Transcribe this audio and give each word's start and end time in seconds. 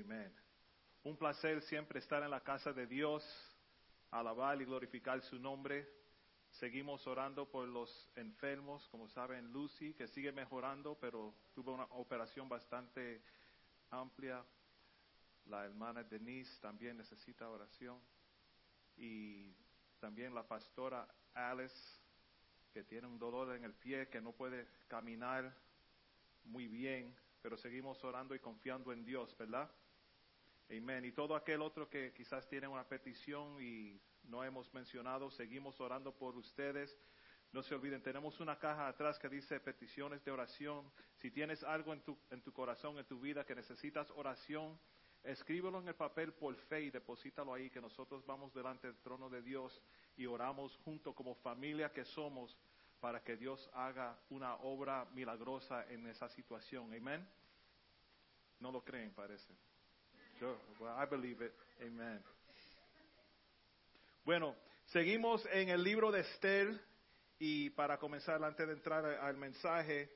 Amén. 0.00 0.34
Un 1.04 1.16
placer 1.16 1.62
siempre 1.62 2.00
estar 2.00 2.20
en 2.24 2.30
la 2.30 2.40
casa 2.40 2.72
de 2.72 2.84
Dios, 2.84 3.22
alabar 4.10 4.60
y 4.60 4.64
glorificar 4.64 5.22
su 5.22 5.38
nombre. 5.38 5.88
Seguimos 6.50 7.06
orando 7.06 7.48
por 7.48 7.68
los 7.68 8.10
enfermos, 8.16 8.88
como 8.88 9.08
saben, 9.08 9.52
Lucy, 9.52 9.94
que 9.94 10.08
sigue 10.08 10.32
mejorando, 10.32 10.98
pero 10.98 11.32
tuvo 11.54 11.74
una 11.74 11.84
operación 11.84 12.48
bastante 12.48 13.22
amplia. 13.90 14.44
La 15.46 15.64
hermana 15.64 16.02
Denise 16.02 16.60
también 16.60 16.96
necesita 16.96 17.48
oración. 17.48 18.00
Y 18.96 19.54
también 20.00 20.34
la 20.34 20.42
pastora 20.42 21.06
Alice, 21.34 22.00
que 22.72 22.82
tiene 22.82 23.06
un 23.06 23.18
dolor 23.18 23.54
en 23.54 23.62
el 23.62 23.74
pie, 23.74 24.08
que 24.08 24.20
no 24.20 24.32
puede 24.32 24.66
caminar 24.88 25.56
muy 26.42 26.66
bien, 26.66 27.14
pero 27.40 27.56
seguimos 27.56 28.02
orando 28.02 28.34
y 28.34 28.40
confiando 28.40 28.92
en 28.92 29.04
Dios, 29.04 29.36
¿verdad? 29.38 29.70
Amén. 30.70 31.04
Y 31.04 31.12
todo 31.12 31.36
aquel 31.36 31.60
otro 31.62 31.88
que 31.88 32.12
quizás 32.12 32.48
tiene 32.48 32.66
una 32.66 32.88
petición 32.88 33.62
y 33.62 34.00
no 34.24 34.42
hemos 34.42 34.72
mencionado, 34.72 35.30
seguimos 35.30 35.78
orando 35.80 36.12
por 36.12 36.36
ustedes. 36.36 36.96
No 37.52 37.62
se 37.62 37.74
olviden, 37.74 38.02
tenemos 38.02 38.40
una 38.40 38.58
caja 38.58 38.88
atrás 38.88 39.18
que 39.18 39.28
dice 39.28 39.60
peticiones 39.60 40.24
de 40.24 40.30
oración. 40.30 40.90
Si 41.16 41.30
tienes 41.30 41.62
algo 41.62 41.92
en 41.92 42.00
tu, 42.00 42.18
en 42.30 42.42
tu 42.42 42.52
corazón, 42.52 42.98
en 42.98 43.04
tu 43.04 43.20
vida 43.20 43.44
que 43.44 43.54
necesitas 43.54 44.10
oración, 44.12 44.78
escríbelo 45.22 45.80
en 45.80 45.88
el 45.88 45.94
papel 45.94 46.32
por 46.32 46.56
fe 46.56 46.82
y 46.82 46.90
deposítalo 46.90 47.54
ahí, 47.54 47.70
que 47.70 47.80
nosotros 47.80 48.24
vamos 48.26 48.52
delante 48.54 48.88
del 48.88 48.96
trono 48.96 49.30
de 49.30 49.42
Dios 49.42 49.80
y 50.16 50.26
oramos 50.26 50.76
junto 50.78 51.14
como 51.14 51.34
familia 51.36 51.92
que 51.92 52.04
somos 52.04 52.58
para 53.00 53.22
que 53.22 53.36
Dios 53.36 53.70
haga 53.74 54.18
una 54.30 54.54
obra 54.56 55.04
milagrosa 55.12 55.84
en 55.90 56.06
esa 56.06 56.28
situación. 56.30 56.92
Amén. 56.94 57.24
No 58.58 58.72
lo 58.72 58.82
creen, 58.82 59.12
parece. 59.12 59.54
Yo, 60.40 60.56
well, 60.80 60.92
I 60.96 61.06
believe 61.06 61.44
it. 61.44 61.52
Amen. 61.80 62.20
Bueno, 64.24 64.56
seguimos 64.86 65.46
en 65.52 65.68
el 65.68 65.82
libro 65.82 66.10
de 66.10 66.20
Esther 66.20 66.80
y 67.38 67.70
para 67.70 67.98
comenzar, 67.98 68.42
antes 68.42 68.66
de 68.66 68.72
entrar 68.72 69.04
al 69.04 69.36
mensaje, 69.36 70.10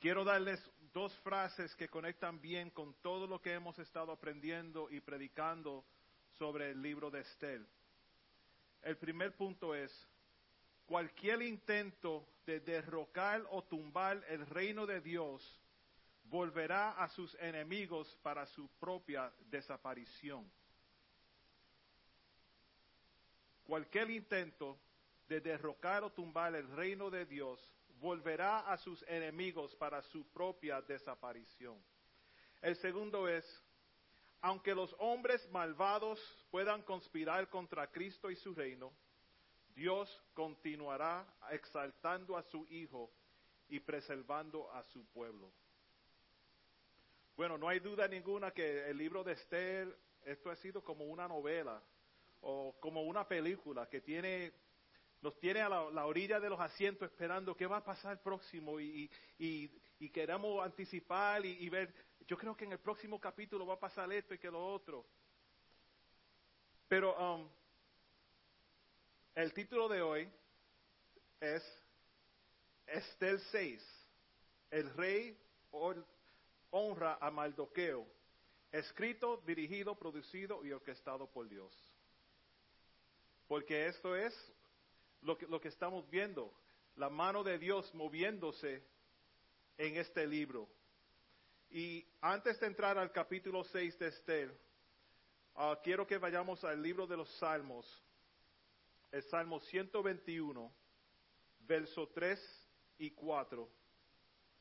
quiero 0.00 0.24
darles 0.24 0.60
dos 0.92 1.16
frases 1.20 1.74
que 1.76 1.88
conectan 1.88 2.40
bien 2.40 2.70
con 2.70 2.94
todo 3.02 3.26
lo 3.26 3.40
que 3.40 3.52
hemos 3.52 3.78
estado 3.78 4.12
aprendiendo 4.12 4.90
y 4.90 5.00
predicando 5.00 5.84
sobre 6.38 6.70
el 6.72 6.82
libro 6.82 7.10
de 7.10 7.20
Esther. 7.20 7.66
El 8.82 8.96
primer 8.98 9.36
punto 9.36 9.74
es, 9.74 9.92
cualquier 10.86 11.42
intento 11.42 12.28
de 12.46 12.60
derrocar 12.60 13.44
o 13.50 13.62
tumbar 13.64 14.22
el 14.28 14.46
reino 14.46 14.86
de 14.86 15.00
Dios 15.00 15.60
volverá 16.28 16.92
a 16.92 17.08
sus 17.08 17.34
enemigos 17.36 18.16
para 18.22 18.46
su 18.46 18.68
propia 18.78 19.32
desaparición. 19.50 20.50
Cualquier 23.64 24.10
intento 24.10 24.78
de 25.28 25.40
derrocar 25.40 26.04
o 26.04 26.10
tumbar 26.10 26.54
el 26.54 26.68
reino 26.76 27.10
de 27.10 27.26
Dios 27.26 27.60
volverá 28.00 28.60
a 28.60 28.76
sus 28.78 29.02
enemigos 29.08 29.74
para 29.76 30.02
su 30.02 30.24
propia 30.28 30.80
desaparición. 30.82 31.76
El 32.62 32.76
segundo 32.76 33.28
es, 33.28 33.44
aunque 34.40 34.74
los 34.74 34.94
hombres 34.98 35.48
malvados 35.50 36.20
puedan 36.50 36.82
conspirar 36.82 37.48
contra 37.48 37.90
Cristo 37.90 38.30
y 38.30 38.36
su 38.36 38.54
reino, 38.54 38.92
Dios 39.74 40.22
continuará 40.34 41.26
exaltando 41.50 42.36
a 42.36 42.42
su 42.44 42.66
Hijo 42.68 43.10
y 43.68 43.80
preservando 43.80 44.70
a 44.72 44.82
su 44.84 45.04
pueblo. 45.06 45.50
Bueno, 47.36 47.58
no 47.58 47.68
hay 47.68 47.80
duda 47.80 48.08
ninguna 48.08 48.50
que 48.50 48.88
el 48.88 48.96
libro 48.96 49.22
de 49.22 49.32
Esther, 49.32 49.94
esto 50.24 50.50
ha 50.50 50.56
sido 50.56 50.82
como 50.82 51.04
una 51.04 51.28
novela 51.28 51.82
o 52.40 52.74
como 52.80 53.02
una 53.02 53.28
película 53.28 53.86
que 53.90 54.00
tiene, 54.00 54.54
nos 55.20 55.38
tiene 55.38 55.60
a 55.60 55.68
la, 55.68 56.06
orilla 56.06 56.40
de 56.40 56.48
los 56.48 56.58
asientos 56.58 57.10
esperando 57.10 57.54
qué 57.54 57.66
va 57.66 57.76
a 57.76 57.84
pasar 57.84 58.22
próximo 58.22 58.80
y, 58.80 59.10
y, 59.38 60.08
queremos 60.08 60.64
anticipar 60.64 61.44
y, 61.44 61.62
y, 61.62 61.68
ver, 61.68 61.92
yo 62.26 62.38
creo 62.38 62.56
que 62.56 62.64
en 62.64 62.72
el 62.72 62.78
próximo 62.78 63.20
capítulo 63.20 63.66
va 63.66 63.74
a 63.74 63.80
pasar 63.80 64.10
esto 64.14 64.32
y 64.32 64.38
que 64.38 64.50
lo 64.50 64.72
otro. 64.72 65.04
Pero 66.88 67.34
um, 67.34 67.48
el 69.34 69.52
título 69.52 69.88
de 69.88 70.00
hoy 70.00 70.28
es 71.40 71.62
Esther 72.86 73.38
6, 73.40 74.08
el 74.70 74.88
rey 74.94 75.38
honra 76.70 77.18
a 77.20 77.30
Maldoqueo, 77.30 78.06
escrito, 78.72 79.42
dirigido, 79.46 79.98
producido 79.98 80.64
y 80.64 80.72
orquestado 80.72 81.26
por 81.30 81.48
Dios. 81.48 81.72
Porque 83.48 83.86
esto 83.86 84.16
es 84.16 84.34
lo 85.22 85.38
que, 85.38 85.46
lo 85.46 85.60
que 85.60 85.68
estamos 85.68 86.08
viendo, 86.10 86.52
la 86.96 87.08
mano 87.08 87.44
de 87.44 87.58
Dios 87.58 87.94
moviéndose 87.94 88.82
en 89.78 89.96
este 89.96 90.26
libro. 90.26 90.68
Y 91.70 92.06
antes 92.20 92.58
de 92.60 92.66
entrar 92.66 92.98
al 92.98 93.12
capítulo 93.12 93.64
6 93.64 93.98
de 93.98 94.08
Esther, 94.08 94.60
ah, 95.54 95.78
quiero 95.82 96.06
que 96.06 96.18
vayamos 96.18 96.64
al 96.64 96.82
libro 96.82 97.06
de 97.06 97.16
los 97.16 97.28
Salmos, 97.38 97.86
el 99.12 99.22
Salmo 99.24 99.60
121, 99.60 100.72
verso 101.60 102.08
3 102.08 102.68
y 102.98 103.10
4, 103.10 103.68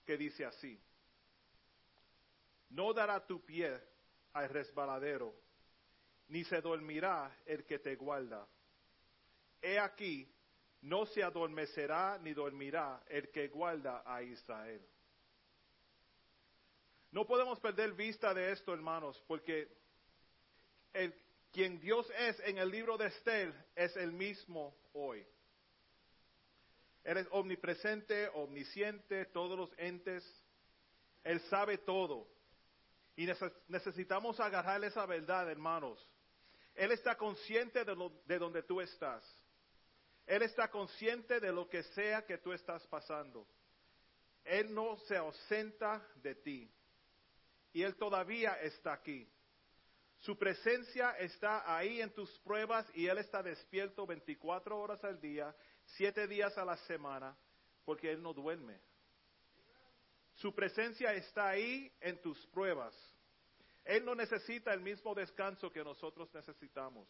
que 0.06 0.18
dice 0.18 0.46
así. 0.46 0.80
No 2.76 2.94
dará 2.94 3.26
tu 3.26 3.40
pie 3.40 3.72
al 4.34 4.50
resbaladero, 4.50 5.34
ni 6.28 6.44
se 6.44 6.60
dormirá 6.60 7.34
el 7.46 7.64
que 7.64 7.80
te 7.80 7.96
guarda. 7.96 8.46
He 9.62 9.80
aquí, 9.80 10.30
no 10.82 11.06
se 11.06 11.24
adormecerá 11.24 12.18
ni 12.18 12.34
dormirá 12.34 13.02
el 13.08 13.32
que 13.32 13.48
guarda 13.48 14.04
a 14.06 14.22
Israel. 14.22 14.86
No 17.12 17.26
podemos 17.26 17.62
perder 17.62 17.94
vista 17.94 18.34
de 18.34 18.52
esto, 18.52 18.74
hermanos, 18.74 19.24
porque 19.26 19.70
el, 20.92 21.14
quien 21.54 21.80
Dios 21.80 22.06
es 22.20 22.38
en 22.42 22.58
el 22.58 22.70
libro 22.70 22.98
de 22.98 23.08
Estel 23.08 23.54
es 23.74 23.96
el 23.96 24.12
mismo 24.12 24.76
hoy. 24.92 25.26
Él 27.06 27.18
es 27.20 27.28
omnipresente, 27.32 28.28
omnisciente, 28.34 29.28
todos 29.28 29.58
los 29.58 29.72
entes. 29.78 30.26
Él 31.24 31.40
sabe 31.50 31.78
todo. 31.78 32.35
Y 33.16 33.28
necesitamos 33.68 34.40
agarrar 34.40 34.84
esa 34.84 35.06
verdad, 35.06 35.50
hermanos. 35.50 36.06
Él 36.74 36.92
está 36.92 37.16
consciente 37.16 37.86
de, 37.86 37.96
lo, 37.96 38.10
de 38.26 38.38
donde 38.38 38.64
tú 38.64 38.82
estás. 38.82 39.24
Él 40.26 40.42
está 40.42 40.70
consciente 40.70 41.40
de 41.40 41.52
lo 41.52 41.70
que 41.70 41.84
sea 41.84 42.26
que 42.26 42.38
tú 42.38 42.52
estás 42.52 42.86
pasando. 42.88 43.48
Él 44.44 44.74
no 44.74 44.98
se 45.08 45.16
ausenta 45.16 46.06
de 46.16 46.36
ti. 46.36 46.72
Y 47.72 47.84
Él 47.84 47.96
todavía 47.96 48.60
está 48.62 48.94
aquí. 48.94 49.30
Su 50.20 50.38
presencia 50.38 51.12
está 51.20 51.76
ahí 51.76 52.02
en 52.02 52.14
tus 52.14 52.30
pruebas 52.40 52.86
y 52.96 53.08
Él 53.08 53.18
está 53.18 53.44
despierto 53.44 54.06
24 54.06 54.80
horas 54.80 55.04
al 55.04 55.20
día, 55.20 55.56
7 55.98 56.28
días 56.28 56.58
a 56.58 56.66
la 56.66 56.78
semana, 56.78 57.38
porque 57.84 58.12
Él 58.12 58.22
no 58.22 58.34
duerme. 58.34 58.82
Su 60.36 60.54
presencia 60.54 61.14
está 61.14 61.50
ahí 61.50 61.92
en 62.02 62.22
tus 62.22 62.46
pruebas. 62.48 62.94
Él 63.86 64.04
no 64.04 64.16
necesita 64.16 64.74
el 64.74 64.82
mismo 64.82 65.14
descanso 65.14 65.72
que 65.72 65.84
nosotros 65.84 66.34
necesitamos. 66.34 67.08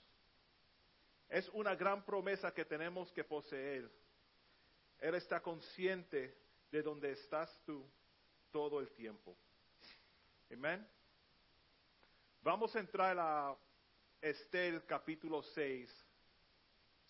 Es 1.29 1.49
una 1.49 1.75
gran 1.75 2.05
promesa 2.05 2.53
que 2.53 2.65
tenemos 2.65 3.11
que 3.11 3.23
poseer. 3.23 3.89
Él 4.99 5.15
está 5.15 5.41
consciente 5.41 6.37
de 6.71 6.81
donde 6.83 7.11
estás 7.11 7.49
tú 7.65 7.89
todo 8.51 8.79
el 8.79 8.91
tiempo. 8.91 9.35
Amén. 10.51 10.87
Vamos 12.41 12.75
a 12.75 12.79
entrar 12.79 13.17
a 13.17 13.55
Estel 14.21 14.85
capítulo 14.85 15.41
6 15.41 16.04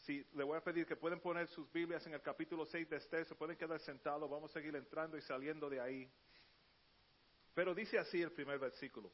Sí, 0.06 0.24
le 0.34 0.44
voy 0.44 0.56
a 0.56 0.64
pedir 0.64 0.86
que 0.86 0.96
pueden 0.96 1.20
poner 1.20 1.48
sus 1.48 1.72
Biblias 1.72 2.06
en 2.06 2.14
el 2.14 2.22
capítulo 2.22 2.64
6 2.68 2.88
de 2.88 2.98
Esther, 2.98 3.26
se 3.26 3.34
pueden 3.34 3.58
quedar 3.58 3.80
sentados, 3.80 4.30
vamos 4.30 4.52
a 4.52 4.54
seguir 4.54 4.76
entrando 4.76 5.18
y 5.18 5.22
saliendo 5.24 5.68
de 5.68 5.82
ahí. 5.82 6.08
Pero 7.56 7.74
dice 7.74 7.98
así 7.98 8.22
el 8.22 8.32
primer 8.32 8.60
versículo. 8.60 9.12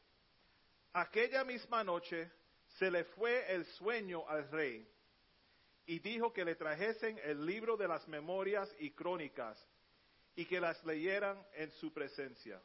Aquella 0.91 1.45
misma 1.45 1.81
noche 1.85 2.29
se 2.77 2.91
le 2.91 3.05
fue 3.05 3.53
el 3.53 3.65
sueño 3.67 4.27
al 4.27 4.51
rey 4.51 4.85
y 5.85 5.99
dijo 5.99 6.33
que 6.33 6.43
le 6.43 6.55
trajesen 6.55 7.17
el 7.23 7.45
libro 7.45 7.77
de 7.77 7.87
las 7.87 8.05
memorias 8.09 8.69
y 8.77 8.91
crónicas 8.91 9.57
y 10.35 10.45
que 10.45 10.59
las 10.59 10.83
leyeran 10.83 11.41
en 11.53 11.71
su 11.71 11.93
presencia. 11.93 12.61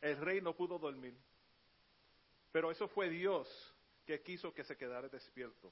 El 0.00 0.16
rey 0.16 0.40
no 0.40 0.56
pudo 0.56 0.78
dormir, 0.78 1.14
pero 2.52 2.70
eso 2.70 2.88
fue 2.88 3.10
Dios 3.10 3.46
que 4.06 4.22
quiso 4.22 4.54
que 4.54 4.64
se 4.64 4.78
quedara 4.78 5.10
despierto. 5.10 5.70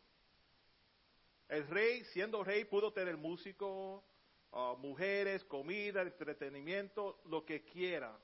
El 1.48 1.66
rey, 1.68 2.04
siendo 2.04 2.42
rey, 2.42 2.64
pudo 2.64 2.92
tener 2.92 3.16
músicos, 3.16 4.02
ah, 4.52 4.74
mujeres, 4.78 5.44
comida, 5.44 6.02
entretenimiento, 6.02 7.20
lo 7.26 7.44
que 7.44 7.64
quiera. 7.64 8.16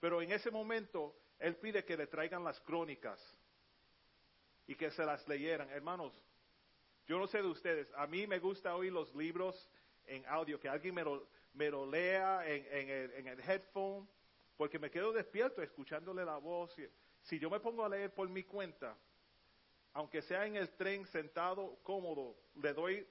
Pero 0.00 0.20
en 0.22 0.32
ese 0.32 0.50
momento 0.50 1.14
él 1.38 1.56
pide 1.56 1.84
que 1.84 1.96
le 1.96 2.06
traigan 2.06 2.44
las 2.44 2.60
crónicas 2.60 3.20
y 4.66 4.74
que 4.74 4.90
se 4.90 5.04
las 5.04 5.26
leyeran. 5.28 5.68
Hermanos, 5.70 6.12
yo 7.06 7.18
no 7.18 7.26
sé 7.26 7.42
de 7.42 7.48
ustedes, 7.48 7.88
a 7.96 8.06
mí 8.06 8.26
me 8.26 8.38
gusta 8.38 8.74
oír 8.74 8.92
los 8.92 9.14
libros 9.14 9.68
en 10.06 10.24
audio, 10.26 10.58
que 10.60 10.68
alguien 10.68 10.94
me 10.94 11.04
lo, 11.04 11.26
me 11.54 11.70
lo 11.70 11.88
lea 11.88 12.48
en, 12.48 12.66
en, 12.70 12.88
el, 12.90 13.10
en 13.12 13.26
el 13.28 13.40
headphone, 13.40 14.08
porque 14.56 14.78
me 14.78 14.90
quedo 14.90 15.12
despierto 15.12 15.62
escuchándole 15.62 16.24
la 16.24 16.36
voz. 16.36 16.74
Si 17.22 17.38
yo 17.38 17.50
me 17.50 17.60
pongo 17.60 17.84
a 17.84 17.88
leer 17.88 18.12
por 18.12 18.28
mi 18.28 18.44
cuenta, 18.44 18.96
aunque 19.92 20.22
sea 20.22 20.46
en 20.46 20.56
el 20.56 20.70
tren 20.70 21.06
sentado 21.06 21.78
cómodo, 21.82 22.36
le 22.62 22.72
doy 22.72 23.06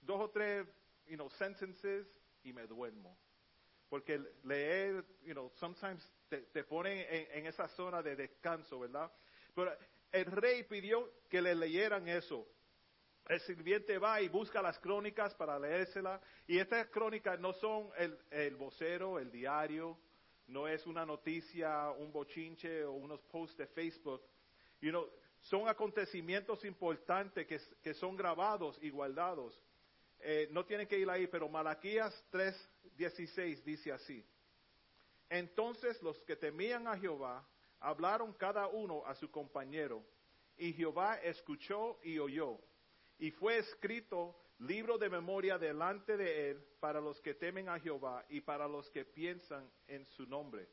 dos 0.00 0.20
o 0.20 0.30
tres, 0.30 0.66
you 1.06 1.16
know, 1.16 1.30
sentences 1.30 2.06
y 2.42 2.52
me 2.52 2.66
duermo. 2.66 3.16
Porque 3.88 4.20
leer, 4.44 5.04
you 5.24 5.32
know, 5.32 5.50
sometimes 5.56 6.10
te, 6.28 6.38
te 6.42 6.64
pone 6.64 7.02
en, 7.02 7.38
en, 7.38 7.46
esa 7.46 7.68
zona 7.68 8.02
de 8.02 8.16
descanso, 8.16 8.80
¿verdad? 8.80 9.10
Pero 9.54 9.76
el 10.12 10.24
rey 10.26 10.64
pidió 10.64 11.10
que 11.28 11.40
le 11.40 11.54
leyeran 11.54 12.08
eso. 12.08 12.46
El 13.28 13.40
sirviente 13.40 13.98
va 13.98 14.20
y 14.20 14.28
busca 14.28 14.62
las 14.62 14.78
crónicas 14.78 15.34
para 15.34 15.58
leérsela. 15.58 16.20
Y 16.46 16.58
estas 16.58 16.88
crónicas 16.88 17.38
no 17.38 17.52
son 17.54 17.90
el, 17.96 18.18
el 18.30 18.56
vocero, 18.56 19.18
el 19.18 19.30
diario, 19.30 19.98
no 20.48 20.68
es 20.68 20.86
una 20.86 21.04
noticia, 21.04 21.90
un 21.90 22.12
bochinche 22.12 22.84
o 22.84 22.92
unos 22.92 23.20
posts 23.22 23.56
de 23.56 23.66
Facebook. 23.66 24.22
You 24.80 24.90
know, 24.90 25.10
son 25.48 25.68
acontecimientos 25.68 26.64
importantes 26.64 27.46
que, 27.46 27.60
que 27.82 27.94
son 27.94 28.16
grabados 28.16 28.78
y 28.82 28.90
guardados. 28.90 29.60
Eh, 30.20 30.48
no 30.50 30.64
tienen 30.64 30.88
que 30.88 30.98
ir 30.98 31.08
ahí, 31.08 31.26
pero 31.26 31.48
Malaquías 31.48 32.12
3:16 32.32 33.62
dice 33.62 33.92
así. 33.92 34.24
Entonces 35.28 36.02
los 36.02 36.18
que 36.22 36.36
temían 36.36 36.88
a 36.88 36.98
Jehová 36.98 37.46
hablaron 37.78 38.32
cada 38.32 38.66
uno 38.66 39.04
a 39.06 39.14
su 39.14 39.30
compañero, 39.30 40.04
y 40.56 40.72
Jehová 40.72 41.16
escuchó 41.22 41.98
y 42.02 42.18
oyó. 42.18 42.58
Y 43.18 43.30
fue 43.30 43.58
escrito 43.58 44.34
libro 44.58 44.98
de 44.98 45.10
memoria 45.10 45.58
delante 45.58 46.16
de 46.16 46.50
él 46.50 46.64
para 46.80 47.00
los 47.00 47.20
que 47.20 47.34
temen 47.34 47.68
a 47.68 47.78
Jehová 47.78 48.24
y 48.28 48.40
para 48.40 48.66
los 48.66 48.90
que 48.90 49.04
piensan 49.04 49.70
en 49.86 50.06
su 50.06 50.26
nombre. 50.26 50.68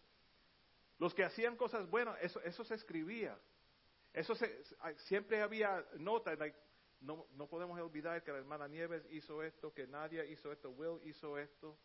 Los 0.97 1.13
que 1.13 1.23
hacían 1.23 1.57
cosas 1.57 1.89
buenas, 1.89 2.17
eso, 2.21 2.41
eso 2.41 2.63
se 2.63 2.75
escribía. 2.75 3.37
Eso 4.13 4.35
se, 4.35 4.63
siempre 5.07 5.41
había 5.41 5.83
notas. 5.97 6.37
no, 7.01 7.27
no 7.33 7.47
podemos 7.47 7.79
olvidar 7.79 8.23
que 8.23 8.31
la 8.31 8.37
hermana 8.37 8.67
Nieves 8.67 9.03
hizo 9.09 9.41
esto, 9.41 9.73
que 9.73 9.87
Nadia 9.87 10.23
hizo 10.23 10.51
esto, 10.51 10.69
Will 10.69 11.01
hizo 11.03 11.37
esto. 11.37 11.77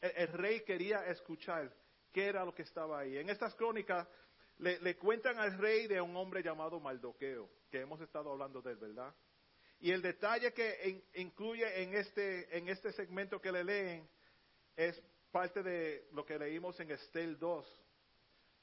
El, 0.00 0.28
rey 0.28 0.60
quería 0.62 1.06
escuchar 1.06 1.72
qué 2.12 2.26
era 2.26 2.44
lo 2.44 2.54
que 2.54 2.62
estaba 2.62 2.98
ahí. 2.98 3.18
En 3.18 3.30
estas 3.30 3.54
crónicas 3.54 4.08
le, 4.58 4.96
cuentan 4.96 5.38
al 5.38 5.56
rey 5.58 5.86
de 5.86 6.00
un 6.00 6.16
hombre 6.16 6.42
llamado 6.42 6.80
Maldoqueo, 6.80 7.48
que 7.70 7.80
hemos 7.80 8.00
estado 8.00 8.32
hablando 8.32 8.60
de 8.62 8.72
él, 8.72 8.78
¿verdad? 8.78 9.14
Y 9.78 9.92
el 9.92 10.02
detalle 10.02 10.52
que 10.52 10.88
in, 10.88 11.04
incluye 11.22 11.82
en 11.82 11.94
este, 11.94 12.56
en 12.56 12.68
este 12.68 12.92
segmento 12.92 13.40
que 13.40 13.52
le 13.52 13.62
leen 13.62 14.08
es 14.74 15.00
parte 15.30 15.62
de 15.62 16.08
lo 16.12 16.24
que 16.24 16.38
leímos 16.38 16.78
en 16.80 16.90
Estel 16.90 17.38
2, 17.38 17.80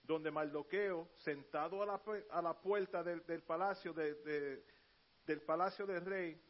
donde 0.09 0.31
Maldoqueo, 0.31 1.07
sentado 1.17 1.83
a 1.83 1.85
la, 1.85 2.01
a 2.31 2.41
la 2.41 2.59
puerta 2.59 3.03
del, 3.03 3.21
palacio 3.43 3.93
de, 3.93 4.15
de, 4.15 4.65
del 5.27 5.39
palacio 5.41 5.85
del 5.85 6.03
rey, 6.03 6.41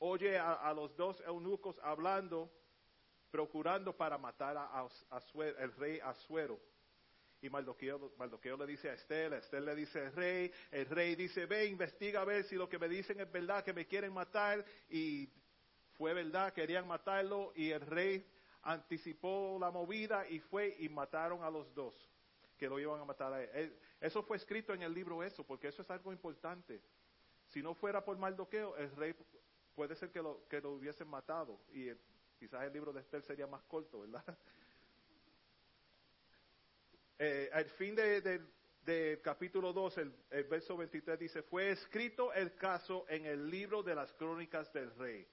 oye 0.00 0.36
a, 0.36 0.72
los 0.74 0.96
dos 0.96 1.22
eunucos 1.24 1.78
hablando, 1.84 2.50
procurando 3.30 3.96
para 3.96 4.18
matar 4.18 4.56
a, 4.56 4.88
el 5.60 5.72
rey 5.76 6.00
Asuero. 6.00 6.58
Y 7.40 7.48
Maldoqueo, 7.48 8.10
le 8.58 8.66
dice 8.66 8.90
a 8.90 8.94
Estel, 8.94 9.34
Estel 9.34 9.64
le 9.64 9.76
dice 9.76 10.00
al 10.00 10.12
rey, 10.12 10.52
el 10.72 10.86
rey 10.86 11.14
dice, 11.14 11.46
ve, 11.46 11.66
investiga 11.66 12.22
a 12.22 12.24
ver 12.24 12.42
si 12.42 12.56
lo 12.56 12.68
que 12.68 12.78
me 12.80 12.88
dicen 12.88 13.20
es 13.20 13.30
verdad, 13.30 13.62
que 13.62 13.72
me 13.72 13.86
quieren 13.86 14.12
matar, 14.12 14.64
y 14.90 15.28
fue 15.96 16.12
verdad, 16.12 16.52
querían 16.52 16.88
matarlo, 16.88 17.52
y 17.54 17.70
el 17.70 17.82
rey 17.82 18.26
anticipó 18.62 19.58
la 19.60 19.70
movida 19.70 20.28
y 20.28 20.40
fue 20.40 20.74
y 20.80 20.88
mataron 20.88 21.44
a 21.44 21.50
los 21.50 21.72
dos, 21.72 21.94
que 22.62 22.68
lo 22.68 22.78
iban 22.78 23.00
a 23.00 23.04
matar 23.04 23.32
a 23.32 23.42
él. 23.42 23.76
Eso 24.00 24.22
fue 24.22 24.36
escrito 24.36 24.72
en 24.72 24.82
el 24.82 24.94
libro 24.94 25.20
eso, 25.24 25.44
porque 25.44 25.66
eso 25.66 25.82
es 25.82 25.90
algo 25.90 26.12
importante. 26.12 26.80
Si 27.48 27.60
no 27.60 27.74
fuera 27.74 28.04
por 28.04 28.16
Maldoqueo, 28.16 28.76
el 28.76 28.94
rey 28.94 29.16
puede 29.74 29.96
ser 29.96 30.12
que 30.12 30.22
lo, 30.22 30.46
que 30.46 30.60
lo 30.60 30.74
hubiesen 30.74 31.08
matado, 31.08 31.60
y 31.72 31.88
el, 31.88 31.98
quizás 32.38 32.62
el 32.62 32.72
libro 32.72 32.92
de 32.92 33.00
Estel 33.00 33.24
sería 33.24 33.48
más 33.48 33.64
corto, 33.64 34.00
¿verdad? 34.02 34.24
Eh, 37.18 37.48
al 37.52 37.66
fin 37.66 37.94
del 37.94 38.20
de, 38.22 38.40
de 38.84 39.20
capítulo 39.22 39.72
2, 39.72 39.98
el, 39.98 40.12
el, 40.30 40.44
verso 40.44 40.76
23 40.76 41.16
dice, 41.16 41.42
fue 41.42 41.70
escrito 41.70 42.32
el 42.32 42.56
caso 42.56 43.04
en 43.08 43.26
el 43.26 43.48
libro 43.48 43.80
de 43.84 43.94
las 43.94 44.12
crónicas 44.14 44.72
del 44.72 44.92
rey. 44.96 45.28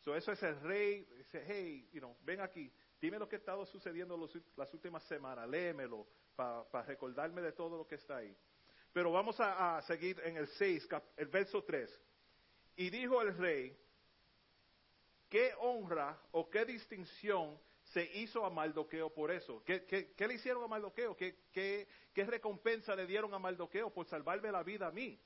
So, 0.00 0.16
eso 0.16 0.32
es 0.32 0.42
el 0.42 0.58
rey, 0.62 1.04
dice, 1.16 1.44
hey, 1.46 1.88
you 1.92 2.00
know, 2.00 2.16
ven 2.22 2.40
aquí, 2.40 2.72
dime 3.00 3.20
lo 3.20 3.28
que 3.28 3.36
ha 3.36 3.38
estado 3.38 3.64
sucediendo 3.66 4.16
los, 4.16 4.36
las 4.56 4.74
últimas 4.74 5.04
semanas, 5.04 5.48
léemelo 5.48 6.08
para 6.36 6.64
pa 6.64 6.82
recordarme 6.82 7.42
de 7.42 7.52
todo 7.52 7.76
lo 7.76 7.86
que 7.86 7.96
está 7.96 8.16
ahí. 8.16 8.36
Pero 8.92 9.12
vamos 9.12 9.36
a, 9.38 9.80
seguir 9.82 10.20
en 10.24 10.36
el 10.36 10.48
6, 10.48 10.86
cap, 10.86 11.04
el 11.16 11.28
verso 11.28 11.62
3. 11.62 12.02
Y 12.76 12.90
dijo 12.90 13.22
el 13.22 13.36
rey, 13.36 13.76
¿qué 15.28 15.52
honra 15.58 16.18
o 16.32 16.50
qué 16.50 16.64
distinción 16.64 17.58
se 17.92 18.04
hizo 18.18 18.44
a 18.44 18.50
Maldoqueo 18.50 19.12
por 19.12 19.30
eso. 19.30 19.64
¿Qué, 19.64 20.14
le 20.16 20.34
hicieron 20.34 20.62
a 20.62 20.68
Maldoqueo? 20.68 21.16
¿Qué, 21.16 21.36
¿Qué, 21.52 21.88
¿Qué, 22.12 22.24
recompensa 22.24 22.94
le 22.94 23.06
dieron 23.06 23.34
a 23.34 23.38
Maldoqueo 23.38 23.92
por 23.92 24.06
salvarme 24.06 24.52
la 24.52 24.62
vida 24.62 24.86
a 24.86 24.92
mí? 24.92 25.20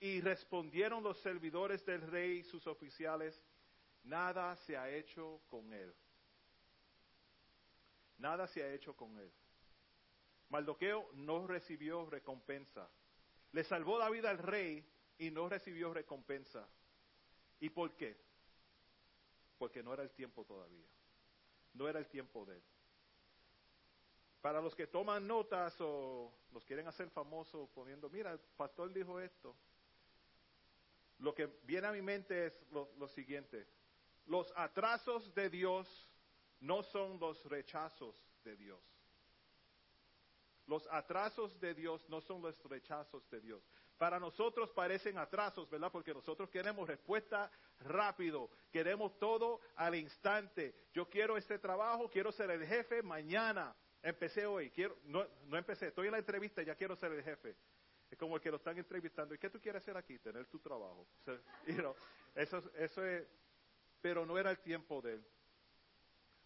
Y 0.00 0.20
respondieron 0.20 1.02
los 1.02 1.18
servidores 1.20 1.84
del 1.86 2.02
rey, 2.02 2.42
sus 2.42 2.66
oficiales, 2.66 3.40
nada 4.02 4.56
se 4.56 4.76
ha 4.76 4.90
hecho 4.90 5.40
con 5.46 5.72
él. 5.72 5.94
Nada 8.18 8.46
se 8.48 8.62
ha 8.62 8.72
hecho 8.72 8.94
con 8.94 9.16
él. 9.18 9.30
Maldoqueo 10.50 11.10
no 11.14 11.46
recibió 11.46 12.08
recompensa. 12.08 12.88
Le 13.52 13.64
salvó 13.64 13.98
la 13.98 14.10
vida 14.10 14.30
al 14.30 14.38
rey 14.38 14.84
y 15.18 15.30
no 15.30 15.48
recibió 15.48 15.92
recompensa. 15.92 16.68
¿Y 17.60 17.70
por 17.70 17.96
qué? 17.96 18.16
Porque 19.58 19.82
no 19.82 19.94
era 19.94 20.02
el 20.02 20.10
tiempo 20.10 20.44
todavía 20.44 20.86
no 21.76 21.88
era 21.88 21.98
el 21.98 22.08
tiempo 22.08 22.44
de 22.44 22.56
él. 22.56 22.62
Para 24.40 24.60
los 24.60 24.74
que 24.74 24.86
toman 24.86 25.26
notas 25.26 25.76
o 25.80 26.32
los 26.52 26.64
quieren 26.64 26.86
hacer 26.86 27.10
famosos 27.10 27.68
poniendo, 27.70 28.08
mira, 28.08 28.32
el 28.32 28.38
pastor 28.56 28.92
dijo 28.92 29.20
esto, 29.20 29.56
lo 31.18 31.34
que 31.34 31.46
viene 31.64 31.86
a 31.86 31.92
mi 31.92 32.02
mente 32.02 32.46
es 32.46 32.66
lo, 32.70 32.92
lo 32.96 33.08
siguiente, 33.08 33.66
los 34.26 34.52
atrasos 34.56 35.34
de 35.34 35.50
Dios 35.50 36.10
no 36.60 36.82
son 36.82 37.18
los 37.18 37.44
rechazos 37.46 38.16
de 38.44 38.56
Dios. 38.56 38.80
Los 40.66 40.86
atrasos 40.90 41.58
de 41.60 41.74
Dios 41.74 42.08
no 42.08 42.20
son 42.20 42.42
los 42.42 42.60
rechazos 42.64 43.28
de 43.30 43.40
Dios. 43.40 43.62
Para 43.98 44.18
nosotros 44.18 44.70
parecen 44.70 45.16
atrasos, 45.16 45.70
¿verdad? 45.70 45.90
Porque 45.90 46.12
nosotros 46.12 46.50
queremos 46.50 46.88
respuesta 46.88 47.50
rápido, 47.80 48.50
queremos 48.70 49.16
todo 49.18 49.60
al 49.76 49.94
instante. 49.94 50.74
Yo 50.92 51.08
quiero 51.08 51.36
este 51.36 51.58
trabajo, 51.58 52.10
quiero 52.10 52.32
ser 52.32 52.50
el 52.50 52.66
jefe 52.66 53.02
mañana. 53.02 53.74
Empecé 54.02 54.44
hoy, 54.44 54.70
quiero, 54.70 54.96
no, 55.04 55.26
no 55.46 55.56
empecé, 55.56 55.88
estoy 55.88 56.06
en 56.06 56.12
la 56.12 56.18
entrevista, 56.18 56.62
ya 56.62 56.74
quiero 56.74 56.94
ser 56.96 57.12
el 57.12 57.22
jefe. 57.22 57.56
Es 58.10 58.18
como 58.18 58.36
el 58.36 58.42
que 58.42 58.50
lo 58.50 58.58
están 58.58 58.76
entrevistando. 58.76 59.34
¿Y 59.34 59.38
qué 59.38 59.50
tú 59.50 59.60
quieres 59.60 59.82
hacer 59.82 59.96
aquí? 59.96 60.18
Tener 60.18 60.46
tu 60.46 60.58
trabajo. 60.58 61.06
Eso, 62.34 62.62
eso 62.74 63.02
es, 63.02 63.26
pero 64.02 64.26
no 64.26 64.38
era 64.38 64.50
el 64.50 64.58
tiempo 64.58 65.00
de 65.00 65.14
él. 65.14 65.26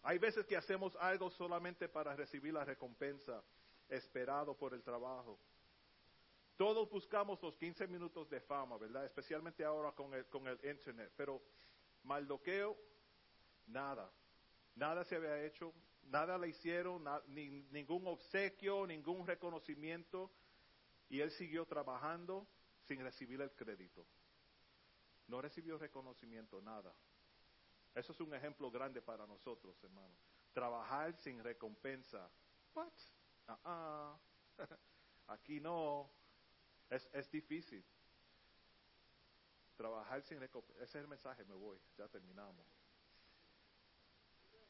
Hay 0.03 0.17
veces 0.19 0.45
que 0.45 0.55
hacemos 0.55 0.95
algo 0.95 1.29
solamente 1.31 1.89
para 1.89 2.15
recibir 2.15 2.53
la 2.53 2.63
recompensa 2.63 3.43
esperado 3.91 4.57
por 4.57 4.73
el 4.73 4.81
trabajo. 4.81 5.37
Todos 6.55 6.89
buscamos 6.89 7.41
los 7.41 7.55
15 7.57 7.87
minutos 7.87 8.29
de 8.29 8.39
fama, 8.39 8.77
¿verdad? 8.77 9.05
Especialmente 9.05 9.63
ahora 9.63 9.91
con 9.91 10.13
el, 10.13 10.59
Internet. 10.63 11.11
Pero 11.15 11.41
Maldoqueo, 12.03 12.77
nada. 13.67 14.11
Nada 14.75 15.03
se 15.03 15.15
había 15.15 15.43
hecho, 15.43 15.73
nada 16.03 16.37
le 16.37 16.47
hicieron, 16.47 17.03
ni, 17.27 17.49
ningún 17.71 18.07
obsequio, 18.07 18.87
ningún 18.87 19.27
reconocimiento. 19.27 20.31
Y 21.09 21.19
él 21.19 21.31
siguió 21.31 21.65
trabajando 21.65 22.47
sin 22.83 23.01
recibir 23.01 23.41
el 23.41 23.51
crédito. 23.51 24.05
No 25.27 25.41
recibió 25.41 25.77
reconocimiento, 25.77 26.61
nada. 26.61 26.93
Eso 27.93 28.13
es 28.13 28.19
un 28.21 28.33
ejemplo 28.33 28.71
grande 28.71 29.01
para 29.01 29.27
nosotros, 29.27 29.75
hermano. 29.83 30.15
Trabajar 30.53 31.13
sin 31.17 31.43
recompensa. 31.43 32.29
What? 32.73 32.93
Uh. 33.47 34.17
Aquí 35.27 35.59
no. 35.59 36.09
Es, 36.89 37.07
es 37.13 37.29
difícil. 37.31 37.83
Trabajar 39.77 40.21
sin 40.23 40.39
recompensa. 40.39 40.83
Ese 40.83 40.97
es 40.97 41.03
el 41.03 41.07
mensaje, 41.07 41.43
me 41.45 41.55
voy. 41.55 41.79
Ya 41.97 42.07
terminamos. 42.07 42.65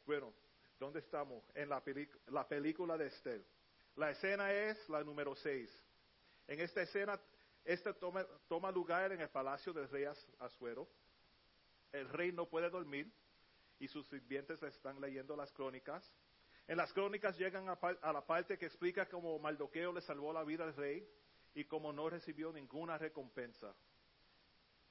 Bueno, 0.05 0.33
¿Dónde 0.81 0.97
estamos? 0.97 1.43
En 1.53 1.69
la, 1.69 1.83
la 2.29 2.47
película 2.47 2.97
de 2.97 3.05
Esther. 3.05 3.45
La 3.97 4.09
escena 4.09 4.51
es 4.51 4.89
la 4.89 5.03
número 5.03 5.35
6. 5.35 5.69
En 6.47 6.59
esta 6.59 6.81
escena, 6.81 7.21
esta 7.63 7.93
toma, 7.93 8.25
toma 8.47 8.71
lugar 8.71 9.11
en 9.11 9.21
el 9.21 9.29
palacio 9.29 9.73
del 9.73 9.87
rey 9.89 10.05
Azuero. 10.39 10.89
El 11.91 12.09
rey 12.09 12.31
no 12.31 12.47
puede 12.49 12.71
dormir 12.71 13.13
y 13.77 13.87
sus 13.87 14.07
sirvientes 14.07 14.63
están 14.63 14.99
leyendo 14.99 15.35
las 15.35 15.51
crónicas. 15.51 16.11
En 16.67 16.77
las 16.77 16.93
crónicas 16.93 17.37
llegan 17.37 17.67
a, 17.69 18.13
la 18.13 18.25
parte 18.25 18.57
que 18.57 18.65
explica 18.65 19.07
cómo 19.07 19.37
Maldoqueo 19.39 19.91
le 19.91 20.01
salvó 20.01 20.31
la 20.31 20.43
vida 20.43 20.63
al 20.63 20.75
rey 20.75 21.07
y 21.53 21.65
cómo 21.65 21.91
no 21.91 22.09
recibió 22.09 22.51
ninguna 22.53 22.97
recompensa. 22.97 23.75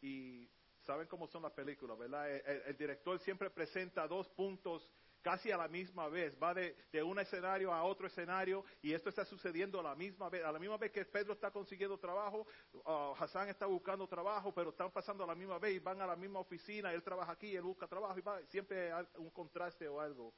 Y 0.03 0.49
saben 0.81 1.07
cómo 1.07 1.27
son 1.27 1.43
las 1.43 1.53
películas, 1.53 1.99
¿verdad? 1.99 2.31
El, 2.31 2.77
director 2.77 3.19
siempre 3.21 3.51
presenta 3.51 4.07
dos 4.07 4.29
puntos 4.31 4.91
casi 5.23 5.53
a 5.53 5.57
la 5.59 5.69
misma 5.69 6.09
vez, 6.09 6.37
va 6.43 6.55
de, 6.55 6.75
un 7.03 7.19
escenario 7.19 7.73
a 7.73 7.85
otro 7.85 8.07
escenario 8.07 8.65
y 8.81 8.95
esto 8.95 9.11
está 9.11 9.25
sucediendo 9.25 9.79
a 9.79 9.83
la 9.83 9.95
misma 9.95 10.31
vez, 10.31 10.43
a 10.45 10.51
la 10.51 10.59
misma 10.59 10.79
vez 10.79 10.91
que 10.91 11.05
Pedro 11.05 11.35
está 11.35 11.51
consiguiendo 11.51 11.99
trabajo, 11.99 12.47
uh, 12.73 13.15
Hassan 13.19 13.51
está 13.51 13.67
buscando 13.67 14.07
trabajo, 14.07 14.53
pero 14.55 14.71
están 14.71 14.91
pasando 14.91 15.25
a 15.25 15.27
la 15.27 15.35
misma 15.35 15.59
vez 15.59 15.77
y 15.77 15.79
van 15.79 16.01
a 16.01 16.07
la 16.07 16.17
misma 16.17 16.41
oficina, 16.41 16.93
él 16.95 17.03
trabaja 17.03 17.33
aquí, 17.33 17.55
él 17.55 17.63
busca 17.63 17.87
trabajo 17.87 18.19
y 18.19 18.23
va, 18.23 18.41
siempre 18.47 18.91
hay 18.93 19.05
un 19.19 19.31
contraste 19.31 19.87
o 19.89 20.01
algo. 20.01 20.33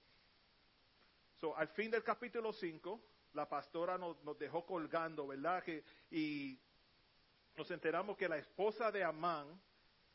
Al 1.51 1.67
fin 1.69 1.91
del 1.91 2.05
capítulo 2.05 2.53
5, 2.53 3.01
la 3.33 3.49
pastora 3.49 3.99
nos, 3.99 4.17
dejó 4.39 4.65
colgando, 4.65 5.27
¿verdad? 5.27 5.65
Que, 5.65 5.83
y 6.11 6.57
nos 7.57 7.69
enteramos 7.73 8.17
que 8.17 8.29
la 8.29 8.39
esposa 8.39 8.93
de 8.93 9.03
Amán, 9.03 9.61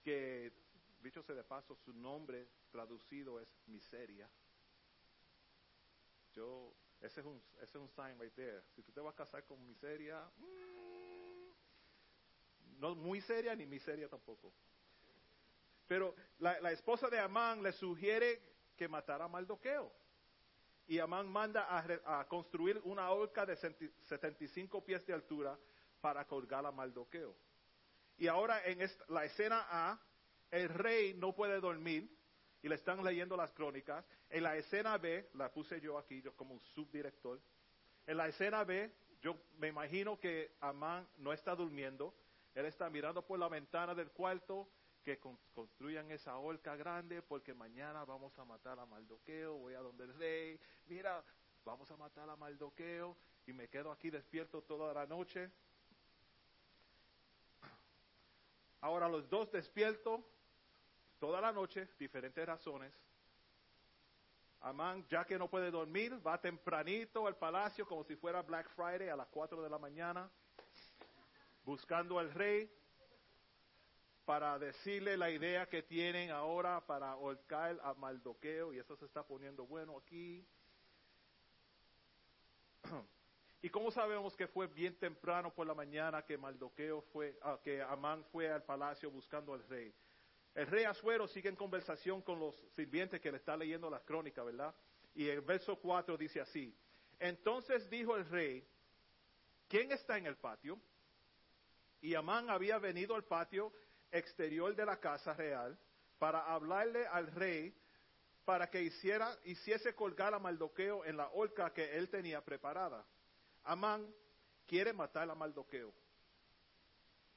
que, 0.03 0.53
dicho 1.01 1.21
sea 1.21 1.35
de 1.35 1.43
paso, 1.43 1.75
su 1.75 1.91
nombre 1.91 2.47
traducido 2.71 3.41
es 3.41 3.53
miseria. 3.67 4.29
Yo, 6.33 6.73
ese 7.01 7.19
es 7.19 7.25
un, 7.25 7.43
ese 7.55 7.65
es 7.65 7.75
un 7.75 7.89
sign 7.89 8.17
right 8.19 8.33
there. 8.33 8.61
Si 8.73 8.81
tú 8.81 8.93
te 8.93 9.01
vas 9.01 9.13
a 9.13 9.17
casar 9.17 9.43
con 9.43 9.65
miseria, 9.65 10.23
mm, 10.37 11.49
no 12.79 12.95
muy 12.95 13.19
seria 13.19 13.53
ni 13.53 13.65
miseria 13.65 14.07
tampoco. 14.07 14.53
Pero 15.87 16.15
la, 16.39 16.61
la 16.61 16.71
esposa 16.71 17.09
de 17.09 17.19
Amán 17.19 17.61
le 17.63 17.73
sugiere 17.73 18.41
que 18.77 18.87
matara 18.87 19.25
a 19.25 19.27
Maldoqueo. 19.27 19.91
Y 20.87 20.99
Amán 20.99 21.27
manda 21.27 21.63
a, 21.63 22.19
a, 22.19 22.27
construir 22.27 22.79
una 22.83 23.11
horca 23.11 23.45
de 23.45 23.55
75 23.57 24.85
pies 24.85 25.05
de 25.05 25.13
altura 25.13 25.57
para 25.99 26.25
colgar 26.25 26.65
a 26.65 26.71
Maldoqueo. 26.71 27.35
Y 28.17 28.27
ahora 28.27 28.63
en 28.65 28.79
la 29.09 29.25
escena 29.25 29.65
A, 29.69 29.99
el 30.49 30.69
rey 30.69 31.13
no 31.13 31.35
puede 31.35 31.59
dormir 31.59 32.09
y 32.61 32.69
le 32.69 32.75
están 32.75 33.03
leyendo 33.03 33.35
las 33.35 33.51
crónicas. 33.51 34.05
En 34.29 34.43
la 34.43 34.55
escena 34.55 34.97
B, 34.97 35.29
la 35.33 35.51
puse 35.51 35.79
yo 35.81 35.97
aquí 35.97 36.21
yo 36.21 36.35
como 36.35 36.53
un 36.53 36.61
subdirector. 36.73 37.39
En 38.05 38.17
la 38.17 38.27
escena 38.27 38.63
B, 38.63 38.91
yo 39.21 39.35
me 39.57 39.67
imagino 39.67 40.19
que 40.19 40.55
Amán 40.61 41.07
no 41.17 41.33
está 41.33 41.55
durmiendo. 41.55 42.15
Él 42.55 42.65
está 42.65 42.89
mirando 42.89 43.25
por 43.25 43.37
la 43.37 43.49
ventana 43.49 43.93
del 43.93 44.09
cuarto 44.11 44.69
que 45.07 45.19
construyan 45.53 46.11
esa 46.11 46.35
horca 46.35 46.75
grande 46.75 47.21
porque 47.21 47.53
mañana 47.53 48.03
vamos 48.03 48.37
a 48.37 48.43
matar 48.43 48.77
a 48.77 48.85
Maldoqueo. 48.85 49.53
Voy 49.53 49.73
a 49.73 49.79
donde 49.79 50.03
el 50.03 50.13
rey. 50.15 50.59
Mira, 50.87 51.23
vamos 51.63 51.89
a 51.91 51.95
matar 51.95 52.29
a 52.29 52.35
Maldoqueo. 52.35 53.15
Y 53.45 53.53
me 53.53 53.69
quedo 53.69 53.89
aquí 53.89 54.09
despierto 54.09 54.63
toda 54.63 54.93
la 54.93 55.05
noche. 55.05 55.49
Ahora 58.81 59.07
los 59.07 59.29
dos 59.29 59.49
despiertos 59.49 60.19
toda 61.19 61.39
la 61.39 61.53
noche, 61.53 61.87
diferentes 61.97 62.45
razones. 62.45 62.93
Amán, 64.59 65.07
ya 65.07 65.23
que 65.23 65.37
no 65.37 65.49
puede 65.49 65.71
dormir, 65.71 66.19
va 66.25 66.41
tempranito 66.41 67.27
al 67.27 67.37
palacio 67.37 67.87
como 67.87 68.03
si 68.03 68.17
fuera 68.17 68.41
Black 68.41 68.69
Friday 68.71 69.07
a 69.07 69.15
las 69.15 69.27
4 69.27 69.61
de 69.61 69.69
la 69.69 69.79
mañana, 69.79 70.29
buscando 71.63 72.19
al 72.19 72.33
rey 72.33 72.69
para 74.27 74.59
decirle 74.59 75.15
la 75.15 75.31
idea 75.31 75.69
que 75.69 75.81
tienen 75.83 76.31
ahora 76.31 76.85
para 76.85 77.11
ahorcar 77.11 77.79
a 77.81 77.93
Maldoqueo, 77.93 78.73
y 78.73 78.77
eso 78.77 78.97
se 78.97 79.05
está 79.05 79.23
poniendo 79.25 79.65
bueno 79.65 79.97
aquí. 79.97 80.45
¿Y 83.61 83.69
cómo 83.69 83.89
sabemos 83.89 84.35
que 84.35 84.49
fue 84.49 84.67
bien 84.67 84.99
temprano 84.99 85.53
por 85.53 85.65
la 85.65 85.73
mañana 85.73 86.25
que 86.25 86.37
Maldoqueo 86.37 87.03
fue, 87.13 87.39
ah, 87.41 87.57
que 87.63 87.81
Amán 87.81 88.25
fue 88.25 88.51
al 88.51 88.63
palacio 88.63 89.09
buscando 89.09 89.53
al 89.53 89.65
rey? 89.69 89.93
El 90.53 90.67
rey 90.67 90.83
Azuero 90.83 91.25
sigue 91.29 91.47
en 91.47 91.55
conversación 91.55 92.21
con 92.21 92.37
los 92.37 92.53
sirvientes 92.75 93.21
que 93.21 93.31
le 93.31 93.37
está 93.37 93.55
leyendo 93.55 93.89
las 93.89 94.01
crónicas, 94.01 94.45
¿verdad? 94.45 94.75
Y 95.15 95.29
el 95.29 95.39
verso 95.39 95.77
4 95.77 96.17
dice 96.17 96.41
así, 96.41 96.75
entonces 97.17 97.89
dijo 97.89 98.17
el 98.17 98.27
rey, 98.29 98.67
¿quién 99.69 99.89
está 99.93 100.17
en 100.17 100.25
el 100.25 100.35
patio? 100.35 100.77
Y 102.01 102.13
Amán 102.13 102.49
había 102.49 102.77
venido 102.77 103.15
al 103.15 103.23
patio 103.23 103.71
exterior 104.11 104.75
de 104.75 104.85
la 104.85 104.99
casa 104.99 105.33
real 105.33 105.77
para 106.17 106.53
hablarle 106.53 107.05
al 107.07 107.27
rey 107.27 107.75
para 108.45 108.69
que 108.69 108.81
hiciera, 108.81 109.37
hiciese 109.43 109.93
colgar 109.93 110.33
a 110.33 110.39
Maldoqueo 110.39 111.03
en 111.03 111.17
la 111.17 111.27
horca 111.33 111.73
que 111.73 111.97
él 111.97 112.09
tenía 112.09 112.41
preparada. 112.41 113.05
Amán 113.63 114.07
quiere 114.65 114.93
matar 114.93 115.29
a 115.29 115.35
Maldoqueo. 115.35 115.93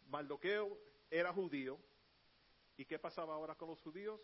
Maldoqueo 0.06 0.78
era 1.10 1.32
judío. 1.32 1.78
¿Y 2.76 2.84
qué 2.84 2.98
pasaba 2.98 3.34
ahora 3.34 3.56
con 3.56 3.68
los 3.68 3.80
judíos? 3.82 4.20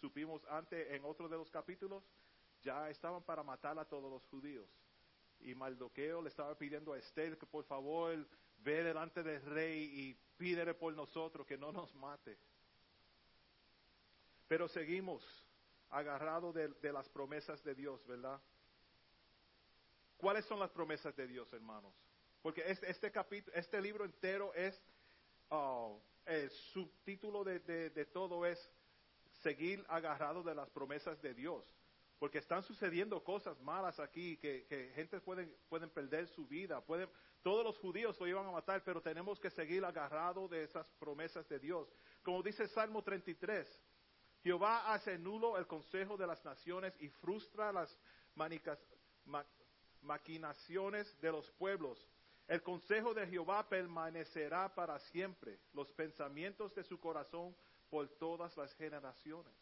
Supimos 0.00 0.44
antes 0.48 0.90
en 0.92 1.04
otro 1.04 1.28
de 1.28 1.36
los 1.36 1.50
capítulos, 1.50 2.04
ya 2.62 2.88
estaban 2.90 3.22
para 3.22 3.42
matar 3.42 3.78
a 3.78 3.84
todos 3.84 4.10
los 4.10 4.24
judíos. 4.26 4.68
Y 5.40 5.54
Maldoqueo 5.54 6.22
le 6.22 6.28
estaba 6.28 6.56
pidiendo 6.56 6.92
a 6.92 6.98
Esther 6.98 7.36
que 7.36 7.46
por 7.46 7.64
favor 7.64 8.26
ve 8.64 8.82
delante 8.82 9.22
del 9.22 9.42
rey 9.42 9.82
y 9.82 10.14
pídele 10.36 10.74
por 10.74 10.92
nosotros 10.94 11.46
que 11.46 11.58
no 11.58 11.70
nos 11.70 11.94
mate. 11.94 12.36
Pero 14.48 14.66
seguimos 14.68 15.22
agarrados 15.90 16.54
de, 16.54 16.92
las 16.92 17.08
promesas 17.10 17.62
de 17.62 17.74
Dios, 17.74 18.04
¿verdad? 18.06 18.40
¿Cuáles 20.16 20.44
son 20.46 20.58
las 20.58 20.70
promesas 20.70 21.14
de 21.14 21.26
Dios, 21.26 21.52
hermanos? 21.52 21.94
Porque 22.42 22.62
este, 22.66 22.90
este 22.90 23.12
capítulo, 23.12 23.56
este 23.56 23.80
libro 23.80 24.04
entero 24.04 24.52
es, 24.54 24.80
uh, 25.50 25.98
el 26.26 26.50
subtítulo 26.50 27.44
de, 27.44 27.60
de, 27.60 28.04
todo 28.06 28.44
es 28.46 28.58
seguir 29.42 29.84
agarrado 29.88 30.42
de 30.42 30.54
las 30.54 30.68
promesas 30.70 31.20
de 31.22 31.34
Dios. 31.34 31.64
Porque 32.18 32.38
están 32.38 32.62
sucediendo 32.62 33.22
cosas 33.22 33.60
malas 33.60 33.98
aquí, 34.00 34.36
que, 34.38 34.64
que 34.66 34.92
gente 34.94 35.20
pueden, 35.20 35.54
pueden 35.68 35.90
perder 35.90 36.26
su 36.28 36.46
vida, 36.46 36.80
pueden, 36.80 37.08
todos 37.44 37.62
los 37.62 37.78
judíos 37.78 38.18
lo 38.18 38.26
iban 38.26 38.46
a 38.46 38.50
matar, 38.50 38.82
pero 38.82 39.02
tenemos 39.02 39.38
que 39.38 39.50
seguir 39.50 39.84
agarrado 39.84 40.48
de 40.48 40.64
esas 40.64 40.86
promesas 40.98 41.46
de 41.46 41.58
Dios. 41.58 41.86
Como 42.22 42.42
dice 42.42 42.66
Salmo 42.68 43.02
33, 43.02 43.68
Jehová 44.42 44.94
hace 44.94 45.18
nulo 45.18 45.58
el 45.58 45.66
consejo 45.66 46.16
de 46.16 46.26
las 46.26 46.42
naciones 46.42 46.96
y 47.00 47.10
frustra 47.10 47.70
las 47.70 47.94
maquinaciones 50.00 51.20
de 51.20 51.32
los 51.32 51.50
pueblos. 51.52 52.08
El 52.48 52.62
consejo 52.62 53.12
de 53.12 53.26
Jehová 53.26 53.68
permanecerá 53.68 54.74
para 54.74 54.98
siempre, 54.98 55.58
los 55.74 55.92
pensamientos 55.92 56.74
de 56.74 56.82
su 56.82 56.98
corazón 56.98 57.54
por 57.90 58.08
todas 58.08 58.56
las 58.56 58.72
generaciones. 58.74 59.52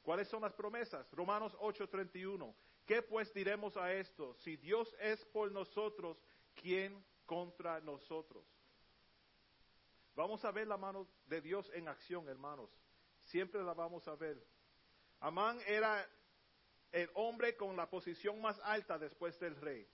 ¿Cuáles 0.00 0.28
son 0.28 0.40
las 0.40 0.54
promesas? 0.54 1.12
Romanos 1.12 1.54
8:31. 1.60 2.54
¿Qué 2.86 3.02
pues 3.02 3.34
diremos 3.34 3.76
a 3.76 3.92
esto? 3.92 4.34
Si 4.36 4.56
Dios 4.56 4.94
es 5.00 5.22
por 5.26 5.50
nosotros, 5.50 6.16
¿quién 6.60 7.04
contra 7.24 7.80
nosotros? 7.80 8.44
Vamos 10.14 10.44
a 10.44 10.50
ver 10.50 10.66
la 10.66 10.76
mano 10.76 11.06
de 11.26 11.40
Dios 11.40 11.70
en 11.74 11.88
acción, 11.88 12.28
hermanos. 12.28 12.70
Siempre 13.24 13.62
la 13.62 13.74
vamos 13.74 14.08
a 14.08 14.14
ver. 14.16 14.42
Amán 15.20 15.60
era 15.66 16.08
el 16.90 17.10
hombre 17.14 17.56
con 17.56 17.76
la 17.76 17.88
posición 17.88 18.40
más 18.40 18.58
alta 18.60 18.98
después 18.98 19.38
del 19.38 19.56
rey. 19.56 19.86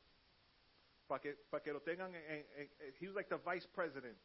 Para 1.07 1.21
que, 1.21 1.35
para 1.35 1.63
que 1.63 1.73
lo 1.73 1.83
tengan 1.83 2.15
en, 2.15 2.47
en, 2.55 2.71
he 3.01 3.07
was 3.07 3.17
like 3.17 3.29
the 3.29 3.39
vice 3.39 3.67
president. 3.75 4.19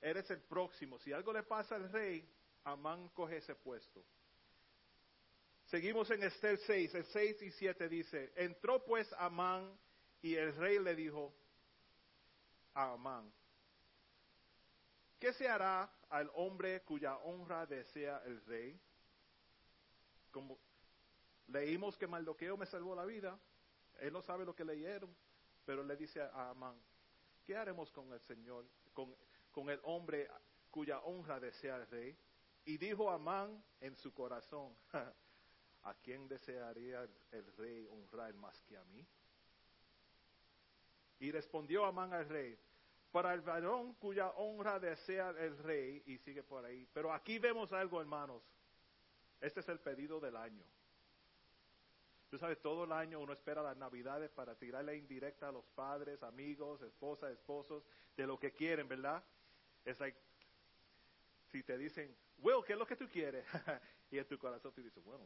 Eres 0.00 0.30
el 0.30 0.40
próximo. 0.42 0.98
Si 1.00 1.12
algo 1.12 1.32
le 1.32 1.42
pasa 1.42 1.74
al 1.74 1.90
rey, 1.90 2.28
Amán 2.64 3.08
coge 3.08 3.38
ese 3.38 3.54
puesto. 3.54 4.04
Seguimos 5.66 6.08
en 6.10 6.22
Esther 6.22 6.58
6, 6.58 6.94
el 6.94 7.04
6 7.06 7.42
y 7.42 7.50
7 7.50 7.88
dice, 7.88 8.32
entró 8.36 8.84
pues 8.84 9.12
Amán 9.14 9.76
y 10.22 10.36
el 10.36 10.54
rey 10.54 10.78
le 10.78 10.94
dijo 10.94 11.34
Amán, 12.84 13.32
¿qué 15.18 15.32
se 15.32 15.48
hará 15.48 15.90
al 16.10 16.30
hombre 16.34 16.82
cuya 16.82 17.16
honra 17.18 17.66
desea 17.66 18.22
el 18.26 18.44
rey? 18.44 18.80
Como, 20.30 20.58
Leímos 21.48 21.96
que 21.96 22.06
Maldoqueo 22.06 22.56
me 22.56 22.66
salvó 22.66 22.94
la 22.94 23.04
vida. 23.04 23.38
Él 24.00 24.12
no 24.12 24.20
sabe 24.22 24.44
lo 24.44 24.54
que 24.54 24.64
leyeron, 24.64 25.14
pero 25.64 25.82
le 25.82 25.96
dice 25.96 26.20
a 26.20 26.50
Amán, 26.50 26.76
¿qué 27.44 27.56
haremos 27.56 27.90
con 27.92 28.12
el 28.12 28.20
Señor, 28.20 28.66
con, 28.92 29.14
con 29.52 29.70
el 29.70 29.80
hombre 29.84 30.28
cuya 30.70 31.00
honra 31.00 31.38
desea 31.38 31.76
el 31.76 31.86
rey? 31.86 32.18
Y 32.64 32.78
dijo 32.78 33.10
Amán 33.10 33.62
en 33.80 33.96
su 33.96 34.12
corazón, 34.12 34.76
¿a 35.84 35.94
quién 36.02 36.26
desearía 36.26 37.02
el, 37.02 37.16
el 37.30 37.56
rey 37.56 37.86
honrar 37.86 38.34
más 38.34 38.60
que 38.62 38.76
a 38.76 38.84
mí? 38.84 39.06
Y 41.20 41.30
respondió 41.30 41.86
Amán 41.86 42.12
al 42.12 42.28
rey, 42.28 42.58
para 43.12 43.32
el 43.32 43.40
varón 43.40 43.94
cuya 43.94 44.28
honra 44.30 44.78
desea 44.78 45.30
el 45.30 45.56
rey, 45.58 46.02
y 46.06 46.18
sigue 46.18 46.42
por 46.42 46.64
ahí. 46.64 46.86
Pero 46.92 47.12
aquí 47.12 47.38
vemos 47.38 47.72
algo, 47.72 48.00
hermanos. 48.00 48.42
Este 49.40 49.60
es 49.60 49.68
el 49.68 49.80
pedido 49.80 50.20
del 50.20 50.36
año. 50.36 50.64
Tú 52.30 52.38
sabes, 52.38 52.60
todo 52.60 52.84
el 52.84 52.92
año 52.92 53.20
uno 53.20 53.32
espera 53.32 53.62
las 53.62 53.76
navidades 53.76 54.30
para 54.30 54.56
tirarle 54.56 54.96
indirecta 54.96 55.48
a 55.48 55.52
los 55.52 55.64
padres, 55.74 56.22
amigos, 56.22 56.82
esposas, 56.82 57.30
esposos, 57.30 57.84
de 58.16 58.26
lo 58.26 58.38
que 58.38 58.52
quieren, 58.52 58.88
¿verdad? 58.88 59.22
Es 59.84 60.00
like, 60.00 60.18
si 61.52 61.62
te 61.62 61.78
dicen, 61.78 62.14
Will, 62.38 62.64
¿qué 62.66 62.72
es 62.72 62.78
lo 62.78 62.86
que 62.86 62.96
tú 62.96 63.08
quieres? 63.08 63.46
y 64.10 64.18
en 64.18 64.26
tu 64.26 64.38
corazón 64.38 64.72
tú 64.72 64.82
dices, 64.82 65.02
bueno, 65.04 65.24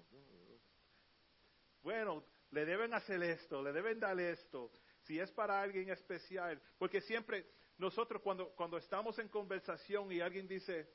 bueno, 1.82 2.24
le 2.50 2.64
deben 2.64 2.92
hacer 2.92 3.22
esto, 3.22 3.62
le 3.62 3.72
deben 3.72 3.98
dar 3.98 4.18
esto, 4.20 4.70
si 5.02 5.18
es 5.18 5.30
para 5.32 5.60
alguien 5.60 5.88
especial, 5.88 6.60
porque 6.78 7.00
siempre 7.00 7.46
nosotros 7.80 8.20
cuando, 8.20 8.50
cuando 8.50 8.76
estamos 8.76 9.18
en 9.18 9.28
conversación 9.28 10.12
y 10.12 10.20
alguien 10.20 10.46
dice, 10.46 10.86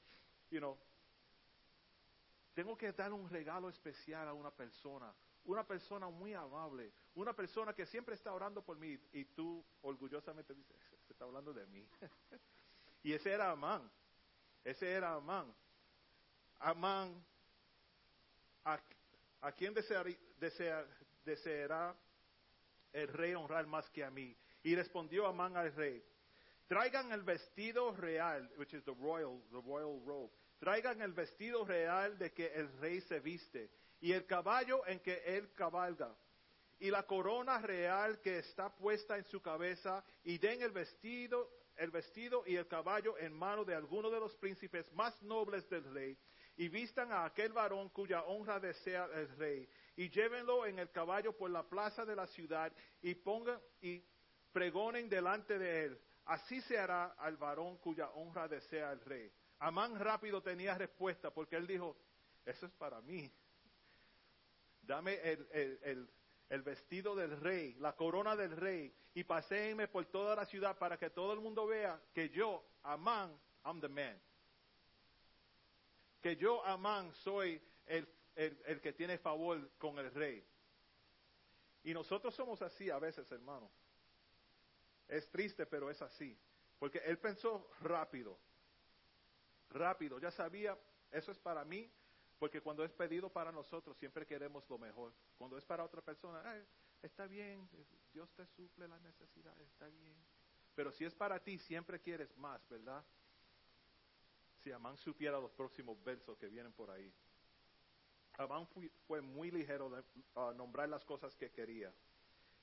you 0.51 0.59
know, 0.59 0.77
tengo 2.53 2.77
que 2.77 2.91
dar 2.91 3.11
un 3.11 3.27
regalo 3.27 3.69
especial 3.69 4.27
a 4.27 4.33
una 4.33 4.51
persona, 4.51 5.11
una 5.45 5.65
persona 5.65 6.09
muy 6.09 6.35
amable, 6.35 6.93
una 7.15 7.33
persona 7.33 7.73
que 7.73 7.87
siempre 7.87 8.13
está 8.13 8.31
orando 8.31 8.61
por 8.61 8.77
mí 8.77 8.99
y 9.13 9.25
tú 9.25 9.65
orgullosamente 9.81 10.53
dices, 10.53 10.77
se 11.07 11.13
está 11.13 11.25
hablando 11.25 11.51
de 11.53 11.65
mí. 11.65 11.89
y 13.03 13.13
ese 13.13 13.31
era 13.31 13.49
Amán, 13.49 13.91
ese 14.63 14.91
era 14.91 15.15
Amán. 15.15 15.51
Amán, 16.59 17.25
¿a, 18.63 18.79
a 19.41 19.51
quién 19.53 19.73
deseará 21.25 21.95
el 22.93 23.07
rey 23.07 23.33
honrar 23.33 23.65
más 23.65 23.89
que 23.89 24.03
a 24.03 24.11
mí? 24.11 24.37
Y 24.61 24.75
respondió 24.75 25.25
Amán 25.25 25.57
al 25.57 25.73
rey, 25.73 26.05
traigan 26.67 27.11
el 27.11 27.23
vestido 27.23 27.91
real, 27.95 28.49
which 28.57 28.73
is 28.73 28.83
the 28.83 28.93
royal, 28.93 29.41
the 29.51 29.61
royal 29.61 29.99
robe. 30.05 30.31
Traigan 30.59 31.01
el 31.01 31.13
vestido 31.13 31.65
real 31.65 32.17
de 32.17 32.31
que 32.31 32.47
el 32.55 32.69
rey 32.79 33.01
se 33.01 33.19
viste 33.19 33.69
y 34.01 34.13
el 34.13 34.25
caballo 34.25 34.85
en 34.87 34.99
que 34.99 35.21
él 35.25 35.51
cabalga, 35.53 36.15
y 36.79 36.91
la 36.91 37.03
corona 37.03 37.59
real 37.59 38.19
que 38.21 38.39
está 38.39 38.69
puesta 38.69 39.17
en 39.17 39.25
su 39.25 39.41
cabeza, 39.41 40.03
y 40.23 40.37
den 40.37 40.61
el 40.61 40.71
vestido, 40.71 41.49
el 41.75 41.91
vestido 41.91 42.43
y 42.45 42.55
el 42.55 42.67
caballo 42.67 43.17
en 43.17 43.33
mano 43.33 43.63
de 43.63 43.73
alguno 43.73 44.09
de 44.09 44.19
los 44.19 44.35
príncipes 44.35 44.91
más 44.93 45.21
nobles 45.23 45.67
del 45.69 45.83
rey, 45.93 46.17
y 46.57 46.67
vistan 46.67 47.11
a 47.11 47.25
aquel 47.25 47.51
varón 47.53 47.89
cuya 47.89 48.23
honra 48.23 48.59
desea 48.59 49.09
el 49.13 49.29
rey, 49.37 49.67
y 49.95 50.09
llévenlo 50.09 50.65
en 50.65 50.79
el 50.79 50.91
caballo 50.91 51.33
por 51.35 51.49
la 51.49 51.63
plaza 51.63 52.05
de 52.05 52.15
la 52.15 52.27
ciudad, 52.27 52.71
y 53.01 53.15
pongan 53.15 53.59
y 53.81 54.03
pregonen 54.51 55.09
delante 55.09 55.57
de 55.57 55.85
él. 55.85 55.99
Así 56.25 56.61
se 56.61 56.77
hará 56.77 57.15
al 57.17 57.37
varón 57.37 57.77
cuya 57.77 58.09
honra 58.09 58.47
desea 58.47 58.91
el 58.91 59.01
rey. 59.01 59.31
Amán 59.59 59.99
rápido 59.99 60.41
tenía 60.41 60.77
respuesta 60.77 61.31
porque 61.31 61.55
él 61.55 61.67
dijo, 61.67 61.95
eso 62.45 62.65
es 62.65 62.71
para 62.73 63.01
mí 63.01 63.31
dame 64.85 65.19
el, 66.49 66.63
vestido 66.63 67.15
del 67.15 67.39
rey, 67.39 67.75
la 67.79 67.95
corona 67.95 68.35
del 68.35 68.55
rey, 68.55 68.93
y 69.13 69.23
paséenme 69.23 69.87
por 69.87 70.05
toda 70.05 70.35
la 70.35 70.45
ciudad 70.45 70.77
para 70.77 70.97
que 70.97 71.09
todo 71.09 71.33
el 71.33 71.39
mundo 71.39 71.65
vea 71.65 71.99
que 72.13 72.29
yo, 72.29 72.63
Amán, 72.83 73.37
I'm 73.63 73.81
the 73.81 73.87
man. 73.87 74.19
Que 76.21 76.35
yo, 76.35 76.63
Amán, 76.65 77.11
soy 77.23 77.61
el, 77.85 78.07
el 78.35 78.81
que 78.81 78.93
tiene 78.93 79.17
favor 79.17 79.69
con 79.77 79.97
el 79.99 80.11
rey. 80.11 80.45
Y 81.83 81.93
nosotros 81.93 82.33
somos 82.35 82.61
así 82.61 82.89
a 82.89 82.99
veces, 82.99 83.31
hermano. 83.31 83.69
Es 85.07 85.29
triste, 85.29 85.65
pero 85.65 85.89
es 85.89 86.01
así. 86.01 86.37
Porque 86.79 86.99
él 86.99 87.17
pensó 87.17 87.69
rápido. 87.81 88.37
Rápido. 89.69 90.19
Ya 90.19 90.31
sabía, 90.31 90.77
eso 91.11 91.31
es 91.31 91.39
para 91.39 91.63
mí, 91.63 91.91
porque 92.39 92.61
cuando 92.61 92.83
es 92.83 92.91
pedido 92.91 93.29
para 93.29 93.51
nosotros, 93.51 93.97
siempre 93.97 94.25
queremos 94.25 94.69
lo 94.69 94.77
mejor. 94.77 95.13
Cuando 95.37 95.57
es 95.57 95.65
para 95.65 95.83
otra 95.83 96.01
persona, 96.01 96.43
está 97.01 97.25
bien, 97.27 97.67
Dios 98.13 98.29
te 98.35 98.45
suple 98.47 98.87
la 98.87 98.99
necesidad, 98.99 99.59
está 99.61 99.87
bien. 99.87 100.15
Pero 100.75 100.91
si 100.91 101.05
es 101.05 101.15
para 101.15 101.39
ti, 101.39 101.57
siempre 101.57 101.99
quieres 102.01 102.35
más, 102.37 102.67
¿verdad? 102.69 103.03
Si 104.61 104.71
Amán 104.71 104.97
supiera 104.97 105.39
los 105.39 105.51
próximos 105.51 106.03
versos 106.03 106.37
que 106.37 106.49
vienen 106.49 106.73
por 106.73 106.89
ahí. 106.91 107.13
Amán 108.37 108.67
fue, 109.07 109.21
muy 109.21 109.49
ligero 109.51 109.89
de 109.89 110.03
nombrar 110.55 110.89
las 110.89 111.05
cosas 111.05 111.33
que 111.35 111.51
quería. 111.51 111.93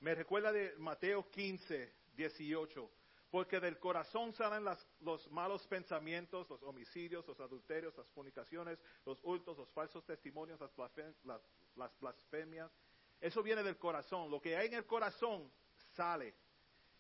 Me 0.01 0.14
recuerda 0.14 0.53
de 0.53 0.75
Mateo 0.77 1.31
15, 1.31 1.93
18 2.14 2.90
porque 3.33 3.61
del 3.61 3.79
corazón 3.79 4.35
salen 4.35 4.62
los 5.01 5.31
malos 5.31 5.66
pensamientos, 5.66 6.46
los 6.51 6.62
homicidios, 6.64 7.27
los 7.27 7.40
adulterios, 7.40 7.96
las 7.96 8.07
fornicaciones, 8.11 8.79
los 9.07 9.18
hurtos, 9.25 9.57
los 9.57 9.70
falsos 9.70 10.05
testimonios, 10.05 10.61
las, 10.61 11.98
blasfemias. 11.98 12.70
Eso 13.18 13.42
viene 13.42 13.62
del 13.62 13.79
corazón. 13.79 14.31
Lo 14.31 14.38
que 14.38 14.55
hay 14.55 14.66
en 14.66 14.75
el 14.75 14.85
corazón 14.85 15.51
sale. 15.94 16.35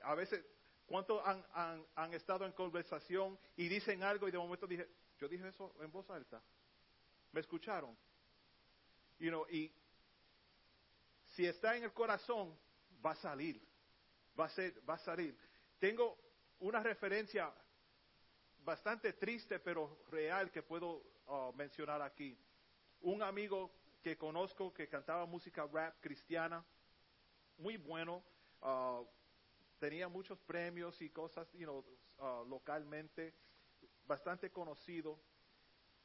A 0.04 0.14
veces, 0.14 0.42
¿cuántos 0.86 1.22
han, 1.22 2.14
estado 2.14 2.46
en 2.46 2.52
conversación 2.52 3.38
y 3.54 3.68
dicen 3.68 4.02
algo 4.02 4.26
y 4.26 4.30
de 4.30 4.38
momento 4.38 4.66
dije, 4.66 4.88
yo 5.18 5.28
dije 5.28 5.46
eso 5.46 5.74
en 5.80 5.92
voz 5.92 6.08
alta? 6.08 6.42
¿Me 7.32 7.40
escucharon? 7.40 7.94
y 9.50 9.70
si 11.26 11.44
está 11.44 11.76
en 11.76 11.84
el 11.84 11.92
corazón, 11.92 12.58
va 13.04 13.10
a 13.10 13.16
salir. 13.16 13.60
Va 14.38 14.46
a, 14.46 14.48
ser, 14.48 14.82
va 14.88 14.94
a 14.94 14.98
salir. 14.98 15.36
Tengo 15.78 16.18
una 16.60 16.82
referencia 16.82 17.52
bastante 18.64 19.12
triste 19.12 19.58
pero 19.58 20.04
real 20.10 20.50
que 20.50 20.62
puedo 20.62 21.02
uh, 21.26 21.52
mencionar 21.54 22.00
aquí. 22.02 22.38
Un 23.00 23.22
amigo 23.22 23.70
que 24.02 24.16
conozco 24.16 24.72
que 24.72 24.88
cantaba 24.88 25.26
música 25.26 25.66
rap 25.66 26.00
cristiana, 26.00 26.64
muy 27.58 27.76
bueno, 27.76 28.22
uh, 28.62 29.06
tenía 29.78 30.08
muchos 30.08 30.38
premios 30.40 31.00
y 31.02 31.10
cosas 31.10 31.50
you 31.52 31.64
know, 31.64 31.84
uh, 32.18 32.44
localmente, 32.48 33.34
bastante 34.06 34.50
conocido. 34.50 35.18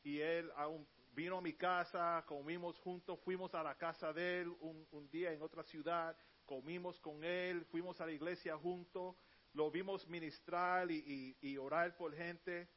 Y 0.04 0.20
él 0.20 0.52
aún 0.56 0.88
vino 1.14 1.38
a 1.38 1.42
mi 1.42 1.54
casa, 1.54 2.24
comimos 2.28 2.80
juntos, 2.80 3.20
fuimos 3.24 3.54
a 3.56 3.64
la 3.64 3.76
casa 3.76 4.14
de 4.14 4.42
él 4.42 4.50
un, 4.60 4.88
un 4.92 5.10
día 5.10 5.32
en 5.32 5.42
otra 5.42 5.64
ciudad, 5.64 6.16
comimos 6.48 7.00
con 7.00 7.24
él, 7.24 7.64
fuimos 7.66 8.02
a 8.02 8.08
la 8.08 8.12
iglesia 8.12 8.58
juntos 8.58 9.16
lo 9.58 9.72
vimos 9.72 10.08
ministrar 10.08 10.92
y, 10.92 11.58
orar 11.58 11.98
por 11.98 12.16
gente 12.16 12.70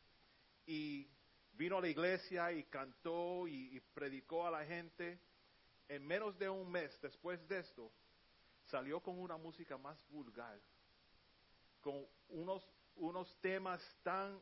y 0.64 1.06
vino 1.52 1.76
a 1.76 1.80
la 1.83 1.88
iglesia 1.88 2.52
y 2.52 2.64
cantó 2.64 3.46
y, 3.46 3.78
predicó 3.92 4.46
a 4.46 4.50
la 4.50 4.64
gente. 4.64 5.20
En 5.88 6.06
menos 6.06 6.38
de 6.38 6.48
un 6.48 6.70
mes 6.70 6.98
después 7.02 7.46
de 7.48 7.59
esto, 7.59 7.92
salió 8.64 9.00
con 9.02 9.18
una 9.18 9.37
música 9.37 9.76
más 9.76 10.02
vulgar, 10.09 10.59
con 11.83 12.06
unos, 12.28 12.64
unos 12.94 13.37
temas 13.40 13.83
tan 14.02 14.40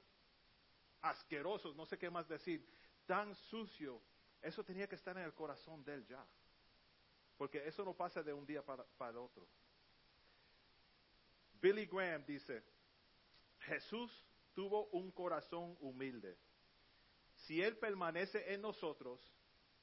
asquerosos, 1.00 1.74
no 1.74 1.86
sé 1.86 1.98
qué 1.98 2.08
más 2.08 2.28
decir, 2.28 2.64
tan 3.06 3.34
sucio. 3.34 4.00
Eso 4.42 4.62
tenía 4.62 4.86
que 4.86 4.94
estar 4.94 5.16
en 5.16 5.24
el 5.24 5.34
corazón 5.34 5.82
de 5.84 5.94
él 5.94 6.06
ya. 6.06 6.24
Porque 7.38 7.66
eso 7.66 7.84
no 7.84 7.94
pasa 7.94 8.22
de 8.22 8.32
un 8.32 8.44
día 8.44 8.62
para, 8.62 8.84
para 8.98 9.18
otro. 9.18 9.46
Billy 11.60 11.86
Graham 11.86 12.24
dice, 12.26 12.62
Jesús 13.60 14.12
tuvo 14.54 14.86
un 14.88 15.10
corazón 15.12 15.76
humilde. 15.80 16.36
Si 17.46 17.62
Él 17.62 17.76
permanece 17.78 18.52
en 18.52 18.60
nosotros, 18.60 19.20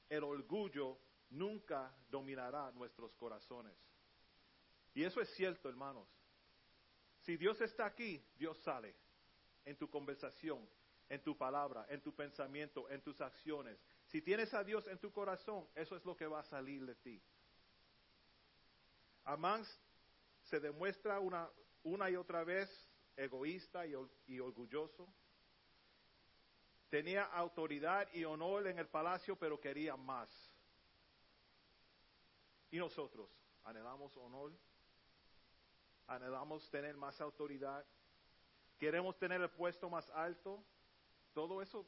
el 0.08 0.22
orgullo 0.22 0.98
nunca 1.30 1.92
dominará 2.08 2.70
nuestros 2.72 3.14
corazones. 3.16 3.74
Y 4.94 5.04
eso 5.04 5.20
es 5.20 5.28
cierto, 5.30 5.68
hermanos. 5.68 6.08
Si 7.22 7.36
Dios 7.36 7.60
está 7.60 7.86
aquí, 7.86 8.24
Dios 8.38 8.56
sale 8.62 8.94
en 9.64 9.76
tu 9.76 9.88
conversación, 9.90 10.68
en 11.08 11.22
tu 11.22 11.36
palabra, 11.36 11.86
en 11.88 12.00
tu 12.00 12.14
pensamiento, 12.14 12.88
en 12.90 13.02
tus 13.02 13.20
acciones. 13.20 13.78
Si 14.06 14.22
tienes 14.22 14.52
a 14.54 14.62
Dios 14.62 14.86
en 14.86 14.98
tu 14.98 15.10
corazón, 15.12 15.66
eso 15.74 15.96
es 15.96 16.04
lo 16.04 16.16
que 16.16 16.26
va 16.26 16.40
a 16.40 16.44
salir 16.44 16.84
de 16.86 16.94
ti. 16.96 17.22
Amán 19.26 19.64
se 20.42 20.58
demuestra 20.60 21.20
una 21.20 21.50
una 21.86 22.10
y 22.10 22.16
otra 22.16 22.42
vez 22.42 22.68
egoísta 23.16 23.86
y, 23.86 24.40
orgulloso. 24.40 25.08
Tenía 26.90 27.24
autoridad 27.24 28.12
y 28.12 28.24
honor 28.24 28.66
en 28.66 28.78
el 28.78 28.88
palacio, 28.88 29.36
pero 29.36 29.60
quería 29.60 29.96
más. 29.96 30.28
Y 32.70 32.78
nosotros 32.78 33.30
anhelamos 33.64 34.16
honor, 34.16 34.52
anhelamos 36.08 36.68
tener 36.70 36.96
más 36.96 37.20
autoridad, 37.20 37.84
queremos 38.78 39.16
tener 39.18 39.40
el 39.40 39.50
puesto 39.50 39.88
más 39.88 40.10
alto. 40.10 40.62
Todo 41.32 41.62
eso 41.62 41.86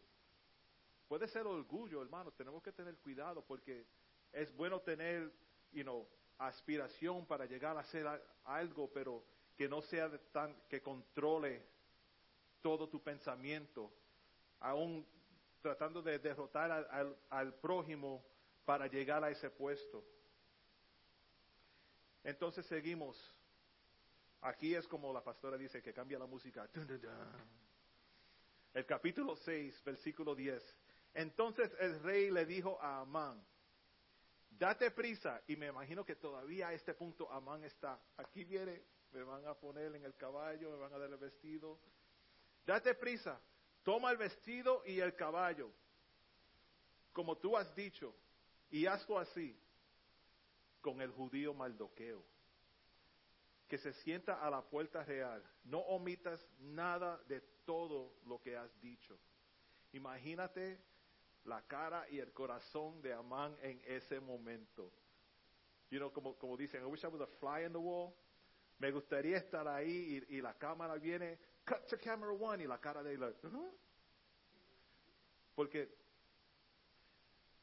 puede 1.09 1.27
ser 1.27 1.47
orgullo, 1.47 2.01
hermano. 2.01 2.31
Tenemos 2.33 2.63
que 2.63 2.73
tener 2.73 2.97
cuidado 2.99 3.45
porque 3.45 3.85
es 4.33 4.55
bueno 4.55 4.81
tener, 4.81 5.33
you 5.73 5.83
know, 5.83 6.09
aspiración 6.39 7.27
para 7.27 7.47
llegar 7.47 7.77
a 7.77 7.81
hacer 7.81 8.07
a- 8.07 8.21
algo, 8.45 8.91
pero 8.93 9.25
que 9.57 9.69
no 9.69 9.83
sea 9.83 10.11
tan, 10.33 10.55
que 10.69 10.81
controle 10.81 11.63
todo 12.63 12.89
tu 12.89 13.03
pensamiento, 13.03 13.93
aún 14.61 15.07
tratando 15.61 16.01
de 16.03 16.19
derrotar 16.19 16.71
al, 16.71 17.17
al- 17.31 17.55
prójimo 17.55 18.25
para 18.65 18.87
llegar 18.87 19.23
a 19.25 19.31
ese 19.31 19.51
puesto. 19.51 20.05
Entonces 22.25 22.67
seguimos. 22.67 23.17
Aquí 24.41 24.75
es 24.75 24.87
como 24.87 25.13
la 25.13 25.23
pastora 25.25 25.57
dice 25.57 25.83
que 25.83 25.93
cambia 25.93 26.19
la 26.19 26.27
música. 26.27 26.69
El 28.75 28.87
capítulo 28.87 29.35
6, 29.35 29.83
versículo 29.85 30.35
10. 30.35 30.63
Entonces 31.15 31.73
el 31.81 32.01
rey 32.03 32.31
le 32.31 32.47
dijo 32.47 32.81
a 32.81 33.01
Amán, 33.01 33.45
date 34.59 34.91
prisa. 34.91 35.43
Y 35.47 35.57
me 35.57 35.67
imagino 35.67 36.05
que 36.05 36.17
todavía 36.17 36.69
a 36.69 36.75
este 36.75 36.95
punto 36.95 37.31
Amán 37.31 37.65
está. 37.65 38.01
Aquí 38.17 38.45
viene, 38.45 38.83
me 39.13 39.23
van 39.23 39.47
a 39.47 39.55
poner 39.55 39.95
en 39.95 40.05
el 40.05 40.15
caballo, 40.17 40.71
me 40.71 40.77
van 40.77 40.93
a 40.93 40.99
dar 40.99 41.11
el 41.11 41.17
vestido. 41.17 41.79
Date 42.67 42.95
prisa, 42.95 43.41
toma 43.83 44.11
el 44.11 44.19
vestido 44.19 44.83
y 44.85 45.01
el 45.01 45.15
caballo, 45.15 45.71
como 47.13 47.39
tú 47.39 47.57
has 47.57 47.75
dicho, 47.75 48.15
y 48.71 48.85
hazlo 48.85 49.19
así 49.19 49.59
con 50.83 51.01
el 51.01 51.11
judío 51.11 51.55
Maldoqueo, 51.55 52.23
que 53.67 53.79
se 53.79 53.93
sienta 53.95 54.45
a 54.45 54.51
la 54.51 54.63
puerta 54.63 55.03
real. 55.05 55.43
No 55.65 55.79
omitas 55.79 56.47
nada 56.59 57.19
de 57.27 57.41
todo 57.65 58.15
lo 58.27 58.41
que 58.41 58.57
has 58.57 58.79
dicho. 58.81 59.19
Imagínate 59.93 60.79
la 61.49 61.63
cara 61.63 62.07
y 62.11 62.19
el 62.19 62.33
corazón 62.33 63.01
de 63.01 63.13
Amán 63.13 63.57
en 63.63 63.81
ese 63.87 64.21
momento. 64.21 64.93
You 65.91 65.99
know, 65.99 66.13
como, 66.13 66.37
como 66.37 66.57
dicen, 66.57 66.83
I 66.83 66.87
wish 66.87 67.03
I 67.03 67.09
was 67.09 67.23
a 67.23 67.27
fly 67.27 67.65
in 67.65 67.73
the 67.73 67.79
wall. 67.79 68.15
Me 68.79 68.93
gustaría 68.93 69.39
estar 69.39 69.67
ahí 69.67 70.25
y, 70.29 70.41
la 70.41 70.57
cámara 70.57 70.95
viene, 70.97 71.39
cut 71.67 71.87
to 71.89 71.99
camera 71.99 72.33
one, 72.33 72.63
y 72.63 72.67
la 72.67 72.79
cara 72.79 73.03
de 73.03 73.15
él, 73.15 73.35
porque 75.57 75.93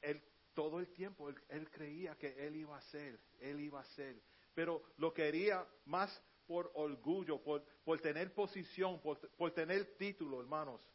él 0.01 0.21
todo 0.53 0.79
el 0.79 0.91
tiempo 0.91 1.29
él, 1.29 1.41
él 1.47 1.69
creía 1.69 2.17
que 2.17 2.45
él 2.45 2.57
iba 2.57 2.75
a 2.77 2.81
ser, 2.81 3.17
él 3.39 3.61
iba 3.61 3.79
a 3.79 3.85
ser, 3.85 4.21
pero 4.53 4.83
lo 4.97 5.13
quería 5.13 5.65
más 5.85 6.21
por 6.45 6.71
orgullo, 6.75 7.41
por, 7.41 7.63
por 7.83 7.99
tener 8.01 8.33
posición, 8.33 8.99
por, 9.01 9.19
por 9.37 9.51
tener 9.51 9.97
título, 9.97 10.41
hermanos. 10.41 10.85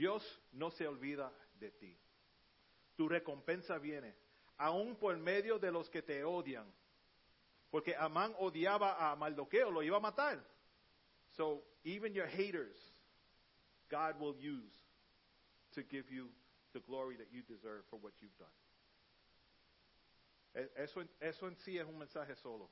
Dios 0.00 0.22
no 0.52 0.70
se 0.70 0.86
olvida 0.86 1.30
de 1.58 1.70
ti. 1.72 1.94
Tu 2.96 3.06
recompensa 3.06 3.76
viene, 3.78 4.14
aún 4.56 4.96
por 4.96 5.14
medio 5.18 5.58
de 5.58 5.70
los 5.70 5.90
que 5.90 6.00
te 6.00 6.24
odian. 6.24 6.72
Porque 7.70 7.94
Amán 7.94 8.34
odiaba 8.38 9.10
a 9.10 9.14
Maldoqueo, 9.14 9.70
lo 9.70 9.82
iba 9.82 9.98
a 9.98 10.00
matar. 10.00 10.42
So, 11.36 11.62
even 11.84 12.14
your 12.14 12.26
haters, 12.28 12.78
God 13.90 14.18
will 14.18 14.34
use 14.38 14.72
to 15.72 15.82
give 15.82 16.10
you 16.10 16.30
the 16.72 16.80
glory 16.80 17.16
that 17.18 17.30
you 17.30 17.42
deserve 17.42 17.84
for 17.90 17.98
what 18.00 18.14
you've 18.22 18.36
done. 18.38 18.48
E- 20.54 20.82
Eso, 20.82 21.02
en- 21.02 21.56
sí 21.58 21.78
es 21.78 21.84
un 21.86 21.98
mensaje 21.98 22.34
solo. 22.36 22.70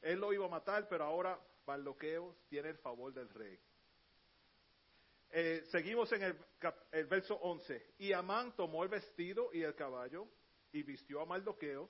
Él 0.00 0.18
lo 0.18 0.32
iba 0.32 0.46
a 0.46 0.48
matar, 0.48 0.88
pero 0.88 1.04
ahora 1.04 1.38
Maldoqueo 1.66 2.34
tiene 2.48 2.70
el 2.70 2.78
favor 2.78 3.12
del 3.12 3.28
rey. 3.28 3.58
Eh, 5.34 5.64
seguimos 5.70 6.12
en 6.12 6.22
el, 6.22 6.38
el 6.90 7.06
verso 7.06 7.34
11. 7.36 7.94
Y 7.98 8.12
Amán 8.12 8.54
tomó 8.54 8.82
el 8.82 8.90
vestido 8.90 9.48
y 9.54 9.62
el 9.62 9.74
caballo 9.74 10.28
y 10.72 10.82
vistió 10.82 11.22
a 11.22 11.26
Maldoqueo, 11.26 11.88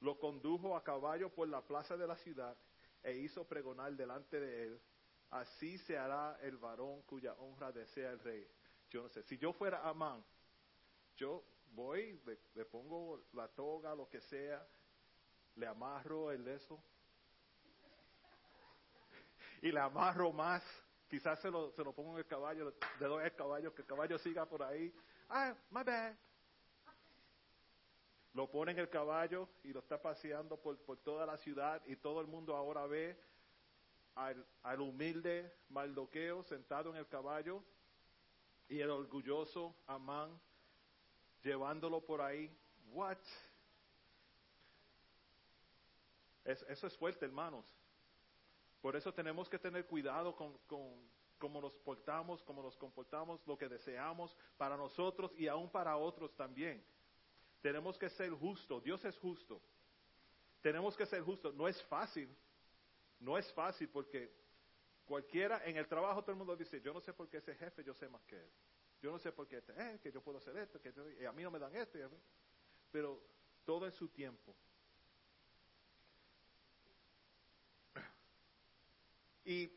lo 0.00 0.18
condujo 0.18 0.76
a 0.76 0.84
caballo 0.84 1.30
por 1.30 1.48
la 1.48 1.66
plaza 1.66 1.96
de 1.96 2.06
la 2.06 2.16
ciudad 2.16 2.54
e 3.02 3.16
hizo 3.16 3.48
pregonar 3.48 3.94
delante 3.96 4.38
de 4.38 4.64
él. 4.64 4.80
Así 5.30 5.78
se 5.78 5.96
hará 5.96 6.38
el 6.42 6.58
varón 6.58 7.02
cuya 7.02 7.32
honra 7.34 7.72
desea 7.72 8.10
el 8.10 8.18
rey. 8.20 8.46
Yo 8.90 9.02
no 9.02 9.08
sé, 9.08 9.22
si 9.22 9.38
yo 9.38 9.54
fuera 9.54 9.88
Amán, 9.88 10.22
yo 11.16 11.44
voy, 11.72 12.20
le, 12.26 12.38
le 12.54 12.64
pongo 12.66 13.24
la 13.32 13.48
toga, 13.48 13.94
lo 13.94 14.08
que 14.08 14.20
sea, 14.20 14.66
le 15.56 15.66
amarro 15.66 16.30
el 16.30 16.46
eso 16.46 16.78
y 19.62 19.72
le 19.72 19.80
amarro 19.80 20.32
más. 20.32 20.62
Quizás 21.08 21.40
se 21.40 21.50
lo, 21.50 21.70
se 21.70 21.84
lo 21.84 21.92
pongo 21.92 22.12
en 22.12 22.18
el 22.18 22.26
caballo, 22.26 22.72
le 23.00 23.06
doy 23.06 23.24
al 23.24 23.34
caballo, 23.34 23.74
que 23.74 23.82
el 23.82 23.88
caballo 23.88 24.18
siga 24.18 24.44
por 24.46 24.62
ahí. 24.62 24.92
Ah, 25.28 25.54
my 25.70 25.82
bad. 25.84 26.14
Lo 28.34 28.50
pone 28.50 28.72
en 28.72 28.78
el 28.80 28.90
caballo 28.90 29.48
y 29.64 29.72
lo 29.72 29.80
está 29.80 30.00
paseando 30.02 30.56
por, 30.60 30.76
por 30.78 30.98
toda 30.98 31.24
la 31.24 31.38
ciudad 31.38 31.80
y 31.86 31.96
todo 31.96 32.20
el 32.20 32.26
mundo 32.26 32.54
ahora 32.56 32.86
ve 32.86 33.16
al, 34.14 34.44
al 34.62 34.80
humilde 34.80 35.54
Maldoqueo 35.70 36.42
sentado 36.42 36.90
en 36.90 36.96
el 36.96 37.06
caballo 37.06 37.62
y 38.68 38.80
el 38.80 38.90
orgulloso 38.90 39.74
Amán 39.86 40.38
llevándolo 41.42 42.04
por 42.04 42.20
ahí. 42.20 42.54
What? 42.92 43.18
Es- 46.44 46.62
eso 46.68 46.86
es 46.86 46.96
fuerte, 46.96 47.24
hermanos. 47.24 47.75
Por 48.80 48.94
eso 48.96 49.12
tenemos 49.12 49.48
que 49.48 49.58
tener 49.58 49.86
cuidado 49.86 50.34
con, 50.36 50.56
con 50.66 51.10
cómo 51.38 51.60
nos 51.60 51.76
portamos, 51.78 52.42
cómo 52.44 52.62
nos 52.62 52.76
comportamos, 52.76 53.40
lo 53.46 53.56
que 53.56 53.68
deseamos 53.68 54.36
para 54.56 54.76
nosotros 54.76 55.32
y 55.36 55.48
aún 55.48 55.70
para 55.70 55.96
otros 55.96 56.34
también. 56.36 56.84
Tenemos 57.60 57.98
que 57.98 58.08
ser 58.10 58.30
justos. 58.30 58.82
Dios 58.82 59.04
es 59.04 59.18
justo. 59.18 59.60
Tenemos 60.62 60.96
que 60.96 61.06
ser 61.06 61.22
justos. 61.22 61.54
No 61.54 61.66
es 61.68 61.82
fácil. 61.84 62.28
No 63.18 63.36
es 63.38 63.50
fácil 63.54 63.88
porque 63.88 64.30
cualquiera 65.04 65.64
en 65.64 65.76
el 65.76 65.86
trabajo 65.86 66.20
todo 66.22 66.32
el 66.32 66.38
mundo 66.38 66.56
dice, 66.56 66.80
yo 66.80 66.92
no 66.92 67.00
sé 67.00 67.12
por 67.12 67.28
qué 67.28 67.38
ese 67.38 67.54
jefe, 67.54 67.82
yo 67.82 67.94
sé 67.94 68.08
más 68.08 68.22
que 68.24 68.36
él. 68.38 68.50
Yo 69.00 69.10
no 69.10 69.18
sé 69.18 69.32
por 69.32 69.46
qué, 69.46 69.58
este, 69.58 69.72
eh, 69.72 70.00
que 70.02 70.10
yo 70.10 70.20
puedo 70.22 70.38
hacer 70.38 70.56
esto, 70.56 70.80
que 70.80 70.92
yo- 70.92 71.28
a 71.28 71.32
mí 71.32 71.42
no 71.42 71.50
me 71.50 71.58
dan 71.58 71.74
esto. 71.76 71.98
Pero 72.90 73.22
todo 73.64 73.86
en 73.86 73.92
su 73.92 74.08
tiempo. 74.08 74.54
Y 79.46 79.68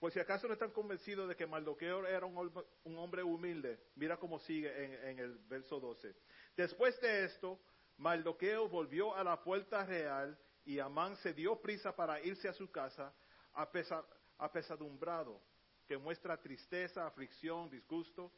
por 0.00 0.10
si 0.10 0.18
acaso 0.20 0.46
no 0.46 0.54
están 0.54 0.70
convencidos 0.70 1.28
de 1.28 1.36
que 1.36 1.46
Mardoqueo 1.46 2.06
era 2.06 2.24
un, 2.24 2.34
hom- 2.34 2.64
un 2.84 2.96
hombre 2.98 3.22
humilde, 3.22 3.78
mira 3.94 4.16
cómo 4.16 4.38
sigue 4.38 5.10
en, 5.10 5.18
el 5.18 5.38
verso 5.48 5.78
12. 5.78 6.14
Después 6.56 6.98
de 7.00 7.26
esto, 7.26 7.60
Mardoqueo 7.98 8.68
volvió 8.68 9.14
a 9.14 9.22
la 9.22 9.42
puerta 9.44 9.84
real 9.84 10.38
y 10.64 10.78
Amán 10.78 11.14
se 11.16 11.34
dio 11.34 11.60
prisa 11.60 11.94
para 11.94 12.20
irse 12.22 12.48
a 12.48 12.54
su 12.54 12.70
casa 12.70 13.12
apesa- 13.54 14.04
apesadumbrado, 14.38 15.42
que 15.86 15.98
muestra 15.98 16.40
tristeza, 16.40 17.06
aflicción, 17.06 17.68
disgusto 17.68 18.32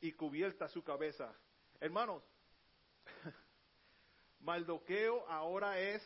y 0.00 0.12
cubierta 0.12 0.68
su 0.68 0.84
cabeza. 0.84 1.34
Hermanos, 1.80 2.22
Mardoqueo 4.40 5.26
ahora 5.28 5.78
es 5.80 6.02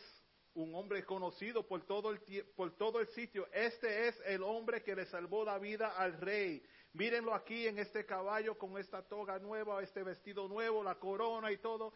un 0.55 0.75
hombre 0.75 1.05
conocido 1.05 1.67
por 1.67 1.83
todo, 1.83 2.11
el, 2.11 2.21
por 2.57 2.77
todo 2.77 3.01
el 3.01 3.07
sitio. 3.09 3.47
Este 3.53 4.09
es 4.09 4.21
el 4.27 4.43
hombre 4.43 4.83
que 4.83 4.97
le 4.97 5.07
salvó 5.07 5.45
la 5.45 5.59
vida 5.59 5.97
al 5.97 6.21
rey. 6.21 6.63
Mírenlo 6.93 7.35
aquí 7.35 7.69
en 7.69 7.79
este 7.79 8.05
caballo 8.05 8.59
con 8.59 8.77
esta 8.77 9.03
toga 9.03 9.39
nueva, 9.39 9.81
este 9.83 10.03
vestido 10.03 10.49
nuevo, 10.49 10.83
la 10.83 10.97
corona 10.97 11.53
y 11.53 11.59
todo. 11.59 11.93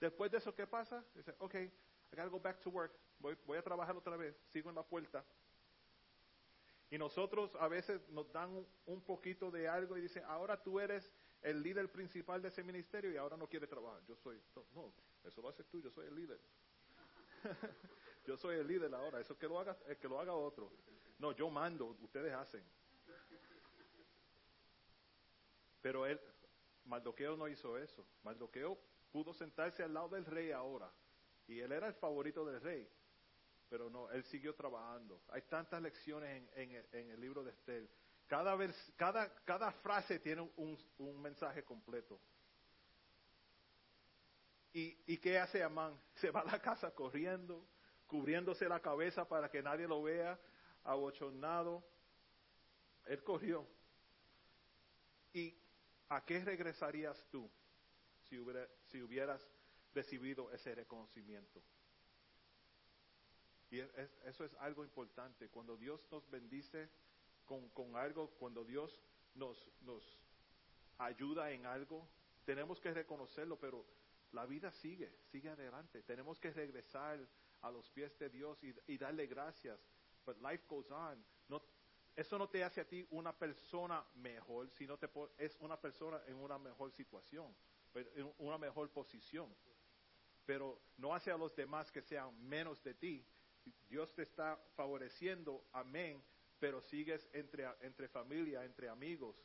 Después 0.00 0.30
de 0.30 0.38
eso, 0.38 0.54
¿qué 0.54 0.66
pasa? 0.66 1.04
Dice, 1.14 1.34
ok, 1.38 1.54
I 1.54 1.70
gotta 2.12 2.28
go 2.28 2.38
back 2.38 2.60
to 2.60 2.70
work. 2.70 2.92
Voy, 3.18 3.56
a 3.56 3.62
trabajar 3.62 3.96
otra 3.96 4.16
vez. 4.16 4.36
Sigo 4.50 4.68
en 4.68 4.76
la 4.76 4.84
puerta. 4.84 5.24
Y 6.90 6.96
nosotros 6.96 7.54
a 7.56 7.68
veces 7.68 8.00
nos 8.10 8.32
dan 8.32 8.64
un, 8.86 9.02
poquito 9.02 9.50
de 9.50 9.68
algo 9.68 9.96
y 9.98 10.00
dicen, 10.00 10.22
ahora 10.26 10.62
tú 10.62 10.80
eres 10.80 11.12
el 11.42 11.62
líder 11.62 11.90
principal 11.90 12.40
de 12.40 12.48
ese 12.48 12.62
ministerio 12.62 13.12
y 13.12 13.16
ahora 13.16 13.36
no 13.36 13.48
quieres 13.48 13.68
trabajar. 13.68 14.00
Yo 14.06 14.16
soy, 14.16 14.40
no, 14.74 14.92
eso 15.24 15.42
lo 15.42 15.48
haces 15.48 15.66
tú, 15.66 15.82
yo 15.82 15.90
soy 15.90 16.06
el 16.06 16.14
líder. 16.14 16.40
yo 18.26 18.36
soy 18.36 18.56
el 18.56 18.66
líder 18.66 18.94
ahora, 18.94 19.20
eso 19.20 19.36
que 19.38 19.46
lo 19.46 19.58
haga, 19.58 19.76
eh, 19.88 19.96
que 19.96 20.08
lo 20.08 20.20
haga 20.20 20.34
otro. 20.34 20.70
No, 21.18 21.32
yo 21.32 21.50
mando, 21.50 21.96
ustedes 22.00 22.32
hacen. 22.32 22.62
Pero 25.80 26.06
él, 26.06 26.20
Mardoqueo 26.84 27.36
no 27.36 27.48
hizo 27.48 27.78
eso. 27.78 28.06
Mardoqueo 28.22 28.78
pudo 29.10 29.32
sentarse 29.34 29.82
al 29.82 29.94
lado 29.94 30.08
del 30.10 30.24
rey 30.24 30.50
ahora. 30.50 30.90
Y 31.46 31.60
él 31.60 31.72
era 31.72 31.88
el 31.88 31.94
favorito 31.94 32.44
del 32.44 32.60
rey. 32.60 32.88
Pero 33.68 33.90
no, 33.90 34.10
él 34.10 34.24
siguió 34.24 34.54
trabajando. 34.54 35.22
Hay 35.28 35.42
tantas 35.42 35.80
lecciones 35.82 36.30
en, 36.30 36.50
en 36.62 36.70
el- 36.76 36.88
en 36.92 37.10
el 37.10 37.20
libro 37.20 37.42
de 37.44 37.50
Estel. 37.50 37.88
Cada, 38.26 38.56
cada, 38.96 39.34
cada 39.44 39.72
frase 39.72 40.18
tiene 40.18 40.42
un, 40.56 40.78
un 40.98 41.20
mensaje 41.22 41.64
completo. 41.64 42.20
¿Y, 44.78 44.96
¿Y 45.08 45.16
qué 45.18 45.38
hace 45.38 45.60
Amán? 45.62 46.00
Se 46.20 46.30
va 46.30 46.40
a 46.40 46.44
la 46.44 46.60
casa 46.62 46.92
corriendo, 46.92 47.66
cubriéndose 48.06 48.68
la 48.68 48.80
cabeza 48.80 49.26
para 49.26 49.50
que 49.50 49.60
nadie 49.60 49.88
lo 49.88 50.02
vea, 50.04 50.38
abochornado. 50.84 51.82
Él 53.06 53.22
corrió. 53.24 53.66
Y 55.32 55.54
¿A 56.10 56.24
qué 56.24 56.42
regresarías 56.42 57.22
tú 57.30 57.50
si, 58.28 58.38
hubiera- 58.38 58.66
si 58.86 59.02
hubieras 59.02 59.46
recibido 59.94 60.50
ese 60.52 60.74
reconocimiento? 60.74 61.60
Y 63.70 63.80
es- 63.80 63.90
eso 64.24 64.44
es 64.44 64.54
algo 64.54 64.84
importante. 64.84 65.48
Cuando 65.50 65.76
Dios 65.76 66.00
nos 66.10 66.28
bendice 66.30 66.88
con, 67.44 67.68
con 67.70 67.96
algo, 67.96 68.30
cuando 68.38 68.64
Dios 68.64 68.98
nos, 69.34 69.58
nos 69.82 70.02
ayuda 70.98 71.50
en 71.50 71.66
algo, 71.66 72.08
tenemos 72.46 72.80
que 72.80 72.94
reconocerlo, 72.94 73.58
pero 73.58 73.84
la 74.32 74.46
vida 74.46 74.70
sigue, 74.70 75.12
sigue 75.30 75.48
adelante. 75.48 76.02
Tenemos 76.02 76.38
que 76.38 76.50
regresar 76.50 77.18
a 77.62 77.70
los 77.70 77.90
pies 77.90 78.16
de 78.18 78.28
Dios 78.28 78.58
y, 78.62 78.98
darle 78.98 79.26
gracias. 79.26 79.80
But 80.24 80.40
life 80.42 80.64
goes 80.68 80.90
on. 80.90 81.24
No, 81.48 81.62
eso 82.14 82.38
no 82.38 82.48
te 82.48 82.62
hace 82.62 82.80
a 82.80 82.88
ti 82.88 83.06
una 83.10 83.36
persona 83.36 84.04
mejor, 84.16 84.70
sino 84.70 84.98
te 84.98 85.08
es 85.38 85.56
una 85.60 85.80
persona 85.80 86.20
en 86.26 86.36
una 86.36 86.58
mejor 86.58 86.92
situación, 86.92 87.54
en 87.94 88.32
una 88.38 88.58
mejor 88.58 88.90
posición. 88.90 89.54
Pero 90.44 90.80
no 90.96 91.14
hace 91.14 91.30
a 91.30 91.38
los 91.38 91.54
demás 91.54 91.90
que 91.90 92.02
sean 92.02 92.36
menos 92.48 92.82
de 92.82 92.94
ti. 92.94 93.26
Dios 93.88 94.14
te 94.14 94.22
está 94.22 94.56
favoreciendo, 94.74 95.66
amén, 95.72 96.22
pero 96.58 96.80
sigues 96.80 97.28
entre, 97.32 97.66
entre 97.80 98.08
familia, 98.08 98.64
entre 98.64 98.88
amigos. 98.88 99.36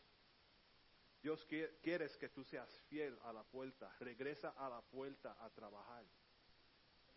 Dios 1.24 1.48
qui- 1.48 1.66
quieres 1.82 2.18
que 2.18 2.28
tú 2.28 2.44
seas 2.44 2.70
fiel 2.90 3.18
a 3.24 3.32
la 3.32 3.44
puerta. 3.44 3.96
Regresa 4.00 4.50
a 4.50 4.68
la 4.70 4.82
puerta 4.82 5.38
a 5.40 5.50
trabajar. 5.50 6.04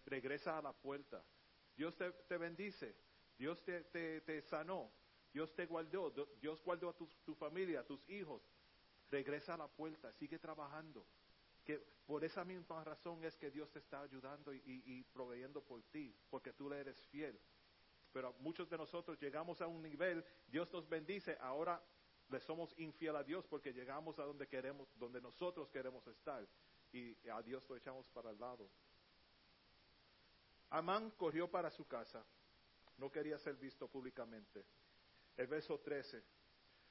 Regresa 0.05 0.57
a 0.57 0.63
la 0.63 0.73
puerta. 0.73 1.25
Dios 1.77 1.97
te, 1.97 2.13
te 2.13 2.37
bendice. 2.39 2.95
Dios 3.37 3.61
te, 3.65 3.83
te- 3.85 4.21
te 4.21 4.41
sanó. 4.43 4.93
Dios 5.33 5.53
te 5.57 5.67
guardó. 5.67 6.11
Dios 6.41 6.63
guardó 6.63 6.91
a 6.91 6.93
tu, 6.95 7.35
familia, 7.35 7.81
a 7.81 7.85
tus 7.85 8.09
hijos. 8.09 8.41
Regresa 9.11 9.55
a 9.55 9.57
la 9.57 9.67
puerta. 9.69 10.13
Sigue 10.13 10.39
trabajando. 10.39 11.05
Que 11.65 11.81
por 12.07 12.23
esa 12.25 12.45
misma 12.45 12.85
razón 12.85 13.25
es 13.25 13.37
que 13.37 13.51
Dios 13.51 13.73
te 13.73 13.81
está 13.81 14.03
ayudando 14.03 14.55
y- 14.55 14.63
y 14.87 15.03
proveyendo 15.03 15.61
por 15.61 15.83
ti, 15.91 16.17
porque 16.31 16.53
tú 16.53 16.71
le 16.71 16.79
eres 16.79 16.97
fiel. 17.09 17.37
Pero 18.13 18.33
muchos 18.35 18.71
de 18.71 18.79
nosotros 18.79 19.19
llegamos 19.21 19.61
a 19.61 19.67
un 19.67 19.83
nivel, 19.83 20.25
Dios 20.47 20.73
nos 20.73 20.89
bendice, 20.89 21.37
ahora 21.41 21.83
le 22.29 22.41
somos 22.41 22.75
infiel 22.79 23.17
a 23.17 23.23
Dios 23.23 23.47
porque 23.47 23.73
llegamos 23.73 24.19
a 24.19 24.25
donde 24.25 24.49
queremos, 24.49 24.89
donde 24.99 25.21
nosotros 25.21 25.71
queremos 25.71 26.07
estar 26.07 26.47
y 26.93 27.17
a 27.29 27.43
Dios 27.43 27.69
lo 27.69 27.77
echamos 27.77 28.09
para 28.09 28.31
el 28.31 28.39
lado. 28.39 28.69
Amán 30.71 31.11
corrió 31.13 31.49
para 31.51 31.71
su 31.71 31.87
casa, 31.87 32.25
no 32.99 33.11
quería 33.11 33.39
ser 33.39 33.57
visto 33.57 33.89
públicamente. 33.89 34.65
El 35.37 35.47
verso 35.47 35.79
13. 35.81 36.23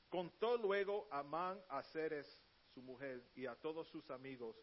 Contó 0.09 0.57
luego 0.57 1.07
Amán 1.11 1.61
a 1.67 1.81
Ceres, 1.83 2.41
su 2.73 2.81
mujer, 2.81 3.23
y 3.35 3.45
a 3.47 3.55
todos 3.55 3.87
sus 3.89 4.09
amigos, 4.11 4.55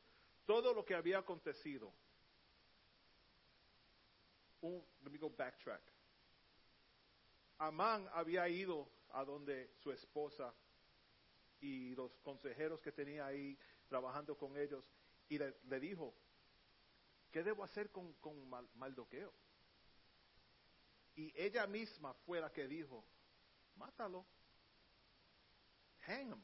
todo 0.46 0.72
lo 0.72 0.85
que 0.85 0.94
había 0.94 1.18
acontecido. 1.18 1.92
Un, 4.61 4.82
let 5.02 5.11
me 5.11 5.18
go 5.18 5.28
backtrack. 5.28 5.91
Amán 7.62 8.09
había 8.12 8.48
ido 8.48 8.88
a 9.11 9.25
donde 9.25 9.70
su 9.83 9.92
esposa 9.92 10.53
y 11.61 11.94
los 11.94 12.11
consejeros 12.18 12.81
que 12.81 12.90
tenía 12.90 13.25
ahí 13.27 13.57
trabajando 13.88 14.37
con 14.37 14.57
ellos 14.57 14.85
y 15.29 15.38
le, 15.38 15.55
dijo, 15.79 16.12
¿qué 17.31 17.44
debo 17.44 17.62
hacer 17.62 17.90
con, 17.92 18.14
con 18.14 18.48
Mal- 18.51 18.68
Maldoqueo? 18.75 19.33
Y 21.14 21.33
ella 21.40 21.68
misma 21.68 22.12
fue 22.27 22.40
la 22.40 22.51
que 22.53 22.66
dijo, 22.66 23.05
mátalo, 23.77 24.27
hang 26.09 26.31
him. 26.33 26.42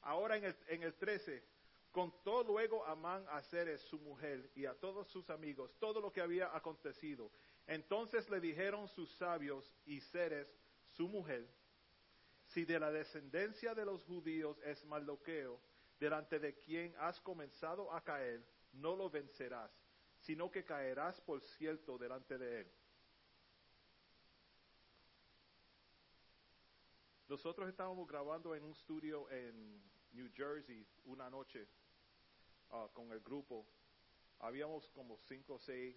Ahora 0.00 0.38
en 0.38 0.44
el, 0.44 0.56
en 0.68 0.82
el 0.82 0.94
13, 0.94 1.44
contó 1.92 2.42
luego 2.42 2.86
Amán 2.86 3.26
a 3.28 3.42
Ceres, 3.42 3.82
su 3.82 3.98
mujer, 3.98 4.50
y 4.54 4.64
a 4.64 4.72
todos 4.74 5.08
sus 5.08 5.28
amigos 5.28 5.70
todo 5.78 6.00
lo 6.00 6.10
que 6.10 6.22
había 6.22 6.56
acontecido. 6.56 7.30
Entonces 7.66 8.28
le 8.28 8.40
dijeron 8.40 8.88
sus 8.88 9.10
sabios 9.16 9.74
y 9.86 10.00
Ceres, 10.00 10.48
su 10.90 11.08
mujer, 11.08 11.48
si 12.46 12.64
de 12.64 12.78
la 12.78 12.90
descendencia 12.90 13.74
de 13.74 13.84
los 13.84 14.04
judíos 14.04 14.58
es 14.64 14.84
Mardoqueo, 14.84 15.60
delante 15.98 16.38
de 16.38 16.54
quien 16.58 16.94
has 16.98 17.20
comenzado 17.20 17.92
a 17.92 18.02
caer, 18.02 18.44
no 18.72 18.94
lo 18.94 19.08
vencerás, 19.08 19.70
sino 20.20 20.50
que 20.50 20.64
caerás 20.64 21.20
por 21.22 21.40
cierto 21.40 21.96
delante 21.96 22.36
de 22.36 22.60
él. 22.60 22.72
Nosotros 27.28 27.68
estábamos 27.68 28.06
grabando 28.06 28.54
en 28.54 28.64
un 28.64 28.72
estudio 28.72 29.30
en 29.30 29.82
New 30.12 30.30
Jersey 30.34 30.86
una 31.04 31.30
noche 31.30 31.66
ah, 32.70 32.88
con 32.92 33.10
el 33.12 33.20
grupo. 33.20 33.66
Habíamos 34.40 34.88
como 34.90 35.18
cinco 35.18 35.54
o 35.54 35.58
seis, 35.58 35.96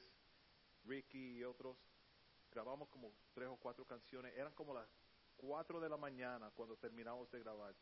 Ricky 0.87 1.37
y 1.37 1.43
otros. 1.43 1.77
Grabamos 2.51 2.89
como 2.89 3.11
tres 3.33 3.49
o 3.49 3.57
cuatro 3.57 3.85
canciones. 3.85 4.35
Eran 4.35 4.53
como 4.53 4.73
las 4.73 4.87
cuatro 5.35 5.79
de 5.79 5.89
la 5.89 5.97
mañana 5.97 6.49
cuando 6.51 6.77
terminamos 6.77 7.29
de 7.31 7.39
grabar. 7.39 7.75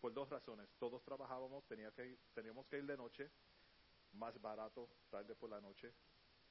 Por 0.00 0.12
dos 0.12 0.28
razones. 0.28 0.68
Todos 0.78 1.02
trabajábamos, 1.02 1.64
tenía 1.66 1.90
que 1.90 2.18
teníamos 2.34 2.66
que 2.66 2.78
ir 2.78 2.86
de 2.86 2.96
noche, 2.96 3.30
más 4.12 4.40
barato, 4.40 4.88
tarde 5.10 5.34
por 5.34 5.50
la 5.50 5.60
noche. 5.60 5.92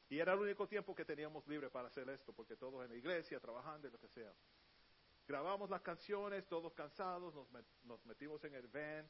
Y 0.10 0.20
era 0.20 0.34
el 0.34 0.40
único 0.40 0.68
tiempo 0.68 0.94
que 0.94 1.06
teníamos 1.06 1.48
libre 1.48 1.70
para 1.70 1.88
hacer 1.88 2.08
esto, 2.10 2.34
porque 2.34 2.56
todos 2.56 2.84
en 2.84 2.92
la 2.92 2.96
iglesia, 2.96 3.40
trabajando 3.40 3.88
y 3.88 3.92
lo 3.92 4.00
que 4.00 4.08
sea. 4.10 4.34
Grabamos 5.28 5.70
las 5.70 5.82
canciones, 5.82 6.48
todos 6.48 6.74
cansados, 6.74 7.34
nos, 7.34 7.50
met- 7.52 7.66
nos 7.84 8.06
metimos 8.06 8.44
en 8.44 8.54
el 8.54 8.68
van, 8.68 9.10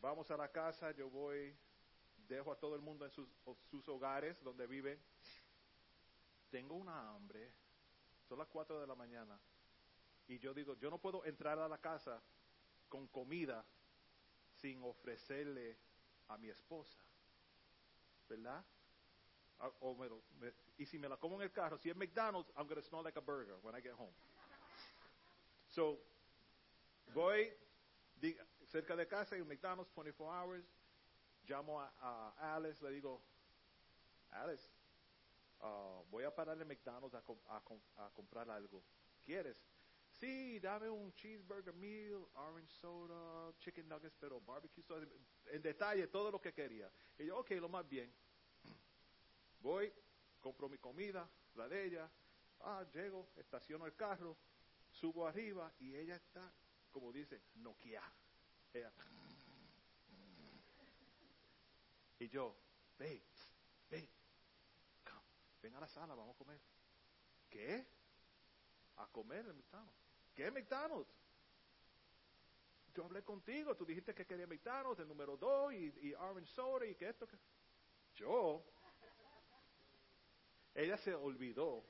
vamos 0.00 0.30
a 0.30 0.36
la 0.36 0.50
casa, 0.50 0.92
yo 0.92 1.10
voy, 1.10 1.54
dejo 2.28 2.50
a 2.50 2.56
todo 2.56 2.74
el 2.74 2.80
mundo 2.80 3.04
en 3.04 3.10
sus, 3.10 3.28
sus 3.70 3.86
hogares 3.88 4.42
donde 4.42 4.66
viven. 4.66 4.98
Tengo 6.52 6.74
una 6.74 7.14
hambre, 7.14 7.50
son 8.28 8.38
las 8.38 8.46
4 8.48 8.78
de 8.78 8.86
la 8.86 8.94
mañana, 8.94 9.40
y 10.28 10.38
yo 10.38 10.52
digo, 10.52 10.74
yo 10.76 10.90
no 10.90 10.98
puedo 10.98 11.24
entrar 11.24 11.58
a 11.58 11.66
la 11.66 11.78
casa 11.78 12.22
con 12.90 13.08
comida 13.08 13.64
sin 14.60 14.82
ofrecerle 14.84 15.78
a 16.28 16.36
mi 16.36 16.50
esposa, 16.50 17.00
¿verdad? 18.28 18.62
Ah, 19.60 19.70
y 20.76 20.84
si 20.84 20.98
me 20.98 21.08
la 21.08 21.16
como 21.16 21.36
en 21.36 21.42
el 21.42 21.52
carro, 21.52 21.78
si 21.78 21.88
es 21.88 21.96
McDonald's, 21.96 22.50
I'm 22.54 22.66
going 22.66 22.76
to 22.76 22.82
smell 22.82 23.02
like 23.02 23.18
a 23.18 23.22
burger 23.22 23.56
when 23.62 23.74
I 23.74 23.80
get 23.80 23.94
home. 23.94 24.12
So, 25.70 25.98
voy 27.14 27.50
di- 28.20 28.36
cerca 28.66 28.94
de 28.94 29.06
casa, 29.06 29.36
un 29.36 29.48
McDonald's 29.48 29.90
24 29.94 30.30
hours, 30.30 30.66
llamo 31.48 31.80
a 31.80 32.54
Alice, 32.54 32.84
le 32.84 32.90
digo, 32.90 33.22
Alice, 34.32 34.68
ah, 35.62 36.02
voy 36.10 36.24
a 36.24 36.34
parar 36.34 36.60
en 36.60 36.68
McDonald's 36.68 37.14
a, 37.14 37.22
com- 37.22 37.40
a 37.48 37.60
com- 37.62 37.80
a 37.96 38.10
comprar 38.10 38.50
algo. 38.50 38.82
¿Quieres? 39.24 39.56
Sí, 40.10 40.58
dame 40.60 40.90
un 40.90 41.12
cheeseburger 41.14 41.72
meal, 41.74 42.26
orange 42.34 42.70
soda, 42.80 43.52
chicken 43.58 43.88
nuggets, 43.88 44.14
pero 44.20 44.40
barbecue 44.40 44.82
sauce, 44.82 45.08
en 45.46 45.62
detalle 45.62 46.06
todo 46.08 46.30
lo 46.30 46.40
que 46.40 46.52
quería. 46.52 46.90
Y 47.18 47.26
yo, 47.26 47.38
ok, 47.38 47.50
lo 47.52 47.68
más 47.68 47.88
bien. 47.88 48.12
Voy, 49.60 49.92
compro 50.40 50.68
mi 50.68 50.78
comida, 50.78 51.28
la 51.54 51.68
de 51.68 51.84
ella, 51.84 52.10
ah, 52.60 52.84
llego, 52.92 53.30
estaciono 53.36 53.86
el 53.86 53.94
carro, 53.94 54.36
subo 54.90 55.26
arriba 55.26 55.72
y 55.78 55.94
ella 55.94 56.16
está, 56.16 56.52
como 56.90 57.12
dice, 57.12 57.40
noqueada. 57.54 58.12
Ella, 58.74 58.92
y 62.18 62.28
yo, 62.28 62.54
ve, 62.98 63.22
ve, 63.90 64.08
ven 65.62 65.74
a 65.76 65.80
la 65.80 65.88
sala, 65.88 66.14
vamos 66.14 66.34
a 66.34 66.38
comer. 66.38 66.60
¿Qué? 67.48 67.86
A 68.96 69.06
comer 69.06 69.44
McDonald's. 69.44 69.94
¿Qué 70.34 70.50
McDonald's? 70.50 71.10
Yo 72.94 73.04
hablé 73.04 73.22
contigo, 73.22 73.74
tú 73.74 73.86
dijiste 73.86 74.14
que 74.14 74.26
quería 74.26 74.46
McDonald's, 74.46 75.00
el 75.00 75.08
número 75.08 75.36
2 75.36 75.72
y, 75.72 76.08
y 76.08 76.14
orange 76.14 76.52
soda 76.52 76.84
y 76.84 76.94
que 76.94 77.08
esto 77.08 77.26
que... 77.26 77.38
Yo, 78.16 78.62
ella 80.74 80.98
se 80.98 81.14
olvidó 81.14 81.84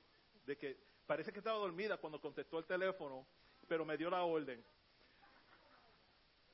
de 0.46 0.56
que 0.56 0.78
parece 1.06 1.32
que 1.32 1.38
estaba 1.38 1.58
dormida 1.58 1.96
cuando 1.96 2.20
contestó 2.20 2.58
el 2.58 2.66
teléfono, 2.66 3.26
pero 3.66 3.84
me 3.84 3.96
dio 3.96 4.10
la 4.10 4.22
orden. 4.22 4.64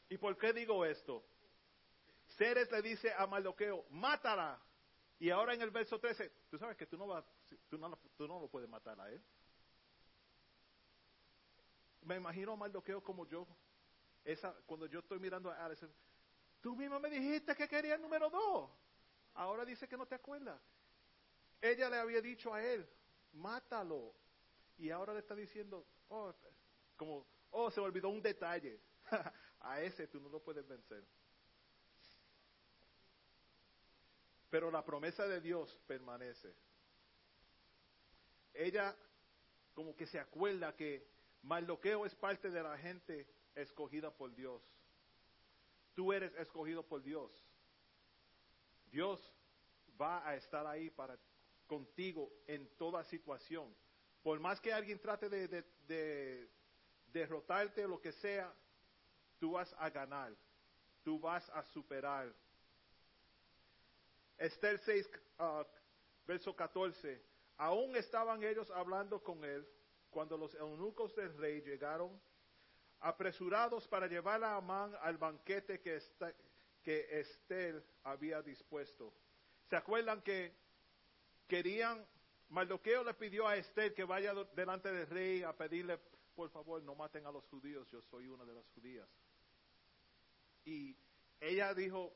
¿Y 0.09 0.17
por 0.17 0.39
qué 0.39 0.53
digo 0.53 0.87
esto? 0.87 1.23
Ceres 2.37 2.71
le 2.71 2.81
dice 2.81 3.13
a 3.13 3.27
Mardoqueo, 3.27 3.85
mátala. 3.91 4.59
Y 5.19 5.31
ahora 5.31 5.55
en 5.55 5.63
el 5.63 5.71
verso 5.71 5.99
13, 5.99 6.31
tú 6.49 6.59
sabes 6.59 6.77
que 6.77 6.87
tú 6.87 6.97
no, 6.97 7.07
vas, 7.07 7.25
tú 7.69 7.77
no, 7.77 7.99
tú 8.17 8.29
no 8.29 8.41
lo 8.41 8.49
puedes 8.49 8.69
matar 8.69 9.01
a 9.01 9.11
él. 9.11 9.23
Me 12.03 12.17
imagino 12.17 12.53
a 12.53 12.57
Mardoqueo 12.57 13.03
como 13.03 13.27
yo. 13.27 13.47
Esa, 14.25 14.53
cuando 14.67 14.87
yo 14.87 15.01
estoy 15.01 15.19
mirando 15.19 15.51
a 15.51 15.65
Alice, 15.65 15.87
tú 16.61 16.77
misma 16.77 16.99
me 16.99 17.11
dijiste 17.11 17.55
que 17.57 17.67
quería 17.67 17.95
el 17.95 18.03
número 18.03 18.31
2. 18.31 18.71
Ahora 19.35 19.65
dice 19.65 19.89
que 19.89 19.97
no 19.97 20.07
te 20.07 20.15
acuerdas. 20.15 20.61
Ella 21.61 21.91
le 21.91 21.97
había 21.97 22.21
dicho 22.21 22.55
a 22.55 22.63
él, 22.63 22.89
mátalo. 23.33 24.15
Y 24.77 24.91
ahora 24.91 25.13
le 25.13 25.21
está 25.21 25.35
diciendo, 25.35 25.85
oh, 26.09 26.33
como, 26.97 27.27
oh, 27.51 27.71
se 27.71 27.81
me 27.81 27.87
olvidó 27.87 28.09
un 28.09 28.23
detalle. 28.23 28.81
a 29.61 29.81
ese 29.81 30.07
tú 30.07 30.21
no 30.21 30.29
lo 30.29 30.41
puedes 30.41 30.67
vencer. 30.67 31.05
Pero 34.51 34.71
la 34.71 34.85
promesa 34.85 35.27
de 35.27 35.41
Dios 35.41 35.79
permanece. 35.87 36.55
Ella 38.55 38.97
como 39.75 39.95
que 39.95 40.07
se 40.07 40.19
acuerda 40.19 40.75
que 40.75 41.07
Mardoqueo 41.43 42.05
es 42.05 42.15
parte 42.15 42.51
de 42.51 42.63
la 42.63 42.77
gente 42.79 43.27
escogida 43.55 44.11
por 44.11 44.35
Dios. 44.35 44.63
Tú 45.95 46.13
eres 46.13 46.35
escogido 46.35 46.83
por 46.83 47.03
Dios. 47.03 47.31
Dios 48.91 49.33
va 50.01 50.27
a 50.27 50.35
estar 50.35 50.67
ahí 50.67 50.91
para 50.91 51.19
contigo 51.67 52.33
en 52.47 52.67
toda 52.77 53.05
situación. 53.05 53.73
Por 54.23 54.41
más 54.41 54.61
que 54.61 54.73
alguien 54.73 54.99
trate 54.99 55.29
de, 55.29 55.47
de, 55.47 55.65
de 55.87 56.49
derrotarte 57.13 57.85
o 57.85 57.89
lo 57.89 58.01
que 58.01 58.13
sea, 58.13 58.53
tú 59.39 59.53
vas 59.53 59.75
a 59.79 59.91
ganar. 59.91 60.35
Tú 61.05 61.21
vas 61.21 61.49
a 61.51 61.63
superar. 61.65 62.35
Esther 64.39 64.79
6, 64.79 65.11
uh, 65.41 65.65
verso 66.27 66.55
14. 66.55 67.21
Aún 67.59 67.97
estaban 67.97 68.43
ellos 68.45 68.71
hablando 68.71 69.23
con 69.23 69.45
él 69.45 69.67
cuando 70.11 70.37
los 70.37 70.55
eunucos 70.55 71.15
del 71.17 71.37
rey 71.37 71.61
llegaron 71.61 72.21
apresurados 73.01 73.87
para 73.89 74.07
llevar 74.07 74.43
a 74.43 74.57
Amán 74.57 74.95
al 75.03 75.19
banquete 75.19 75.81
que 75.81 77.21
Esther 77.21 77.85
había 78.05 78.43
dispuesto. 78.43 79.13
¿Se 79.69 79.77
acuerdan 79.77 80.23
que 80.23 80.53
querían, 81.47 82.07
Mardoqueo 82.49 83.05
le 83.05 83.15
pidió 83.15 83.47
a 83.47 83.57
Esther 83.57 83.95
que 83.95 84.05
vaya 84.05 84.33
delante 84.55 84.91
del 84.93 85.07
rey 85.09 85.43
a 85.43 85.53
pedirle, 85.53 85.99
por 86.35 86.51
favor, 86.51 86.83
no 86.83 86.95
maten 86.95 87.27
a 87.27 87.33
los 87.33 87.45
judíos, 87.47 87.89
yo 87.91 88.01
soy 88.03 88.29
una 88.29 88.45
de 88.45 88.55
las 88.55 88.67
judías. 88.69 89.09
Y 90.65 90.97
ella 91.41 91.75
dijo, 91.75 92.13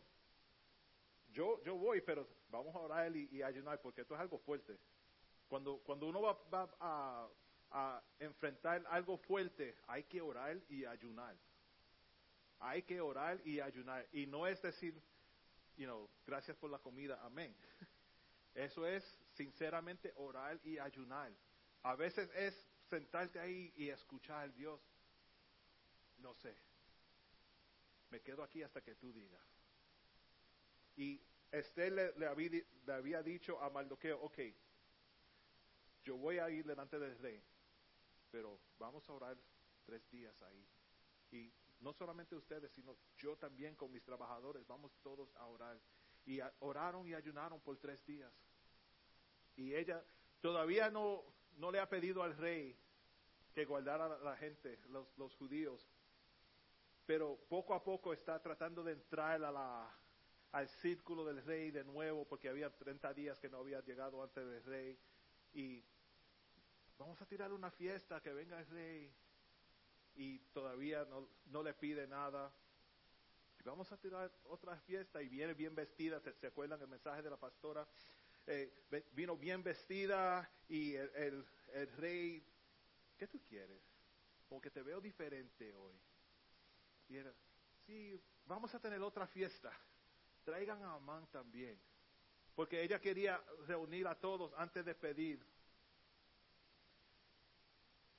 yo, 1.32 1.62
yo 1.64 1.76
voy, 1.76 2.00
pero 2.00 2.28
vamos 2.48 2.74
a 2.74 2.78
orar 2.78 3.16
y, 3.16 3.28
y 3.32 3.42
ayunar, 3.42 3.80
porque 3.80 4.02
esto 4.02 4.14
es 4.14 4.20
algo 4.20 4.38
fuerte. 4.38 4.78
Cuando, 5.52 5.78
cuando 5.80 6.06
uno 6.06 6.22
va, 6.22 6.38
va 6.50 7.30
a, 7.70 8.02
enfrentar 8.18 8.82
algo 8.88 9.18
fuerte, 9.18 9.76
hay 9.86 10.04
que 10.04 10.20
orar 10.20 10.58
y 10.68 10.86
ayunar. 10.86 11.36
Hay 12.58 12.82
que 12.82 13.00
orar 13.00 13.38
y 13.46 13.60
ayunar. 13.60 14.08
Y 14.12 14.26
no 14.26 14.46
es 14.46 14.62
decir, 14.62 14.94
you 15.76 15.84
know, 15.84 16.08
gracias 16.26 16.56
por 16.56 16.70
la 16.70 16.78
comida, 16.78 17.20
amén. 17.22 17.54
Eso 18.54 18.86
es 18.86 19.04
sinceramente 19.34 20.12
orar 20.16 20.58
y 20.64 20.78
ayunar. 20.78 21.30
A 21.82 21.96
veces 21.96 22.30
es 22.34 22.66
sentarte 22.88 23.38
ahí 23.38 23.72
y 23.76 23.90
escuchar 23.90 24.54
Dios. 24.54 24.80
No 26.16 26.34
sé. 26.34 26.56
Me 28.08 28.20
quedo 28.22 28.42
aquí 28.42 28.62
hasta 28.62 28.80
que 28.80 28.94
tú 28.94 29.12
digas. 29.12 29.51
Y 30.96 31.20
Esther 31.50 31.92
le, 31.92 32.12
le, 32.18 32.26
había, 32.26 32.50
le 32.86 32.92
había 32.92 33.22
dicho 33.22 33.60
a 33.60 33.70
Mardoqueo, 33.70 34.20
ok, 34.20 34.38
yo 36.04 36.16
voy 36.16 36.38
a 36.38 36.50
ir 36.50 36.64
delante 36.64 36.98
del 36.98 37.16
rey, 37.18 37.42
pero 38.30 38.58
vamos 38.78 39.08
a 39.08 39.12
orar 39.12 39.36
tres 39.84 40.08
días 40.10 40.40
ahí. 40.42 40.66
Y 41.30 41.52
no 41.80 41.92
solamente 41.92 42.34
ustedes, 42.34 42.70
sino 42.72 42.96
yo 43.18 43.36
también 43.36 43.74
con 43.76 43.92
mis 43.92 44.02
trabajadores, 44.02 44.66
vamos 44.66 44.92
todos 45.02 45.34
a 45.36 45.46
orar. 45.46 45.78
Y 46.24 46.40
a, 46.40 46.52
oraron 46.60 47.06
y 47.06 47.14
ayunaron 47.14 47.60
por 47.60 47.76
tres 47.78 48.04
días. 48.06 48.32
Y 49.56 49.74
ella 49.74 50.04
todavía 50.40 50.90
no, 50.90 51.22
no 51.56 51.70
le 51.70 51.80
ha 51.80 51.88
pedido 51.88 52.22
al 52.22 52.36
rey 52.36 52.76
que 53.54 53.64
guardara 53.64 54.06
a 54.06 54.18
la 54.18 54.36
gente, 54.36 54.78
los, 54.88 55.06
los 55.18 55.34
judíos, 55.36 55.86
pero 57.04 57.36
poco 57.48 57.74
a 57.74 57.82
poco 57.82 58.12
está 58.12 58.40
tratando 58.40 58.82
de 58.82 58.92
entrar 58.92 59.44
a 59.44 59.52
la, 59.52 59.94
al 60.52 60.68
círculo 60.68 61.24
del 61.24 61.42
rey 61.44 61.70
de 61.70 61.82
nuevo, 61.84 62.26
porque 62.26 62.48
había 62.48 62.70
30 62.70 63.14
días 63.14 63.38
que 63.38 63.48
no 63.48 63.58
había 63.58 63.80
llegado 63.80 64.22
antes 64.22 64.46
del 64.46 64.62
rey. 64.64 64.98
Y 65.54 65.82
vamos 66.98 67.20
a 67.20 67.26
tirar 67.26 67.52
una 67.52 67.70
fiesta, 67.70 68.20
que 68.20 68.32
venga 68.32 68.60
el 68.60 68.66
rey. 68.66 69.12
Y 70.14 70.38
todavía 70.52 71.04
no, 71.06 71.26
no 71.46 71.62
le 71.62 71.72
pide 71.72 72.06
nada. 72.06 72.52
Y 73.58 73.62
vamos 73.62 73.90
a 73.92 73.96
tirar 73.96 74.30
otra 74.44 74.78
fiesta 74.80 75.22
y 75.22 75.28
viene 75.28 75.54
bien 75.54 75.74
vestida. 75.74 76.20
¿Se, 76.20 76.34
se 76.34 76.48
acuerdan 76.48 76.80
el 76.82 76.88
mensaje 76.88 77.22
de 77.22 77.30
la 77.30 77.38
pastora? 77.38 77.88
Eh, 78.46 78.70
vino 79.12 79.36
bien 79.36 79.62
vestida 79.62 80.50
y 80.68 80.94
el, 80.96 81.10
el, 81.14 81.46
el, 81.72 81.92
rey, 81.96 82.44
¿qué 83.16 83.26
tú 83.26 83.40
quieres? 83.48 83.80
Como 84.48 84.60
que 84.60 84.70
te 84.70 84.82
veo 84.82 85.00
diferente 85.00 85.72
hoy. 85.74 85.94
Y 87.08 87.16
era, 87.16 87.32
sí, 87.86 88.20
vamos 88.44 88.74
a 88.74 88.80
tener 88.80 89.00
otra 89.00 89.26
fiesta. 89.26 89.72
Traigan 90.44 90.82
a 90.82 90.94
Amán 90.94 91.26
también. 91.28 91.78
Porque 92.54 92.82
ella 92.82 93.00
quería 93.00 93.42
reunir 93.66 94.06
a 94.06 94.14
todos 94.14 94.52
antes 94.56 94.84
de 94.84 94.94
pedir 94.94 95.44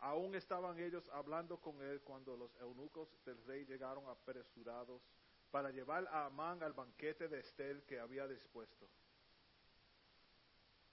Aún 0.03 0.36
estaban 0.36 0.77
ellos 0.79 1.07
hablando 1.13 1.62
con 1.62 1.81
él 1.81 2.01
cuando 2.01 2.36
los 2.36 2.53
eunucos 2.57 3.07
del 3.23 3.41
rey 3.45 3.63
llegaron 3.63 4.05
apresurados 4.09 5.01
para 5.49 5.71
llevar 5.71 6.05
a 6.07 6.25
Amán 6.25 6.62
al 6.62 6.73
banquete 6.73 7.29
de 7.29 7.39
Estel 7.39 7.83
que 7.83 8.01
había 8.01 8.27
dispuesto. 8.27 8.86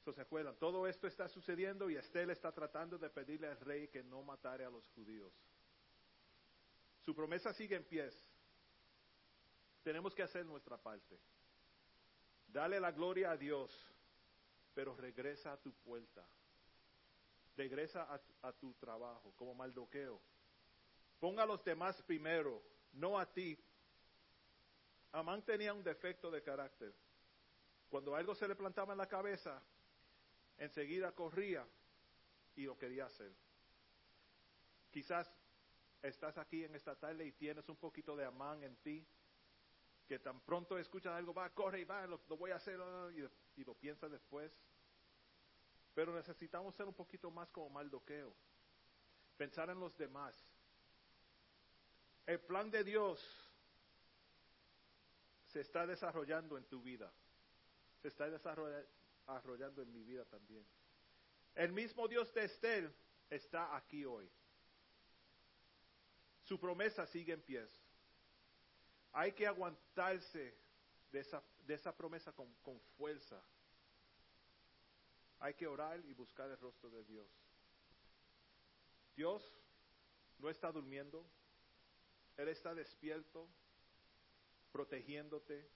So, 0.05 0.13
¿Se 0.13 0.21
acuerdan? 0.21 0.55
Todo 0.61 0.87
esto 0.87 1.09
está 1.09 1.29
sucediendo 1.29 1.91
y 1.91 1.97
Estel 1.97 2.31
está 2.31 2.53
tratando 2.53 2.99
de 2.99 3.11
pedirle 3.11 3.49
al 3.49 3.59
rey 3.59 3.89
que 3.89 4.05
no 4.05 4.23
matara 4.23 4.69
a 4.69 4.71
los 4.71 4.87
judíos. 4.91 5.33
Su 7.01 7.13
promesa 7.13 7.53
sigue 7.53 7.75
en 7.75 7.85
pie. 7.85 8.11
Tenemos 9.83 10.15
que 10.15 10.23
hacer 10.23 10.45
nuestra 10.45 10.77
parte. 10.77 11.19
Dale 12.47 12.81
la 12.81 12.93
gloria 12.93 13.31
a 13.31 13.37
Dios, 13.37 13.71
pero 14.75 14.95
regresa 14.95 15.53
a 15.53 15.57
tu 15.57 15.73
puerta 15.73 16.27
regresa 17.61 18.09
a, 18.43 18.53
tu 18.53 18.73
trabajo 18.75 19.35
como 19.37 19.55
maldoqueo. 19.55 20.19
Ponga 21.19 21.43
a 21.43 21.47
los 21.47 21.63
demás 21.63 22.01
primero, 22.03 22.63
no 22.93 23.19
a 23.19 23.31
ti. 23.31 23.59
Amán 25.13 25.45
tenía 25.45 25.75
un 25.75 25.85
defecto 25.85 26.31
de 26.31 26.43
carácter. 26.43 26.95
Cuando 27.91 28.15
algo 28.15 28.35
se 28.35 28.49
le 28.49 28.55
plantaba 28.55 28.93
en 28.93 28.99
la 28.99 29.09
cabeza, 29.09 29.63
enseguida 30.57 31.13
corría 31.13 31.67
y 32.57 32.65
lo 32.65 32.79
quería 32.79 33.05
hacer. 33.05 33.33
Quizás 34.91 35.31
estás 36.01 36.39
aquí 36.39 36.65
en 36.65 36.75
esta 36.75 36.97
tarde 36.97 37.27
y 37.27 37.33
tienes 37.33 37.69
un 37.69 37.77
poquito 37.77 38.17
de 38.17 38.25
Amán 38.25 38.63
en 38.63 38.77
ti, 38.77 39.07
que 40.11 40.19
tan 40.19 40.41
pronto 40.41 40.77
escuchas 40.77 41.13
algo, 41.13 41.33
va, 41.33 41.49
corre 41.51 41.83
y 41.83 41.85
va, 41.85 42.05
lo, 42.05 42.19
voy 42.37 42.51
a 42.51 42.57
hacer, 42.57 42.81
y, 43.15 43.61
y 43.61 43.65
lo 43.65 43.77
piensas 43.77 44.11
después. 44.11 44.53
Pero 45.95 46.13
necesitamos 46.13 46.75
ser 46.75 46.89
un 46.89 46.95
poquito 46.95 47.31
más 47.31 47.49
como 47.51 47.71
Maldoqueo. 47.71 48.35
Pensar 49.37 49.71
en 49.71 49.79
los 49.79 49.97
demás. 49.97 50.35
El 52.27 52.41
plan 52.41 52.73
de 52.73 52.83
Dios 52.83 53.25
se 55.47 55.61
está 55.61 55.87
desarrollando 55.87 56.59
en 56.59 56.65
tu 56.65 56.83
vida. 56.83 57.13
Se 58.03 58.09
está 58.09 58.29
desarrollando 58.29 59.81
en 59.81 59.93
mi 59.93 60.03
vida 60.03 60.25
también. 60.25 60.67
El 61.55 61.71
mismo 61.71 62.09
Dios 62.09 62.35
de 62.35 62.47
Estel 62.47 62.93
está 63.31 63.77
aquí 63.77 64.05
hoy. 64.05 64.29
Su 66.43 66.59
promesa 66.59 67.07
sigue 67.07 67.33
en 67.33 67.43
pie. 67.43 67.65
Hay 69.13 69.33
que 69.33 69.47
aguantarse 69.47 70.55
de 71.11 71.21
esa, 71.21 71.43
de 71.67 71.75
esa 71.75 71.97
promesa 71.97 72.33
con, 72.33 72.53
con 72.63 72.81
fuerza. 72.97 73.43
Hay 75.41 75.55
que 75.55 75.67
orar 75.67 76.01
y 76.05 76.13
buscar 76.15 76.51
el 76.51 76.59
rostro 76.59 76.91
de 76.91 77.05
Dios. 77.05 77.29
Dios 79.17 79.43
no 80.39 80.49
está 80.49 80.71
durmiendo, 80.71 81.27
Él 82.37 82.49
está 82.49 82.75
despierto, 82.75 83.49
protegiéndote. 84.73 85.69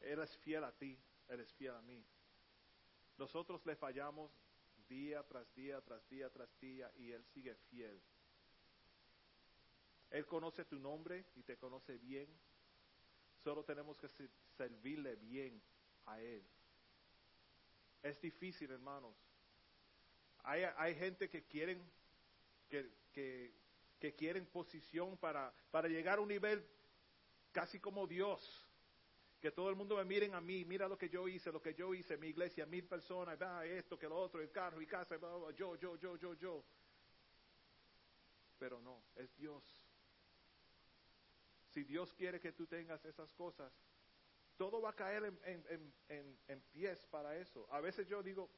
Él 0.00 0.20
es 0.20 0.36
fiel 0.38 0.64
a 0.64 0.72
ti, 0.72 0.98
Él 1.28 1.40
es 1.40 1.52
fiel 1.54 1.74
a 1.74 1.82
mí. 1.82 2.04
Nosotros 3.16 3.64
le 3.66 3.74
fallamos 3.74 4.30
día 4.88 5.22
tras 5.24 5.52
día, 5.54 5.80
tras 5.80 6.08
día, 6.08 6.30
tras 6.30 6.48
día, 6.60 6.92
y 6.96 7.10
Él 7.10 7.24
sigue 7.26 7.54
fiel. 7.70 8.00
Él 10.10 10.26
conoce 10.26 10.64
tu 10.64 10.78
nombre 10.78 11.26
y 11.36 11.42
te 11.42 11.56
conoce 11.56 11.98
bien. 11.98 12.28
Solo 13.44 13.64
tenemos 13.64 13.98
que 13.98 14.08
servirle 14.56 15.16
bien 15.16 15.62
a 16.06 16.20
Él. 16.20 16.42
Es 18.02 18.20
difícil, 18.20 18.70
hermanos. 18.70 19.14
Hay, 20.44 20.62
hay 20.76 20.94
gente 20.94 21.28
que 21.28 21.44
quieren, 21.44 21.82
que, 22.68 22.90
que, 23.12 23.52
que 23.98 24.14
quieren 24.14 24.46
posición 24.46 25.16
para, 25.18 25.52
para 25.70 25.88
llegar 25.88 26.18
a 26.18 26.22
un 26.22 26.28
nivel 26.28 26.64
casi 27.52 27.78
como 27.78 28.06
Dios. 28.06 28.64
Que 29.40 29.52
todo 29.52 29.70
el 29.70 29.76
mundo 29.76 29.96
me 29.96 30.04
miren 30.04 30.34
a 30.34 30.40
mí, 30.40 30.64
mira 30.64 30.88
lo 30.88 30.98
que 30.98 31.08
yo 31.08 31.28
hice, 31.28 31.52
lo 31.52 31.62
que 31.62 31.74
yo 31.74 31.94
hice, 31.94 32.16
mi 32.16 32.28
iglesia, 32.28 32.66
mil 32.66 32.84
personas, 32.84 33.40
va 33.40 33.64
esto, 33.64 33.98
que 33.98 34.08
lo 34.08 34.16
otro, 34.16 34.40
el 34.40 34.50
carro 34.50 34.80
y 34.80 34.86
casa, 34.86 35.16
yo, 35.54 35.76
yo, 35.76 35.96
yo, 35.96 36.16
yo, 36.16 36.34
yo. 36.34 36.64
Pero 38.58 38.80
no, 38.80 39.00
es 39.14 39.32
Dios. 39.36 39.77
Si 41.78 41.84
Dios 41.84 42.12
quiere 42.12 42.40
que 42.40 42.50
tú 42.50 42.66
tengas 42.66 43.04
esas 43.04 43.32
cosas, 43.34 43.72
todo 44.56 44.80
va 44.80 44.90
a 44.90 44.96
caer 44.96 45.32
en, 45.44 45.94
en, 46.08 46.60
pies 46.72 47.06
para 47.06 47.36
eso. 47.36 47.68
A 47.70 47.80
veces 47.80 48.08
yo 48.08 48.20
digo, 48.20 48.50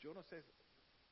yo 0.00 0.12
no 0.12 0.24
sé, 0.24 0.44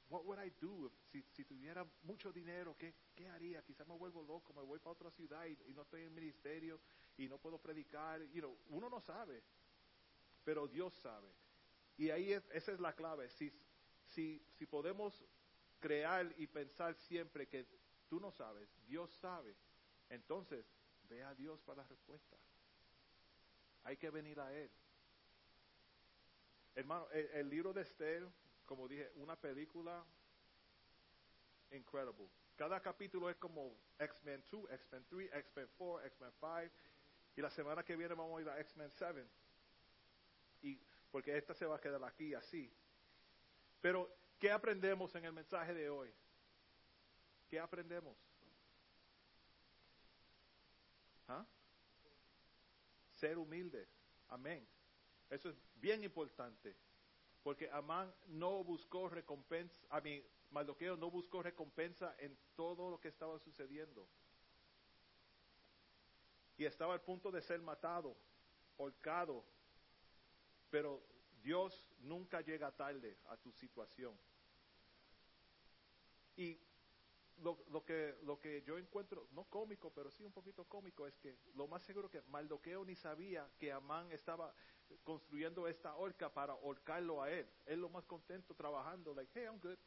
what 0.09 0.24
would 0.24 0.40
I 0.44 0.51
do 0.61 0.90
si, 1.12 1.22
si 1.30 1.44
tuviera 1.44 1.86
mucho 2.03 2.32
dinero, 2.32 2.76
¿qué, 2.76 2.94
¿qué 3.14 3.28
haría? 3.28 3.62
Quizás 3.62 3.86
me 3.86 3.94
vuelvo 3.94 4.24
loco, 4.24 4.53
me 4.55 4.62
voy 4.62 4.80
para 4.80 4.90
otra 4.90 5.11
ciudad 5.12 5.47
y, 5.47 5.57
y 5.70 5.72
no 5.72 5.82
estoy 5.82 6.03
en 6.03 6.12
ministerio 6.12 6.80
y 7.16 7.28
no 7.28 7.38
puedo 7.38 7.59
predicar. 7.59 8.20
You 8.32 8.40
know, 8.40 8.59
uno 8.70 8.90
no 8.90 9.01
sabe, 9.01 9.40
pero 10.42 10.66
Dios 10.66 10.94
sabe. 10.94 11.32
Y 11.97 12.11
ahí 12.11 12.32
es, 12.32 12.42
esa 12.51 12.72
es 12.72 12.80
la 12.80 12.92
clave. 12.92 13.30
Si, 13.30 13.53
si, 14.03 14.44
si 14.59 14.66
podemos 14.66 15.24
crear 15.78 16.34
y 16.38 16.49
pensar 16.49 16.97
siempre 16.97 17.47
que 17.47 17.68
tú 18.09 18.18
no 18.18 18.32
sabes, 18.32 18.68
Dios 18.84 19.12
sabe, 19.20 19.55
entonces 20.09 20.66
ve 21.09 21.22
a 21.22 21.34
Dios 21.34 21.61
para 21.62 21.82
la 21.82 21.88
respuesta. 21.88 22.36
Hay 23.84 23.96
que 23.96 24.11
venir 24.11 24.38
a 24.40 24.52
Él. 24.52 24.70
Hermano, 26.74 27.09
el, 27.11 27.48
libro 27.48 27.72
de 27.72 27.82
Esther, 27.82 28.28
como 28.66 28.86
dije, 28.86 29.11
una 29.16 29.36
película 29.36 30.04
incredible. 31.70 32.28
Cada 32.57 32.80
capítulo 32.80 33.30
es 33.30 33.36
como 33.36 33.74
X-Men 33.98 34.44
2, 34.50 34.70
X-Men 34.70 35.07
3, 35.09 35.32
X-Men 35.32 35.68
4, 35.76 36.07
X-Men 36.07 36.32
5. 36.38 36.74
Y 37.36 37.40
la 37.40 37.50
semana 37.50 37.84
que 37.84 37.96
viene 37.96 38.14
vamos 38.14 38.38
a 38.38 38.42
ir 38.42 38.48
a 38.48 38.61
X-Men 38.61 38.90
7. 38.90 39.26
Y 40.62 40.78
porque 41.11 41.36
esta 41.36 41.54
se 41.54 41.64
va 41.64 41.76
a 41.76 41.80
quedar 41.80 42.02
aquí 42.04 42.34
así. 42.34 42.70
Pero, 43.80 44.11
¿qué 44.38 44.50
aprendemos 44.50 45.14
en 45.14 45.24
el 45.24 45.32
mensaje 45.32 45.72
de 45.72 45.88
hoy? 45.88 46.12
¿Qué 47.48 47.59
aprendemos? 47.59 48.16
Ser 53.14 53.38
humilde. 53.38 53.88
Amén. 54.28 54.66
Eso 55.30 55.48
es 55.48 55.56
bien 55.74 56.04
importante. 56.04 56.76
Porque 57.42 57.70
Amán 57.70 58.12
no 58.26 58.64
buscó 58.64 59.08
recompensa, 59.08 59.80
a 59.90 60.00
mí, 60.00 60.22
Mardoqueo 60.50 60.96
no 60.96 61.10
buscó 61.10 61.42
recompensa 61.42 62.14
en 62.18 62.36
todo 62.54 62.90
lo 62.90 63.00
que 63.00 63.08
estaba 63.08 63.38
sucediendo. 63.38 64.08
Y 66.56 66.64
estaba 66.64 66.94
al 66.94 67.02
punto 67.02 67.30
de 67.30 67.42
ser 67.42 67.60
matado, 67.60 68.16
holcado. 68.76 69.44
Pero 70.70 71.06
Dios 71.42 71.86
nunca 71.98 72.40
llega 72.40 72.72
tarde 72.72 73.18
a 73.26 73.36
tu 73.36 73.52
situación. 73.52 74.18
Y 76.36 76.58
lo, 77.43 77.59
lo, 77.70 77.84
que, 77.84 78.16
lo 78.22 78.39
que 78.39 78.62
yo 78.62 78.78
encuentro, 78.78 79.28
no 79.32 79.45
cómico, 79.45 79.91
pero 79.95 80.11
sí 80.11 80.24
un 80.24 80.32
poquito 80.32 80.64
cómico, 80.64 81.07
es 81.07 81.16
que 81.18 81.37
lo 81.55 81.66
más 81.66 81.82
seguro 81.82 82.11
que 82.11 82.22
Mardoqueo 82.22 82.84
ni 82.84 82.95
sabía 82.95 83.49
que 83.59 83.72
Amán 83.72 84.11
estaba 84.12 84.55
construyendo 85.05 85.66
esta 85.68 85.95
horca 85.97 86.32
para 86.32 86.55
ahorcarlo 86.55 87.22
a 87.22 87.30
él. 87.30 87.47
Él 87.66 87.80
lo 87.80 87.89
más 87.89 88.05
contento 88.05 88.55
trabajando, 88.55 89.14
like, 89.14 89.30
hey, 89.34 89.45
I'm 89.45 89.59
good. 89.61 89.78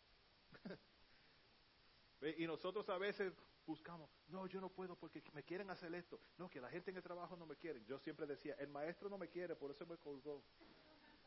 y 2.37 2.45
nosotros 2.45 2.87
a 2.89 2.97
veces 2.97 3.33
buscamos, 3.65 4.09
no, 4.29 4.47
yo 4.47 4.59
no 4.59 4.69
puedo 4.69 4.95
porque 4.95 5.23
me 5.33 5.43
quieren 5.43 5.69
hacer 5.69 5.93
esto. 5.93 6.19
No, 6.37 6.49
que 6.49 6.59
la 6.59 6.69
gente 6.69 6.91
en 6.91 6.97
el 6.97 7.03
trabajo 7.03 7.35
no 7.37 7.45
me 7.45 7.55
quiere. 7.55 7.83
Yo 7.85 7.99
siempre 7.99 8.25
decía, 8.25 8.55
el 8.59 8.69
maestro 8.69 9.09
no 9.09 9.17
me 9.17 9.29
quiere, 9.29 9.55
por 9.55 9.71
eso 9.71 9.85
me 9.85 9.97
colgó. 9.97 10.43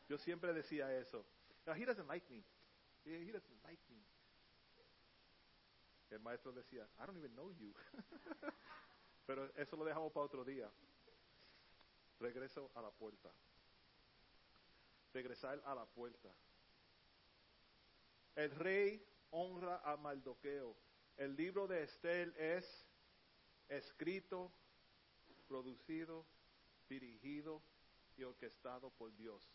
Yo 0.07 0.17
siempre 0.17 0.53
decía 0.53 0.95
eso. 0.97 1.25
No, 1.65 1.73
he 1.73 1.85
doesn't 1.85 2.07
like 2.07 2.29
me. 2.29 2.43
He 3.05 3.31
doesn't 3.31 3.63
like 3.63 3.81
me. 3.89 4.12
El 6.13 6.19
maestro 6.19 6.51
decía, 6.51 6.87
I 6.99 7.07
don't 7.07 7.17
even 7.17 7.33
know 7.33 7.51
you. 7.53 7.73
Pero 9.25 9.51
eso 9.55 9.75
lo 9.75 9.83
dejamos 9.83 10.11
para 10.11 10.27
otro 10.27 10.45
día. 10.45 10.69
Regreso 12.19 12.69
a 12.75 12.81
la 12.83 12.91
puerta. 12.91 13.31
Regresar 15.11 15.59
a 15.65 15.73
la 15.73 15.85
puerta. 15.87 16.29
El 18.35 18.51
rey 18.51 19.03
honra 19.31 19.81
a 19.83 19.97
Mardoqueo. 19.97 20.75
El 21.17 21.35
libro 21.35 21.67
de 21.67 21.81
Estel 21.81 22.31
es 22.37 22.87
escrito, 23.67 24.51
producido, 25.47 26.27
dirigido 26.89 27.63
y 28.17 28.23
orquestado 28.23 28.91
por 28.91 29.15
Dios. 29.15 29.51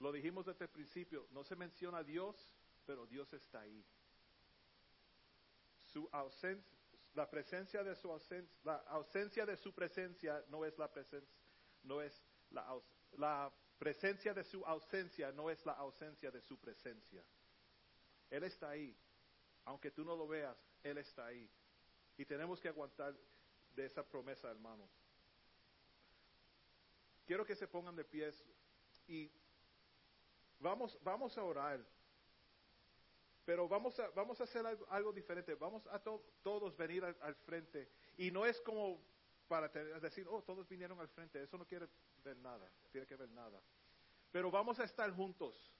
Lo 0.00 0.10
dijimos 0.10 0.46
desde 0.46 0.64
el 0.64 0.70
principio, 0.70 1.28
no 1.30 1.44
se 1.44 1.54
menciona 1.54 1.98
a 1.98 2.04
Dios, 2.04 2.52
pero 2.84 3.06
Dios 3.06 3.32
está 3.32 3.60
ahí 3.60 3.84
su 5.96 6.06
ausencia, 6.12 6.70
la 7.14 7.30
presencia 7.30 7.82
de 7.82 7.96
su 7.96 8.12
ausencia, 8.12 8.54
la 8.64 8.76
ausencia 8.88 9.46
de 9.46 9.56
su 9.56 9.72
presencia 9.72 10.44
no 10.48 10.62
es 10.66 10.76
la 10.76 10.92
presencia, 10.92 11.34
no 11.84 12.02
es 12.02 12.22
la, 12.50 12.78
la 13.16 13.50
presencia 13.78 14.34
de 14.34 14.44
su 14.44 14.62
ausencia 14.66 15.32
no 15.32 15.48
es 15.48 15.64
la 15.64 15.72
ausencia 15.72 16.30
de 16.30 16.42
su 16.42 16.58
presencia. 16.58 17.24
Él 18.28 18.44
está 18.44 18.68
ahí, 18.68 18.94
aunque 19.64 19.90
tú 19.90 20.04
no 20.04 20.14
lo 20.14 20.28
veas, 20.28 20.58
Él 20.82 20.98
está 20.98 21.24
ahí. 21.24 21.50
Y 22.18 22.26
tenemos 22.26 22.60
que 22.60 22.68
aguantar 22.68 23.16
de 23.74 23.86
esa 23.86 24.06
promesa, 24.06 24.50
hermanos. 24.50 24.90
Quiero 27.24 27.46
que 27.46 27.56
se 27.56 27.66
pongan 27.66 27.96
de 27.96 28.04
pies 28.04 28.44
y 29.08 29.32
vamos, 30.58 30.98
vamos 31.02 31.38
a 31.38 31.42
orar. 31.42 31.82
Pero 33.46 33.68
vamos 33.68 33.96
a, 34.00 34.08
vamos 34.08 34.40
a 34.40 34.44
hacer 34.44 34.66
algo, 34.88 35.12
diferente. 35.12 35.54
Vamos 35.54 35.86
a 35.86 36.00
to, 36.00 36.20
todos 36.42 36.76
venir 36.76 37.04
al, 37.04 37.34
frente. 37.36 37.88
Y 38.18 38.32
no 38.32 38.44
es 38.44 38.60
como 38.60 39.00
para 39.46 39.70
tener, 39.70 40.00
decir, 40.00 40.26
oh, 40.28 40.42
todos 40.42 40.68
vinieron 40.68 40.98
al 40.98 41.08
frente. 41.08 41.40
Eso 41.40 41.56
no 41.56 41.64
quiere 41.64 41.88
ver 42.24 42.36
nada. 42.38 42.68
Tiene 42.90 43.06
que 43.06 43.14
ver 43.14 43.30
nada. 43.30 43.62
Pero 44.32 44.50
vamos 44.50 44.80
a 44.80 44.84
estar 44.84 45.08
juntos. 45.12 45.72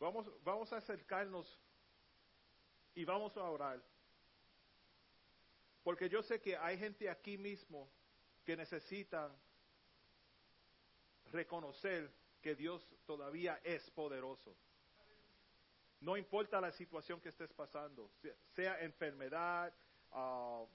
Vamos, 0.00 0.26
vamos 0.42 0.72
a 0.72 0.78
acercarnos 0.78 1.60
y 2.94 3.04
vamos 3.04 3.36
a 3.36 3.42
orar. 3.42 3.84
Porque 5.82 6.08
yo 6.08 6.22
sé 6.22 6.40
que 6.40 6.56
hay 6.56 6.78
gente 6.78 7.10
aquí 7.10 7.36
mismo 7.36 7.90
que 8.42 8.56
necesita 8.56 9.30
reconocer 11.30 12.10
que 12.40 12.54
Dios 12.54 12.88
todavía 13.04 13.60
es 13.62 13.90
poderoso. 13.90 14.56
No 16.00 16.16
importa 16.16 16.60
la 16.60 16.70
situación 16.70 17.20
que 17.20 17.28
estés 17.28 17.52
pasando, 17.52 18.10
sea 18.54 18.80
enfermedad, 18.82 19.74
uh, 20.12 20.66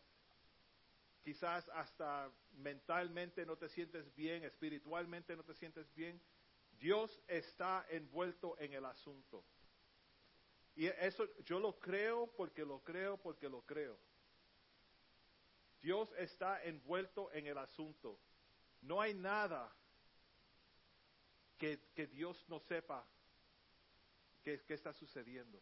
quizás 1.23 1.69
hasta 1.69 2.29
mentalmente 2.51 3.45
no 3.45 3.57
te 3.57 3.69
sientes 3.69 4.13
bien, 4.15 4.43
espiritualmente 4.43 5.35
no 5.35 5.43
te 5.43 5.53
sientes 5.53 5.93
bien, 5.93 6.21
Dios 6.77 7.21
está 7.27 7.85
envuelto 7.89 8.57
en 8.59 8.73
el 8.73 8.85
asunto. 8.85 9.45
Y 10.75 10.87
eso 10.87 11.25
yo 11.45 11.59
lo 11.59 11.79
creo 11.79 12.27
porque 12.35 12.65
lo 12.65 12.83
creo 12.83 13.17
porque 13.17 13.47
lo 13.47 13.61
creo. 13.61 13.97
Dios 15.81 16.11
está 16.17 16.63
envuelto 16.63 17.31
en 17.31 17.47
el 17.47 17.57
asunto. 17.57 18.19
No 18.81 18.99
hay 18.99 19.13
nada 19.13 19.73
que, 21.57 21.79
que 21.93 22.07
Dios 22.07 22.43
no 22.49 22.59
sepa 22.59 23.05
qué, 24.43 24.61
está 24.67 24.93
sucediendo. 24.93 25.61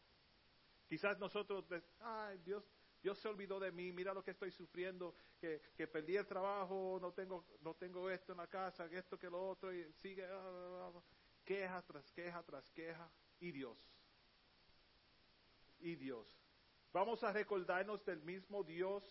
Quizás 0.88 1.18
nosotros, 1.20 1.66
ay, 2.00 2.38
Dios, 2.40 2.64
Dios 3.02 3.18
se 3.20 3.28
olvidó 3.28 3.60
de 3.60 3.72
mí, 3.72 3.92
mira 3.92 4.14
lo 4.14 4.24
que 4.24 4.32
estoy 4.32 4.52
sufriendo, 4.52 5.16
que, 5.40 5.62
que 5.76 5.88
perdí 5.88 6.18
el 6.18 6.28
trabajo, 6.28 6.98
no 7.02 7.14
tengo, 7.14 7.46
no 7.62 7.76
tengo 7.76 8.10
esto 8.10 8.34
en 8.34 8.40
la 8.40 8.48
casa, 8.48 8.86
esto 8.88 9.18
que 9.18 9.30
lo 9.30 9.50
otro, 9.50 9.74
y 9.74 9.92
sigue 9.94 10.26
ah, 10.30 10.92
queja 11.46 11.82
tras 11.84 12.12
queja 12.12 12.44
tras 12.44 12.70
queja, 12.72 13.10
y 13.40 13.52
Dios. 13.52 13.78
Y 15.80 15.96
Dios. 15.96 16.28
Vamos 16.92 17.24
a 17.24 17.32
recordarnos 17.32 18.04
del 18.06 18.22
mismo 18.22 18.64
Dios 18.64 19.04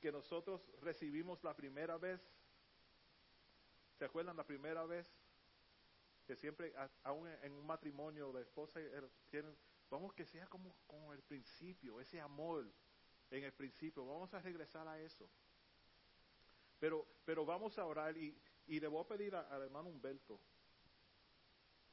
que 0.00 0.12
nosotros 0.12 0.62
recibimos 0.80 1.42
la 1.42 1.54
primera 1.54 1.98
vez. 1.98 2.20
¿Se 3.98 4.04
acuerdan 4.04 4.36
la 4.36 4.46
primera 4.46 4.86
vez? 4.86 5.12
Que 6.28 6.36
siempre, 6.36 6.74
aún 7.04 7.26
en 7.26 7.52
un 7.54 7.64
matrimonio, 7.64 8.30
la 8.30 8.42
esposa 8.42 8.78
tienen, 9.30 9.56
vamos 9.88 10.12
que 10.12 10.26
sea 10.26 10.46
como, 10.46 10.76
como 10.86 11.14
el 11.14 11.22
principio, 11.22 12.02
ese 12.02 12.20
amor 12.20 12.70
en 13.30 13.44
el 13.44 13.52
principio, 13.54 14.04
vamos 14.04 14.34
a 14.34 14.40
regresar 14.42 14.86
a 14.86 15.00
eso. 15.00 15.26
Pero, 16.78 17.08
pero 17.24 17.46
vamos 17.46 17.78
a 17.78 17.86
orar 17.86 18.14
y, 18.18 18.38
y 18.66 18.78
le 18.78 18.88
voy 18.88 19.02
a 19.02 19.08
pedir 19.08 19.34
al 19.34 19.62
hermano 19.62 19.88
Humberto 19.88 20.38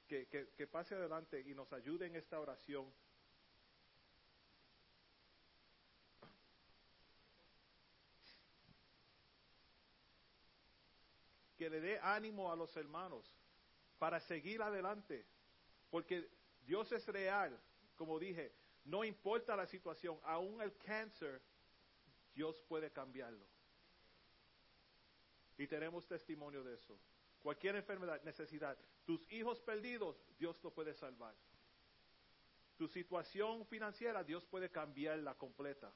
que, 0.05 0.27
que, 0.27 0.49
que 0.49 0.67
pase 0.67 0.95
adelante 0.95 1.39
y 1.39 1.55
nos 1.55 1.71
ayude 1.71 2.05
en 2.07 2.17
esta 2.17 2.37
oración. 2.37 2.93
Que 11.57 11.69
le 11.69 11.79
dé 11.79 11.99
ánimo 12.01 12.51
a 12.51 12.57
los 12.57 12.75
hermanos 12.75 13.33
para 13.97 14.19
seguir 14.19 14.61
adelante. 14.61 15.25
Porque 15.89 16.29
Dios 16.65 16.91
es 16.91 17.07
real, 17.07 17.57
como 17.95 18.19
dije, 18.19 18.51
no 18.85 19.03
importa 19.03 19.55
la 19.55 19.65
situación, 19.65 20.19
aún 20.23 20.61
el 20.61 20.75
cáncer, 20.77 21.41
Dios 22.33 22.61
puede 22.67 22.91
cambiarlo. 22.91 23.45
Y 25.57 25.67
tenemos 25.67 26.05
testimonio 26.07 26.63
de 26.63 26.75
eso. 26.75 26.99
Cualquier 27.41 27.75
enfermedad, 27.75 28.21
necesidad, 28.23 28.77
tus 29.05 29.31
hijos 29.31 29.59
perdidos, 29.61 30.17
Dios 30.37 30.61
lo 30.63 30.71
puede 30.71 30.93
salvar. 30.93 31.35
Tu 32.77 32.87
situación 32.87 33.65
financiera, 33.67 34.23
Dios 34.23 34.45
puede 34.45 34.69
cambiarla 34.69 35.35
completa. 35.35 35.93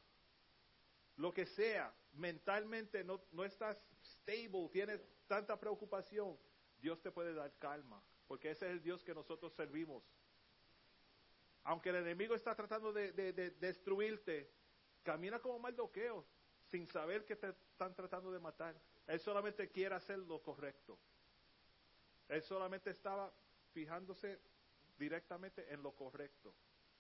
Lo 1.18 1.34
que 1.34 1.46
sea, 1.46 1.94
mentalmente 2.14 3.04
no, 3.04 3.22
no 3.34 3.44
estás 3.44 3.84
stable, 4.04 4.70
tienes 4.72 5.02
tanta 5.28 5.60
preocupación, 5.60 6.38
Dios 6.82 7.02
te 7.02 7.12
puede 7.12 7.34
dar 7.34 7.52
calma, 7.58 8.02
porque 8.28 8.52
ese 8.52 8.66
es 8.68 8.72
el 8.72 8.82
Dios 8.82 9.04
que 9.04 9.14
nosotros 9.14 9.54
servimos. 9.54 10.04
Aunque 11.64 11.90
el 11.90 11.98
enemigo 11.98 12.36
está 12.36 12.56
tratando 12.56 12.92
de, 12.94 13.12
de- 13.12 13.34
de 13.34 13.52
destruirte, 13.52 14.50
camina 15.04 15.40
como 15.40 15.60
maldoqueo, 15.60 16.26
sin 16.68 16.88
saber 16.88 17.26
que 17.26 17.36
te 17.36 17.50
están 17.50 17.94
tratando 17.96 18.32
de 18.32 18.40
matar. 18.40 18.76
Él 19.08 19.20
solamente 19.20 19.70
quiere 19.70 19.96
hacer 19.96 20.20
lo 20.20 20.42
correcto. 20.42 20.98
Él 22.28 22.42
solamente 22.44 22.92
estaba 22.92 23.34
fijándose 23.74 24.40
directamente 24.98 25.72
en 25.74 25.82
lo 25.82 25.92
correcto, 25.96 26.54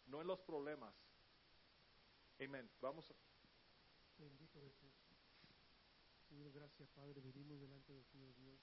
no 0.07 0.21
en 0.21 0.27
los 0.27 0.39
problemas. 0.39 0.93
Amén. 2.43 2.69
Vamos. 2.81 3.13
Bendito 4.17 4.59
Jesús. 4.61 4.91
Señor, 6.29 6.51
gracias, 6.51 6.89
Padre. 6.89 7.21
Venimos 7.21 7.59
delante 7.59 7.93
de 7.93 8.03
ti, 8.05 8.23
oh 8.23 8.33
Dios, 8.33 8.59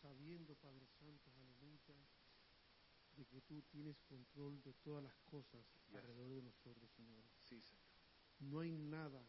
sabiendo, 0.00 0.54
Padre 0.56 0.86
Santo, 0.86 1.30
aleluya, 1.30 1.94
de 3.16 3.26
que 3.26 3.40
tú 3.42 3.62
tienes 3.62 4.00
control 4.02 4.62
de 4.62 4.72
todas 4.74 5.02
las 5.04 5.14
cosas 5.24 5.64
Yes. 5.88 5.96
alrededor 5.96 6.34
de 6.34 6.42
nosotros, 6.42 6.90
Señor. 6.92 7.22
Sí, 7.42 7.60
Señor. 7.60 7.82
No 8.40 8.60
hay 8.60 8.72
nada 8.72 9.24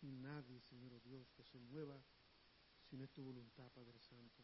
ni 0.00 0.12
nadie, 0.12 0.60
Señor 0.60 0.92
oh 0.94 1.00
Dios, 1.00 1.30
que 1.32 1.44
se 1.44 1.58
mueva 1.58 2.02
si 2.88 2.96
no 2.96 3.04
es 3.04 3.10
tu 3.12 3.22
voluntad, 3.22 3.70
Padre 3.72 4.00
Santo. 4.00 4.42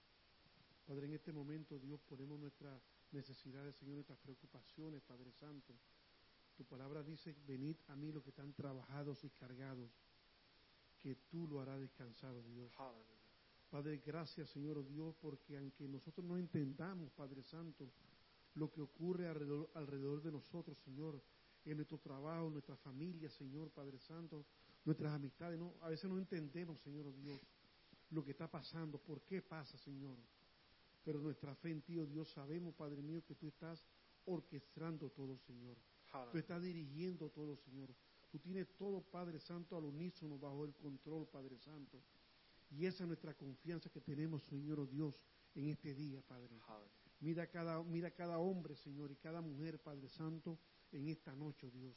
Padre, 0.87 1.07
en 1.07 1.15
este 1.15 1.33
momento, 1.33 1.79
Dios, 1.79 2.01
ponemos 2.03 2.39
nuestras 2.39 2.81
necesidades, 3.11 3.77
Señor, 3.77 3.95
nuestras 3.97 4.19
preocupaciones, 4.19 5.03
Padre 5.03 5.33
Santo. 5.33 5.75
Tu 6.57 6.65
palabra 6.65 7.03
dice, 7.03 7.35
venid 7.47 7.77
a 7.89 7.97
mí 7.97 8.11
los 8.13 8.23
que 8.23 8.31
están 8.31 8.53
trabajados 8.53 9.23
y 9.25 9.31
cargados, 9.31 9.91
que 10.99 11.15
tú 11.15 11.47
lo 11.47 11.61
harás 11.61 11.81
descansar, 11.81 12.35
oh 12.35 12.43
Dios. 12.43 12.73
Hallelujah. 12.77 13.18
Padre, 13.71 13.99
gracias, 14.05 14.49
Señor 14.51 14.79
oh 14.79 14.83
Dios, 14.83 15.15
porque 15.21 15.57
aunque 15.57 15.87
nosotros 15.87 16.25
no 16.27 16.39
entendamos, 16.39 17.11
Padre 17.13 17.43
Santo, 17.43 17.91
lo 18.55 18.71
que 18.71 18.81
ocurre 18.81 19.29
alrededor, 19.29 19.71
alrededor 19.75 20.23
de 20.23 20.33
nosotros, 20.33 20.79
Señor, 20.79 21.23
en 21.65 21.77
nuestro 21.77 21.99
trabajo, 21.99 22.47
en 22.47 22.55
nuestra 22.55 22.77
familia, 22.77 23.29
Señor, 23.29 23.71
Padre 23.71 23.99
Santo, 23.99 24.47
nuestras 24.85 25.13
amistades, 25.13 25.59
no, 25.59 25.75
a 25.83 25.91
veces 25.91 26.09
no 26.09 26.19
entendemos, 26.19 26.81
Señor 26.81 27.07
oh 27.07 27.13
Dios, 27.13 27.41
lo 28.11 28.25
que 28.25 28.31
está 28.31 28.51
pasando, 28.51 28.99
por 28.99 29.21
qué 29.23 29.43
pasa, 29.43 29.77
Señor. 29.77 30.17
Pero 31.05 31.21
nuestra 31.21 31.55
fe 31.55 31.71
en 31.71 31.83
ti, 31.83 31.99
oh 31.99 32.07
Dios, 32.07 32.31
sabemos, 32.31 32.75
Padre 32.75 33.03
mío, 33.03 33.23
que 33.25 33.35
tú 33.35 33.49
estás 33.49 33.85
orquestando 34.25 35.11
todo, 35.11 35.37
Señor. 35.39 35.77
Tú 36.33 36.39
estás 36.39 36.63
dirigiendo 36.63 37.29
todo, 37.31 37.57
Señor. 37.57 37.95
Tú 38.31 38.39
tienes 38.39 38.75
todo, 38.77 39.03
Padre 39.03 39.41
Santo, 39.41 39.77
al 39.77 39.85
unísono 39.85 40.39
bajo 40.39 40.65
el 40.65 40.75
control, 40.75 41.27
Padre 41.29 41.59
Santo. 41.59 42.03
Y 42.71 42.87
esa 42.87 43.05
es 43.05 43.09
nuestra 43.09 43.35
confianza 43.35 43.89
que 43.91 44.01
tenemos, 44.01 44.43
Señor, 44.45 44.81
oh 44.81 44.87
Dios, 44.87 45.25
en 45.55 45.69
este 45.69 45.95
día, 45.95 46.21
Padre. 46.23 46.59
Mira 47.21 47.47
cada, 47.49 47.83
mira 47.83 48.11
cada 48.11 48.39
hombre, 48.39 48.77
Señor, 48.77 49.11
y 49.11 49.17
cada 49.17 49.41
mujer, 49.41 49.81
Padre 49.81 50.09
Santo, 50.09 50.59
en 50.93 51.09
esta 51.09 51.35
noche, 51.35 51.67
oh 51.67 51.71
Dios. 51.71 51.97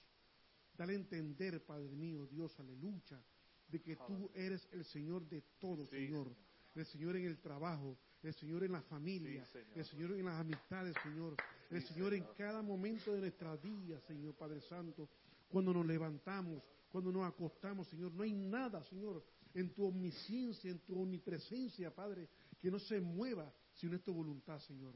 Dale 0.78 0.94
a 0.94 0.96
entender, 0.96 1.64
Padre 1.64 1.96
mío, 1.96 2.26
Dios, 2.26 2.58
aleluya, 2.60 3.22
de 3.68 3.82
que 3.82 3.96
tú 3.96 4.32
eres 4.34 4.68
el 4.72 4.84
Señor 4.86 5.28
de 5.28 5.42
todo, 5.60 5.86
Sí, 5.88 5.98
Señor. 5.98 6.36
El 6.74 6.86
Señor 6.86 7.18
en 7.18 7.26
el 7.26 7.38
trabajo, 7.40 7.98
el 8.24 8.34
Señor 8.34 8.64
en 8.64 8.72
la 8.72 8.82
familia, 8.82 9.44
Sí, 9.46 9.52
Señor. 9.52 9.78
el 9.78 9.86
Señor 9.86 10.12
en 10.14 10.26
las 10.26 10.40
amistades, 10.40 10.96
Señor. 11.04 11.36
El 11.70 11.82
Sí, 11.82 11.94
Señor 11.94 12.14
en 12.14 12.24
cada 12.38 12.62
momento 12.62 13.12
de 13.14 13.20
nuestra 13.20 13.56
vida, 13.58 14.00
Señor 14.02 14.34
Padre 14.36 14.62
Santo. 14.62 15.10
Cuando 15.50 15.74
nos 15.74 15.86
levantamos, 15.86 16.64
cuando 16.90 17.12
nos 17.12 17.28
acostamos, 17.28 17.88
Señor. 17.88 18.14
No 18.14 18.24
hay 18.24 18.32
nada, 18.34 18.82
Señor, 18.86 19.24
en 19.54 19.74
tu 19.74 19.86
omnisciencia, 19.86 20.72
en 20.72 20.80
tu 20.80 21.00
omnipresencia, 21.00 21.94
Padre, 21.94 22.30
que 22.60 22.72
no 22.72 22.80
se 22.80 23.00
mueva 23.02 23.52
si 23.74 23.88
no 23.88 23.96
es 23.96 24.04
tu 24.04 24.14
voluntad, 24.14 24.60
Señor. 24.60 24.96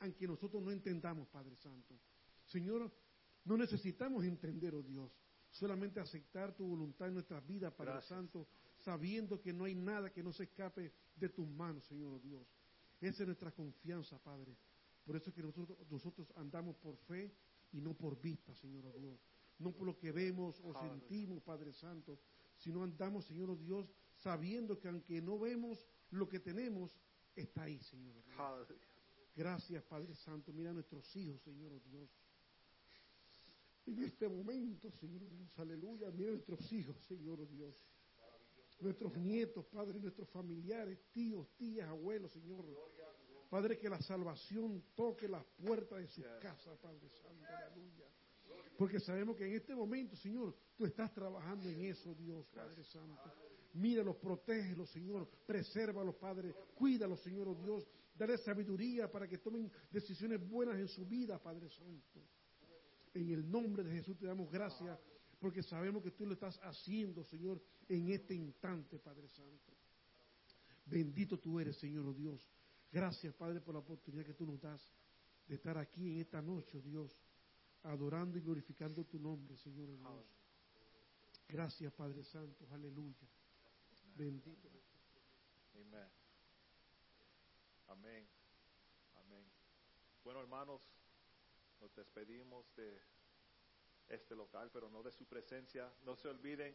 Aunque 0.00 0.26
nosotros 0.26 0.62
no 0.62 0.70
entendamos, 0.70 1.28
Padre 1.28 1.56
Santo. 1.56 1.98
Señor, 2.46 2.90
no 3.44 3.56
necesitamos 3.56 4.24
entender, 4.24 4.74
oh 4.74 4.82
Dios. 4.82 5.10
Solamente 5.50 6.00
aceptar 6.00 6.54
tu 6.54 6.66
voluntad 6.66 7.08
en 7.08 7.14
nuestras 7.14 7.46
vidas, 7.46 7.72
Padre 7.74 7.92
Gracias. 7.92 8.08
Santo, 8.08 8.48
sabiendo 8.78 9.40
que 9.40 9.52
no 9.52 9.64
hay 9.64 9.74
nada 9.74 10.10
que 10.10 10.22
no 10.22 10.32
se 10.32 10.44
escape 10.44 10.92
de 11.16 11.28
tus 11.28 11.46
manos, 11.46 11.84
Señor 11.84 12.14
oh 12.14 12.18
Dios. 12.18 12.46
Esa 13.00 13.22
es 13.22 13.26
nuestra 13.26 13.50
confianza, 13.50 14.18
Padre. 14.18 14.56
Por 15.04 15.16
eso 15.16 15.30
es 15.30 15.36
que 15.36 15.42
nosotros, 15.42 15.78
nosotros 15.90 16.32
andamos 16.36 16.76
por 16.76 16.96
fe 16.96 17.32
y 17.72 17.80
no 17.80 17.94
por 17.94 18.20
vista, 18.20 18.54
Señor 18.54 18.86
oh 18.86 18.92
Dios. 18.92 19.20
No 19.58 19.72
por 19.72 19.86
lo 19.86 19.98
que 19.98 20.10
vemos 20.10 20.60
o 20.64 20.72
sentimos, 20.74 21.42
Padre 21.42 21.72
Santo, 21.72 22.18
sino 22.62 22.82
andamos, 22.82 23.24
Señor 23.24 23.50
oh 23.50 23.56
Dios, 23.56 23.92
sabiendo 24.14 24.78
que 24.78 24.88
aunque 24.88 25.20
no 25.20 25.38
vemos 25.38 25.84
lo 26.10 26.28
que 26.28 26.38
tenemos, 26.38 26.96
está 27.34 27.64
ahí, 27.64 27.80
Señor. 27.82 28.14
oh 28.38 28.64
Dios. 28.64 28.80
Gracias, 29.34 29.82
Padre 29.84 30.14
Santo. 30.14 30.52
Mira 30.52 30.70
a 30.70 30.74
nuestros 30.74 31.16
hijos, 31.16 31.40
Señor 31.42 31.72
oh 31.72 31.80
Dios. 31.80 32.08
En 33.86 33.98
este 34.04 34.28
momento, 34.28 34.90
Señor 34.92 35.28
Dios, 35.28 35.58
aleluya. 35.58 36.10
Mira 36.12 36.28
a 36.30 36.32
nuestros 36.34 36.72
hijos, 36.72 36.96
Señor 37.04 37.48
Dios. 37.48 37.74
Nuestros 38.80 39.16
nietos, 39.16 39.64
Padre, 39.66 39.98
nuestros 39.98 40.28
familiares, 40.28 40.98
tíos, 41.12 41.48
tías, 41.56 41.88
abuelos, 41.88 42.32
Señor. 42.32 42.64
Padre, 43.50 43.78
que 43.78 43.88
la 43.88 44.00
salvación 44.00 44.82
toque 44.94 45.28
las 45.28 45.44
puertas 45.44 45.98
de 45.98 46.06
sus 46.08 46.24
casas, 46.40 46.78
Padre 46.78 47.08
Santo, 47.10 47.46
aleluya. 47.46 48.06
Porque 48.82 48.98
sabemos 48.98 49.36
que 49.36 49.46
en 49.46 49.52
este 49.52 49.76
momento, 49.76 50.16
Señor, 50.16 50.56
tú 50.74 50.84
estás 50.84 51.14
trabajando 51.14 51.68
en 51.68 51.84
eso, 51.84 52.16
Dios, 52.16 52.48
Padre 52.48 52.82
Santo. 52.82 53.32
Míralos, 53.74 54.16
protégelos, 54.16 54.90
Señor. 54.90 55.28
Presérvalos, 55.46 56.16
Padre. 56.16 56.52
Cuídalos, 56.74 57.20
Señor, 57.20 57.46
oh 57.46 57.54
Dios. 57.54 57.86
Dale 58.12 58.36
sabiduría 58.38 59.08
para 59.08 59.28
que 59.28 59.38
tomen 59.38 59.70
decisiones 59.88 60.44
buenas 60.48 60.80
en 60.80 60.88
su 60.88 61.06
vida, 61.06 61.40
Padre 61.40 61.70
Santo. 61.70 62.26
En 63.14 63.30
el 63.30 63.48
nombre 63.48 63.84
de 63.84 63.92
Jesús 63.92 64.18
te 64.18 64.26
damos 64.26 64.50
gracias 64.50 64.98
porque 65.38 65.62
sabemos 65.62 66.02
que 66.02 66.10
tú 66.10 66.26
lo 66.26 66.32
estás 66.32 66.58
haciendo, 66.64 67.22
Señor, 67.22 67.62
en 67.88 68.10
este 68.10 68.34
instante, 68.34 68.98
Padre 68.98 69.28
Santo. 69.28 69.76
Bendito 70.86 71.38
tú 71.38 71.60
eres, 71.60 71.76
Señor, 71.76 72.04
oh 72.04 72.12
Dios. 72.12 72.50
Gracias, 72.90 73.32
Padre, 73.32 73.60
por 73.60 73.74
la 73.74 73.78
oportunidad 73.78 74.26
que 74.26 74.34
tú 74.34 74.44
nos 74.44 74.60
das 74.60 74.92
de 75.46 75.54
estar 75.54 75.78
aquí 75.78 76.10
en 76.10 76.18
esta 76.18 76.42
noche, 76.42 76.78
oh 76.78 76.82
Dios, 76.82 77.16
adorando 77.84 78.38
y 78.38 78.40
glorificando 78.40 79.04
tu 79.04 79.18
nombre, 79.18 79.56
Señor 79.56 79.88
Dios. 79.88 80.26
Gracias, 81.48 81.92
Padre 81.92 82.22
Santo. 82.24 82.66
Aleluya. 82.72 83.28
Bendito. 84.14 84.68
Amén. 85.74 86.08
Amén. 87.88 88.28
Amén. 89.16 89.44
Bueno, 90.24 90.40
hermanos, 90.40 90.82
nos 91.80 91.94
despedimos 91.94 92.74
de 92.76 93.00
este 94.08 94.34
local, 94.34 94.70
pero 94.72 94.88
no 94.88 95.02
de 95.02 95.12
su 95.12 95.26
presencia. 95.26 95.92
No 96.04 96.16
se 96.16 96.28
olviden, 96.28 96.74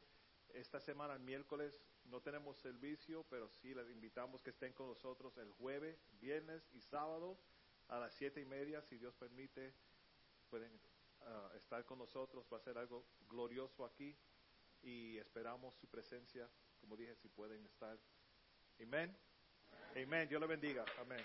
esta 0.54 0.80
semana, 0.80 1.14
el 1.14 1.20
miércoles, 1.20 1.82
no 2.06 2.22
tenemos 2.22 2.58
servicio, 2.58 3.26
pero 3.30 3.50
sí 3.50 3.74
les 3.74 3.90
invitamos 3.90 4.42
que 4.42 4.52
estén 4.52 4.74
con 4.74 4.88
nosotros 4.88 5.38
el 5.38 5.52
jueves, 5.54 5.98
viernes 6.20 6.68
y 6.74 6.82
sábado 6.82 7.38
a 7.90 8.00
las 8.00 8.14
siete 8.14 8.42
y 8.42 8.46
media, 8.46 8.82
si 8.82 8.98
Dios 8.98 9.16
permite, 9.16 9.74
pueden 10.50 10.72
ah, 11.28 11.52
estar 11.56 11.86
con 11.86 12.00
nosotros. 12.00 12.48
Va 12.52 12.58
a 12.58 12.62
ser 12.62 12.78
algo 12.78 13.06
glorioso 13.28 13.86
aquí 13.86 14.18
y 14.82 15.18
esperamos 15.18 15.76
su 15.76 15.88
presencia, 15.88 16.50
como 16.80 16.96
dije, 16.96 17.16
si 17.16 17.30
pueden 17.30 17.66
estar. 17.66 17.98
Amén. 18.82 19.18
Amén. 19.96 20.28
Dios 20.30 20.42
le 20.42 20.48
bendiga. 20.48 20.86
Amén. 21.00 21.24